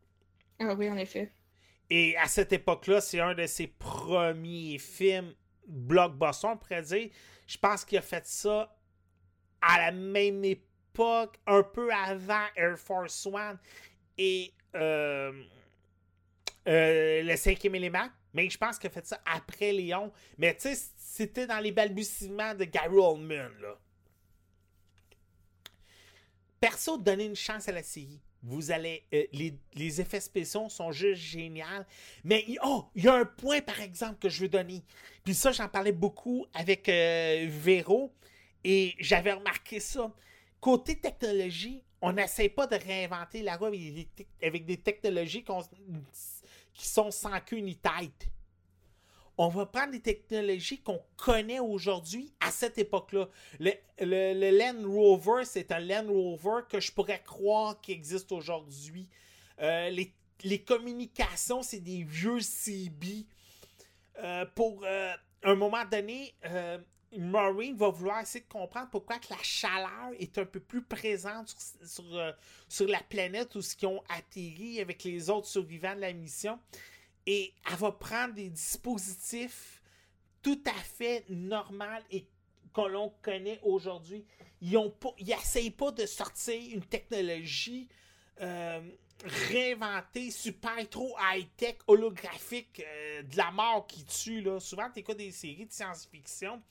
[0.59, 1.31] Ah oui, en effet.
[1.89, 5.33] Et à cette époque-là, c'est un de ses premiers films
[5.67, 7.09] blockbusters, on pourrait dire.
[7.47, 8.75] Je pense qu'il a fait ça
[9.61, 13.57] à la même époque, un peu avant Air Force One
[14.17, 15.43] et euh,
[16.67, 18.07] euh, le cinquième élément.
[18.33, 20.11] Mais je pense qu'il a fait ça après Léon.
[20.37, 23.77] Mais tu sais, c'était dans les balbutiements de Gary Oldman, là.
[26.63, 28.21] Perso, donnez une chance à la série.
[28.41, 29.03] Vous allez.
[29.13, 31.65] euh, les, effets spéciaux sont juste géniaux.
[32.23, 34.81] Mais oh, il y a un point, par exemple, que je veux donner.
[35.25, 38.13] Puis ça, j'en parlais beaucoup avec euh, Véro.
[38.63, 40.09] Et j'avais remarqué ça.
[40.61, 47.41] Côté technologie, on n'essaie pas de réinventer la roue avec des, technologies qui sont sans
[47.41, 48.29] queue ni tête.
[49.37, 53.29] On va prendre des technologies qu'on connaît aujourd'hui à cette époque-là.
[53.59, 59.07] Le, Land Rover, c'est un Land Rover que je pourrais croire qu'il existe aujourd'hui.
[59.59, 63.25] Euh, les, communications, c'est des vieux CB.
[64.19, 66.35] Euh, pour euh, un moment donné,
[67.17, 71.55] Maureen va vouloir essayer de comprendre pourquoi la chaleur est un peu plus présente
[71.85, 76.59] sur, la planète où ce qu'ils ont atterri avec les autres survivants de la mission.
[77.25, 79.81] Et elle va prendre des dispositifs
[80.41, 82.27] tout à fait normaux et
[82.73, 84.25] que l'on connaît aujourd'hui.
[84.61, 84.91] Ils
[85.21, 87.87] n'essayent pas de sortir une technologie
[88.41, 88.81] euh,
[89.23, 94.41] réinventée, super trop high-tech, holographique, euh, de la mort qui tue.
[94.41, 94.59] Là.
[94.59, 96.61] Souvent, tu écoutes des séries de science-fiction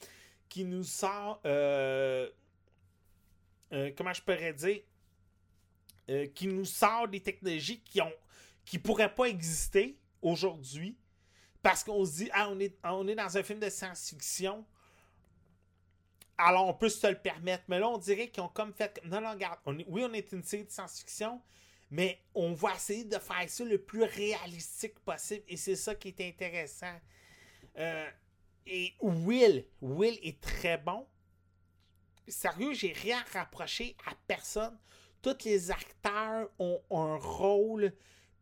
[0.48, 2.28] qui nous sort, euh,
[3.70, 4.80] comment je pourrais dire,
[6.34, 8.12] qui nous sort des technologies qui ont
[8.64, 10.96] qui pourraient pas exister aujourd'hui
[11.62, 14.64] parce qu'on se dit ah on est on est dans un film de science-fiction
[16.38, 17.64] alors on peut se le permettre.
[17.68, 20.12] Mais là on dirait qu'ils ont comme fait non non regarde on est- oui on
[20.12, 21.40] est une série de science-fiction
[21.90, 26.08] mais on va essayer de faire ça le plus réalistique possible et c'est ça qui
[26.08, 26.94] est intéressant.
[27.78, 28.08] Euh,
[28.66, 31.06] et Will Will est très bon.
[32.28, 34.76] Sérieux j'ai rien rapproché à personne.
[35.20, 37.92] Tous les acteurs ont un rôle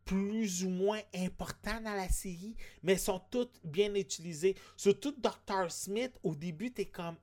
[0.05, 4.55] plus ou moins important dans la série, mais sont tous bien utilisés.
[4.75, 5.69] Surtout Dr.
[5.69, 7.15] Smith, au début, t'es comme.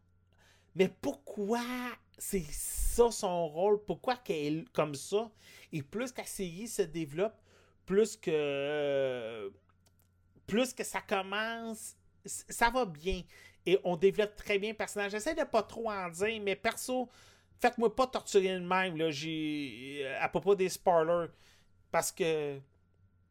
[0.74, 1.62] Mais pourquoi
[2.18, 3.84] c'est ça son rôle?
[3.84, 5.30] Pourquoi qu'elle est comme ça?
[5.72, 7.34] Et plus la série se développe,
[7.84, 9.52] plus que.
[10.46, 11.96] Plus que ça commence.
[12.24, 13.22] Ça va bien.
[13.66, 15.12] Et on développe très bien le personnage.
[15.12, 17.08] J'essaie de pas trop en dire, mais perso,
[17.60, 21.28] faites-moi pas torturer de même, là, j'ai, à propos des spoilers.
[21.90, 22.58] Parce que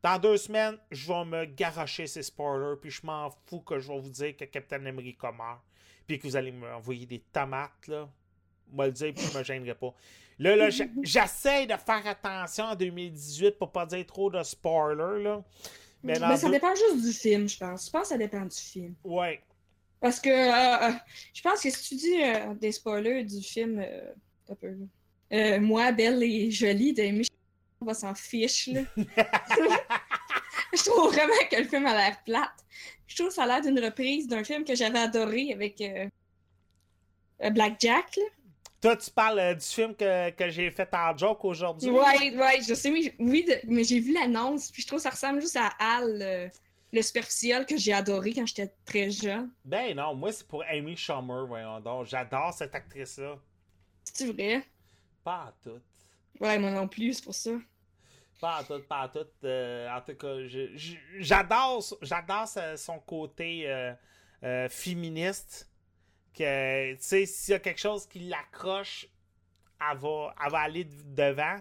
[0.03, 3.87] dans deux semaines, je vais me garocher ces spoilers, puis je m'en fous que je
[3.91, 5.61] vais vous dire que Captain America meurt,
[6.05, 8.09] puis que vous allez m'envoyer des tomates, là.
[8.71, 9.93] Moi le dire, puis je me gênerai pas.
[10.39, 10.69] Là, là,
[11.03, 15.43] j'essaie de faire attention en 2018 pour pas dire trop de spoilers, là.
[16.03, 17.87] Mais ça deux- dépend juste du film, je pense.
[17.87, 18.93] Je pense que ça dépend du film.
[19.03, 19.41] Ouais.
[19.99, 20.93] Parce que euh, euh,
[21.33, 23.83] je pense que si tu dis euh, des spoilers du film,
[24.47, 24.77] un peu,
[25.59, 27.35] moi, Belle et Jolie de Michel,
[27.81, 28.67] on va s'en fiche.
[28.67, 28.81] Là.
[30.73, 32.65] je trouve vraiment que le film a l'air plate.
[33.07, 36.07] Je trouve que ça a l'air d'une reprise d'un film que j'avais adoré avec euh,
[37.43, 38.15] euh, Black Jack.
[38.17, 38.23] Là.
[38.81, 41.89] Toi, tu parles euh, du film que, que j'ai fait en joke aujourd'hui.
[41.89, 45.03] Ouais, ouais, je sais, oui, oui de- mais j'ai vu l'annonce, puis je trouve que
[45.03, 46.47] ça ressemble juste à Al, euh,
[46.93, 49.49] le superficiel que j'ai adoré quand j'étais très jeune.
[49.65, 52.05] Ben non, moi c'est pour Amy Schumer, voyons donc.
[52.05, 53.37] J'adore cette actrice-là.
[54.13, 54.63] C'est vrai?
[55.23, 55.81] Pas à tout.
[56.39, 57.51] Ouais, moi non plus, c'est pour ça.
[58.39, 59.25] Pas à tout, pas à tout.
[59.43, 60.35] Euh, en tout cas,
[61.17, 61.81] j'adore
[62.75, 63.93] son côté euh,
[64.43, 65.69] euh, féministe.
[66.37, 69.07] Que, tu sais, s'il y a quelque chose qui l'accroche,
[69.81, 71.57] elle va, aller devant.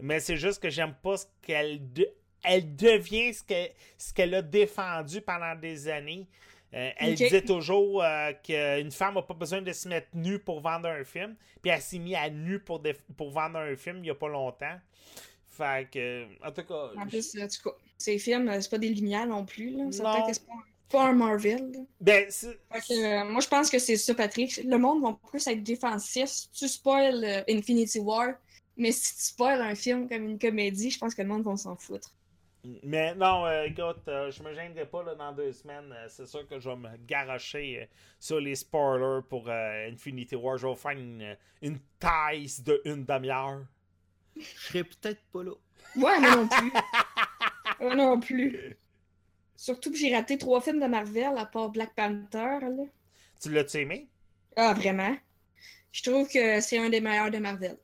[0.00, 2.08] Mais c'est juste que j'aime pas ce qu'elle de-
[2.42, 6.26] elle devient ce que- ce qu'elle a défendu pendant des années.
[6.74, 10.60] Euh, elle disait toujours euh, qu'une femme n'a pas besoin de se mettre nue pour
[10.60, 11.36] vendre un film.
[11.62, 12.80] Puis elle s'est mise à nu pour,
[13.30, 14.76] vendre un film il n'y a pas longtemps.
[15.50, 18.78] Fait que, en tout cas, En plus, en tout cas, ces films, euh, c'est pas
[18.78, 19.70] des lumières non plus.
[19.70, 19.84] Là.
[19.92, 20.26] C'est pas,
[20.88, 21.70] pas un Marvel.
[21.72, 21.80] là.
[22.00, 24.60] ben, c'est- que, euh, moi, je pense que c'est ça, Patrick.
[24.64, 26.26] Le monde va plus être défensif.
[26.26, 28.34] Si tu spoil Infinity War,
[28.76, 31.56] mais si tu spoil un film comme une comédie, je pense que le monde va
[31.56, 32.10] s'en foutre.
[32.82, 35.92] Mais non, euh, écoute, euh, je me gênerai pas là, dans deux semaines.
[35.92, 37.86] Euh, c'est sûr que je vais me garocher euh,
[38.18, 40.56] sur les spoilers pour euh, Infinity War.
[40.56, 43.66] Je vais faire une, une taille de une demi-heure.
[44.36, 45.52] Je serais peut-être pas là.
[45.96, 46.72] Ouais, moi non plus.
[47.80, 48.78] moi non plus.
[49.56, 52.58] Surtout que j'ai raté trois films de Marvel à part Black Panther.
[52.60, 52.84] Là.
[53.40, 54.08] Tu l'as-tu aimé?
[54.56, 55.16] Ah, vraiment?
[55.92, 57.76] Je trouve que c'est un des meilleurs de Marvel.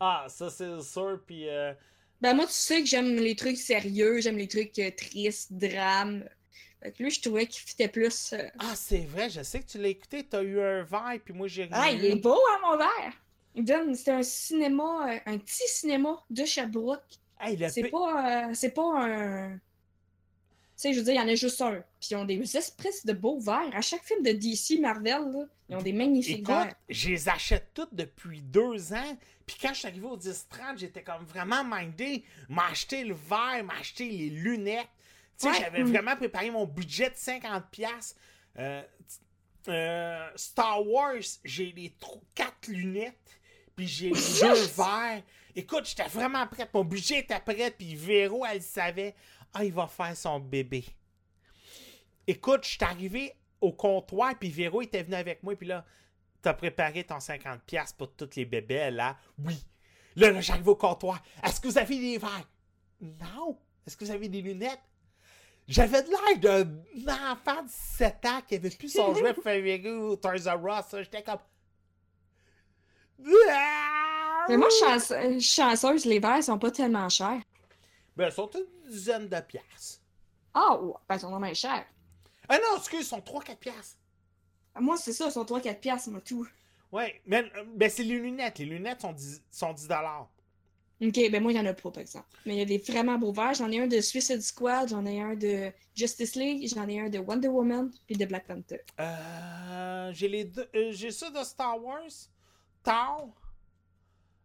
[0.00, 1.20] Ah, ça c'est sûr.
[1.26, 1.72] Puis, euh,
[2.20, 6.24] Ben moi, tu sais que j'aime les trucs sérieux, j'aime les trucs euh, tristes, drames.
[6.82, 8.32] Fait que lui, je trouvais qu'il fitait plus...
[8.32, 10.24] euh, ah, c'est vrai, je sais que tu l'as écouté.
[10.24, 13.12] T'as eu un verre, puis moi j'ai Ah, il eu- est beau, hein, mon verre!
[13.54, 13.94] Il donne...
[13.94, 17.02] C'est un cinéma, euh, un petit cinéma de Sherbrooke.
[17.40, 19.52] Hey, le C'est pi- pas, euh, c'est pas un...
[19.56, 19.60] Tu
[20.88, 21.82] sais, je veux dire, il y en a juste un.
[22.00, 23.74] Puis ils ont des espèces de beaux verres.
[23.74, 26.74] À chaque film de DC, Marvel, là, ils ont des magnifiques Écoute, verres.
[26.88, 29.18] je les achète toutes depuis deux ans.
[29.46, 32.24] Puis quand je suis arrivé au 10-30, j'étais comme vraiment mindé.
[32.48, 34.88] M'a acheté le verre, m'a acheté les lunettes.
[35.38, 35.92] Tu sais, Ouais, j'avais mm.
[35.92, 38.14] vraiment préparé mon budget de 50$.
[38.58, 38.82] Euh,
[39.68, 41.14] euh, Star Wars,
[41.44, 41.94] j'ai les
[42.34, 43.38] quatre lunettes.
[43.76, 44.10] Puis j'ai
[44.40, 45.22] deux verres.
[45.54, 46.74] Écoute, j'étais vraiment prête.
[46.74, 47.70] Mon budget était prêt.
[47.70, 49.14] Puis Véro, elle savait.
[49.54, 50.84] Ah, il va faire son bébé.
[52.26, 55.84] Écoute, je suis arrivé au comptoir, puis Véro était venu avec moi, puis là,
[56.42, 59.16] t'as préparé ton 50$ pour toutes les bébés, là?
[59.38, 59.62] Oui.
[60.16, 61.22] Là, là j'arrive au comptoir.
[61.42, 62.48] Est-ce que vous avez des verres?
[63.00, 63.58] Non.
[63.86, 64.80] Est-ce que vous avez des lunettes?
[65.68, 70.16] J'avais de l'air d'un enfant de 7 ans qui avait plus son jouet préféré au
[70.16, 71.02] Toys R Us.
[71.02, 71.38] J'étais comme.
[74.48, 77.40] Mais moi, je suis suis chanceuse, les verres sont pas tellement chers.
[78.16, 80.00] Ben, ils sont une dizaine de piastres.
[80.52, 81.86] Ah, ouais, ben, ils sont vraiment chers.
[82.50, 83.96] Ah non, excuse, ils sont 3-4 piastres.
[84.78, 86.46] Moi, c'est ça, ils sont 3-4 piastres, moi, tout.
[86.92, 88.58] Ouais, mais c'est les lunettes.
[88.58, 89.88] Les lunettes sont 10, sont 10
[91.02, 92.26] Ok, ben moi, il y en a pas, par exemple.
[92.44, 93.54] Mais il y a des vraiment beaux verres.
[93.54, 97.08] J'en ai un de Suicide Squad, j'en ai un de Justice League, j'en ai un
[97.08, 98.80] de Wonder Woman, puis de Black Panther.
[98.98, 100.68] Euh, j'ai les deux.
[100.74, 102.02] euh, j'ai ça de Star Wars.
[102.82, 103.30] Thor.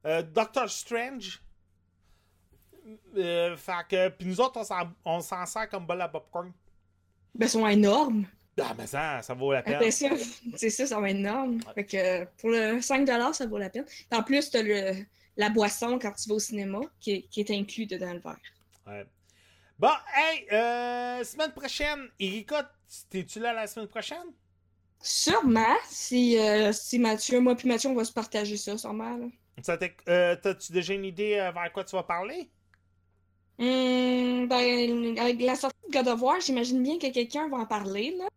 [0.05, 1.41] Euh, Doctor Strange.
[3.17, 4.09] Euh, fait que.
[4.09, 6.53] Puis nous autres, on s'en, on s'en sert comme bol à popcorn.
[7.35, 8.25] Ben, sont énormes.
[8.61, 9.75] Ah, mais ça, ça vaut la peine.
[9.75, 10.07] Après ça,
[10.55, 11.59] c'est ça, ça va être énorme.
[11.75, 13.85] Fait que euh, pour le 5$, ça vaut la peine.
[14.11, 14.93] En plus, t'as le,
[15.35, 18.37] la boisson quand tu vas au cinéma qui est, qui est inclus dedans le verre.
[18.87, 19.05] Ouais.
[19.77, 22.07] Bon, hey, euh, semaine prochaine.
[22.17, 22.71] Erika,
[23.09, 24.27] t'es-tu là la semaine prochaine?
[25.01, 29.17] Sûrement, si, euh, si Mathieu, moi puis Mathieu, on va se partager ça, sûrement.
[29.17, 29.25] là.
[29.61, 32.49] Ça euh, T'as-tu déjà une idée euh, vers quoi tu vas parler?
[33.57, 37.65] Hum, ben, avec la sortie de God of War, j'imagine bien que quelqu'un va en
[37.65, 38.15] parler.
[38.17, 38.27] Là.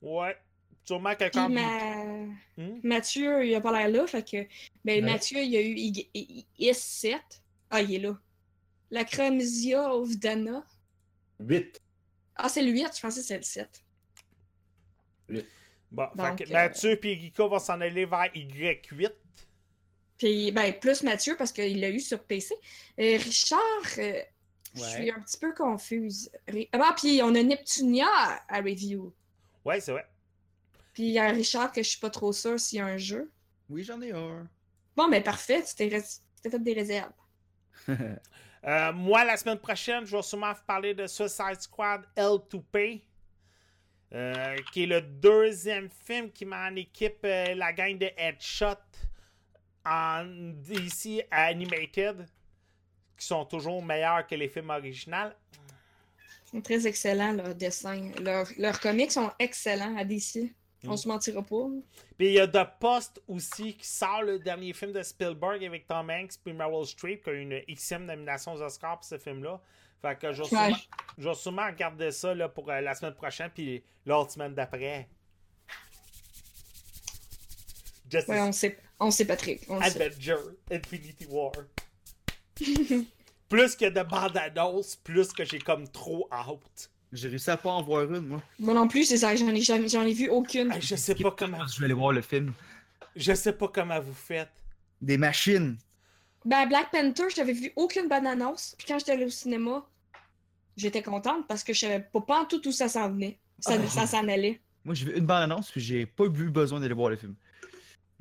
[0.00, 0.36] Ouais.
[0.84, 1.48] Sûrement quelqu'un.
[1.48, 2.12] ma-
[2.58, 2.80] Hmm?
[2.82, 4.36] Mathieu, il a pas l'air là, fait que
[4.84, 5.10] ben, Ouais.
[5.12, 7.18] Mathieu, il a eu I- I- I- IS-7.
[7.70, 8.18] Ah, il est là.
[8.90, 10.62] La Chromesia Ovdana.
[11.40, 11.80] 8.
[12.36, 13.82] Ah, c'est le 8, je pensais que c'est le 7.
[15.90, 19.12] Bon, Donc, fait que euh, Mathieu et Rika vont s'en aller vers Y8.
[20.22, 22.54] Puis, ben, plus Mathieu parce qu'il l'a eu sur PC.
[23.00, 23.58] Euh, Richard,
[23.98, 24.22] euh,
[24.72, 26.30] je suis un petit peu confuse.
[26.46, 28.06] Ri- Ah, puis on a Neptunia
[28.48, 29.12] à, review.
[29.64, 30.06] Ouais, c'est vrai.
[30.94, 32.98] Puis il y a Richard que je suis pas trop sûre s'il y a un
[32.98, 33.32] jeu.
[33.68, 34.48] Oui, j'en ai un.
[34.94, 37.12] Bon, ben parfait, tu t'es ré- tu t'es fait des réserves.
[38.64, 43.02] Euh, moi, la semaine prochaine, je vais sûrement vous parler de Suicide Squad L2P,
[44.12, 48.76] euh, qui est le deuxième film qui met en équipe euh, la gang de Headshot
[49.84, 52.26] en DC Animated,
[53.18, 55.30] qui sont toujours meilleurs que les films originaux.
[56.46, 58.10] Ils sont très excellents, leurs dessins.
[58.20, 60.52] Leurs, leurs comics sont excellents à DC.
[60.84, 60.96] On Mm.
[60.96, 61.68] se mentira pas.
[62.18, 65.86] Puis il y a The Post aussi, qui sort le dernier film de Spielberg avec
[65.86, 69.16] Tom Hanks puis Meryl Streep, qui a eu une Xème nomination aux Oscars pour ce
[69.16, 69.60] film-là.
[70.02, 70.68] Fait que je vais sûrement,
[71.18, 71.34] Ouais.
[71.34, 75.08] sûrement regarder ça là, pour euh, la semaine prochaine, puis l'autre semaine d'après.
[78.10, 79.62] Justice Ouais, on sait, on sait Patrick.
[79.68, 80.02] On le sait.
[80.02, 80.36] Avenger
[80.70, 81.52] Infinity War.
[83.48, 86.90] plus que de bande-annonce, plus que j'ai comme trop hâte.
[87.12, 88.42] J'ai réussi à pas en voir une, moi.
[88.58, 89.34] Moi non plus, c'est ça.
[89.36, 90.72] J'en ai, jamais- j'en ai vu aucune.
[90.72, 92.52] Hey, je sais pas comment, Je vais aller voir le film.
[93.14, 94.48] je sais pas comment vous faites.
[95.02, 95.76] Des machines.
[96.44, 98.74] Ben, Black Panther, je n'avais vu aucune bonne annonce.
[98.78, 99.84] Puis quand j'étais allée au cinéma,
[100.76, 103.38] j'étais contente parce que je savais pas, pas en tout où ça s'en venait.
[103.58, 103.88] Ça, Ah.
[103.88, 104.60] ça s'en allait.
[104.84, 107.34] Moi, j'ai vu une bande-annonce, puis j'ai pas eu besoin d'aller voir le film.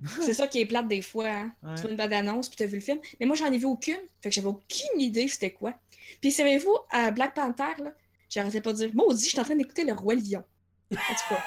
[0.21, 1.27] C'est ça qui est plate des fois.
[1.27, 1.55] Hein?
[1.63, 1.75] Ouais.
[1.75, 2.99] Tu vois une bonne annonce puis t'as vu le film.
[3.19, 3.99] Mais moi, j'en ai vu aucune.
[4.21, 5.73] Fait que j'avais aucune idée c'était quoi.
[6.19, 7.93] Puis savez-vous, à Black Panther, là,
[8.29, 10.43] j'arrêtais pas de dire Maudit, je suis en train d'écouter Le Roi Lion.
[10.91, 11.43] En tout cas,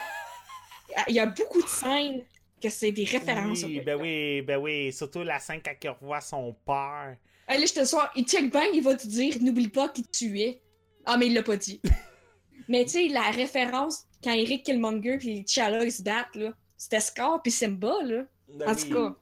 [1.08, 2.22] il y a beaucoup de scènes
[2.62, 3.62] que c'est des références.
[3.62, 4.92] Oui, ben oui, ben oui.
[4.92, 7.16] Surtout la scène quand il revoit son père.
[7.48, 10.40] Là, je te sois, il check bien, il va te dire N'oublie pas qui tu
[10.40, 10.62] es.
[11.04, 11.80] Ah, mais il l'a pas dit.
[12.68, 17.00] mais tu sais, la référence, quand Eric Killmonger puis T'Challa ils se battent, là, c'était
[17.00, 18.24] Scar puis Simba, là.
[18.48, 18.88] Ben En oui.
[18.88, 19.14] tout cas,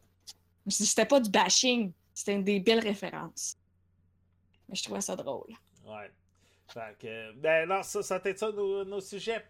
[0.69, 3.57] c'était pas du bashing, c'était des belles références.
[4.69, 5.53] Mais je trouvais ça drôle.
[5.85, 6.11] Ouais.
[6.69, 9.45] Fait que, ben non, ça, ça ça nos, nos sujets.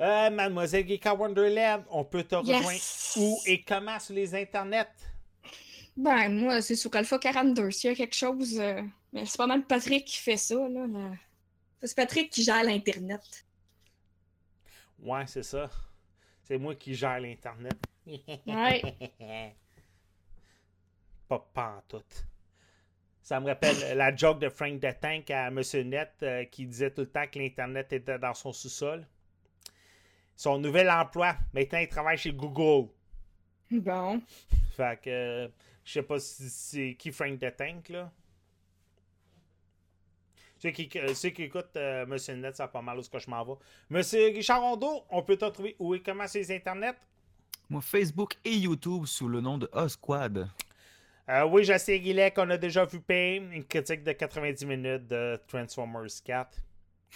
[0.00, 2.70] Euh, Mademoiselle Geeka Wonderland, on peut te rejoindre
[3.16, 4.88] où et comment sur les internets?
[5.96, 7.70] Ben, moi, c'est sur Alpha 42.
[7.70, 8.58] S'il y a quelque chose.
[8.58, 8.82] euh,
[9.12, 10.86] Mais c'est pas mal Patrick qui fait ça, là.
[10.86, 11.10] là.
[11.82, 13.44] C'est Patrick qui gère l'Internet.
[15.00, 15.68] Ouais, c'est ça.
[16.44, 17.76] C'est moi qui gère l'Internet.
[18.06, 18.82] Ouais.
[21.28, 22.26] Pas pantoute.
[23.22, 26.90] Ça me rappelle la joke de Frank the Tank à Monsieur Net euh, qui disait
[26.90, 29.06] tout le temps que l'Internet était dans son sous-sol.
[30.34, 32.90] Son nouvel emploi, maintenant il travaille chez Google.
[33.70, 34.20] Bon.
[34.76, 35.48] Fait que euh,
[35.84, 38.10] je sais pas si c'est qui Frank the Tank là.
[40.58, 43.18] Ceux qui, euh, ceux qui écoutent euh, Monsieur Net, ça pas mal où ce que
[43.18, 43.54] je m'en vais.
[43.90, 46.94] Monsieur Richard Rondeau, on peut te retrouver où et comment sur les internets?
[47.72, 50.46] Moi, Facebook et YouTube sous le nom de Osquad.
[51.30, 55.06] Euh, oui, je sais, Guillet, qu'on a déjà vu payer une critique de 90 minutes
[55.06, 56.58] de Transformers 4.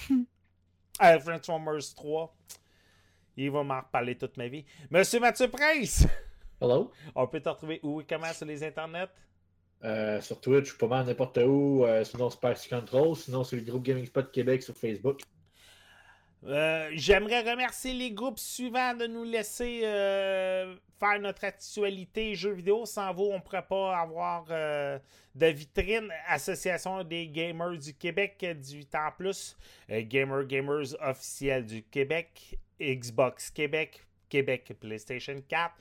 [0.10, 2.34] euh, Transformers 3.
[3.36, 4.64] Il va m'en reparler toute ma vie.
[4.90, 6.06] Monsieur Mathieu Prince,
[6.62, 6.90] Hello?
[7.14, 9.10] on peut te retrouver où et comment sur les internets?
[9.84, 11.84] Euh, sur Twitch, pas mal n'importe où.
[11.84, 13.14] Euh, sinon, Spicy Control.
[13.14, 15.20] Sinon, sur le groupe Gaming Spot Québec sur Facebook.
[16.47, 22.86] Euh, J'aimerais remercier les groupes suivants de nous laisser euh, faire notre actualité jeux vidéo.
[22.86, 24.98] Sans vous, on ne pourrait pas avoir euh,
[25.35, 26.09] de vitrine.
[26.28, 29.56] Association des gamers du Québec, 18 ans plus.
[29.90, 32.56] Gamer Gamers officiel du Québec.
[32.81, 34.02] Xbox Québec.
[34.28, 35.74] Québec PlayStation 4.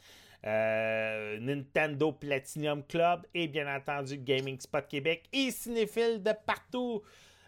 [0.45, 7.01] euh, Nintendo Platinum Club et bien entendu Gaming Spot Québec et Cinéphile de partout.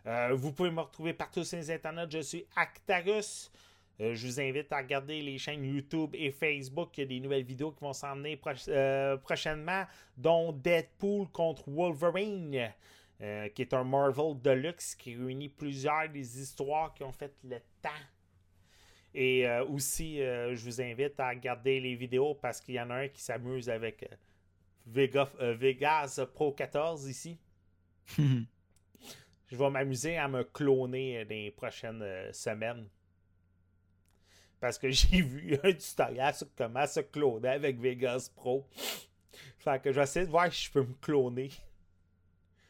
[0.08, 2.08] Euh, vous pouvez me retrouver partout sur les internets.
[2.10, 3.52] Je suis Actarus.
[4.00, 6.98] Euh, je vous invite à regarder les chaînes YouTube et Facebook.
[6.98, 9.84] Il y a des nouvelles vidéos qui vont proch- euh, prochainement,
[10.16, 12.72] dont Deadpool contre Wolverine,
[13.20, 17.90] qui est un Marvel Deluxe qui réunit plusieurs des histoires qui ont fait le temps.
[19.16, 23.08] Et aussi, je vous invite à regarder les vidéos parce qu'il y en a un
[23.08, 24.08] qui s'amuse avec
[24.86, 27.40] Vega- Vegas Pro 14 ici.
[29.48, 32.88] Je vais m'amuser à me cloner euh, dans les prochaines euh, semaines.
[34.60, 38.68] Parce que j'ai vu un tutoriel sur comment se cloner avec Vegas Pro.
[39.58, 41.50] Fait que je vais essayer de voir si je peux me cloner.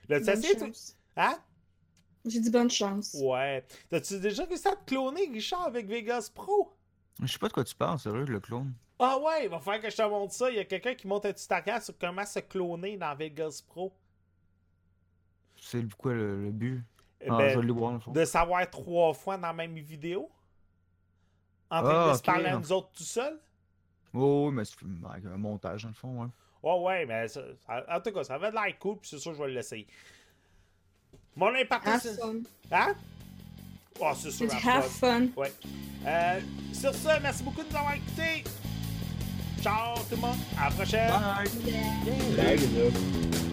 [0.09, 0.67] Essayé, toi?
[0.67, 0.97] chance.
[1.15, 1.37] Hein?
[2.25, 3.15] J'ai dit bonne chance.
[3.19, 3.65] Ouais.
[3.89, 6.73] T'as-tu déjà réussi à te cloner, Richard, avec Vegas Pro?
[7.21, 8.73] Je sais pas de quoi tu parles, sérieux, le clone.
[8.99, 10.49] Ah ouais, il va falloir que je te montre ça.
[10.49, 13.93] Il y a quelqu'un qui monte un tutoriel sur comment se cloner dans Vegas Pro.
[15.61, 16.83] C'est quoi le, le but?
[17.21, 18.11] Eh Ah, ben, je vais le voir, dans le fond.
[18.11, 20.29] de savoir trois fois dans la même vidéo.
[21.69, 23.39] En train Ah, de se parler à nous autres tout seul.
[24.13, 24.75] Oh, mais c'est
[25.09, 26.27] avec un montage, dans le fond, ouais.
[26.63, 29.19] Ouais, ouais, mais ça- ça- en tout cas, ça avait de l'air cool, puis c'est
[29.19, 29.85] sûr que je vais le laisser.
[31.35, 31.87] Mon impact.
[31.87, 32.33] Have fun.
[32.71, 32.95] Hein?
[33.99, 34.51] Oh, c'est sûr.
[34.51, 35.27] have have fun.
[35.35, 35.41] fun.
[35.41, 35.53] Ouais.
[36.05, 36.39] Euh,
[36.73, 38.43] sur ce, merci beaucoup de nous avoir écoutés.
[39.61, 40.37] Ciao tout le monde.
[40.59, 41.11] À la prochaine.
[42.37, 42.57] Bye!
[42.57, 43.46] Là.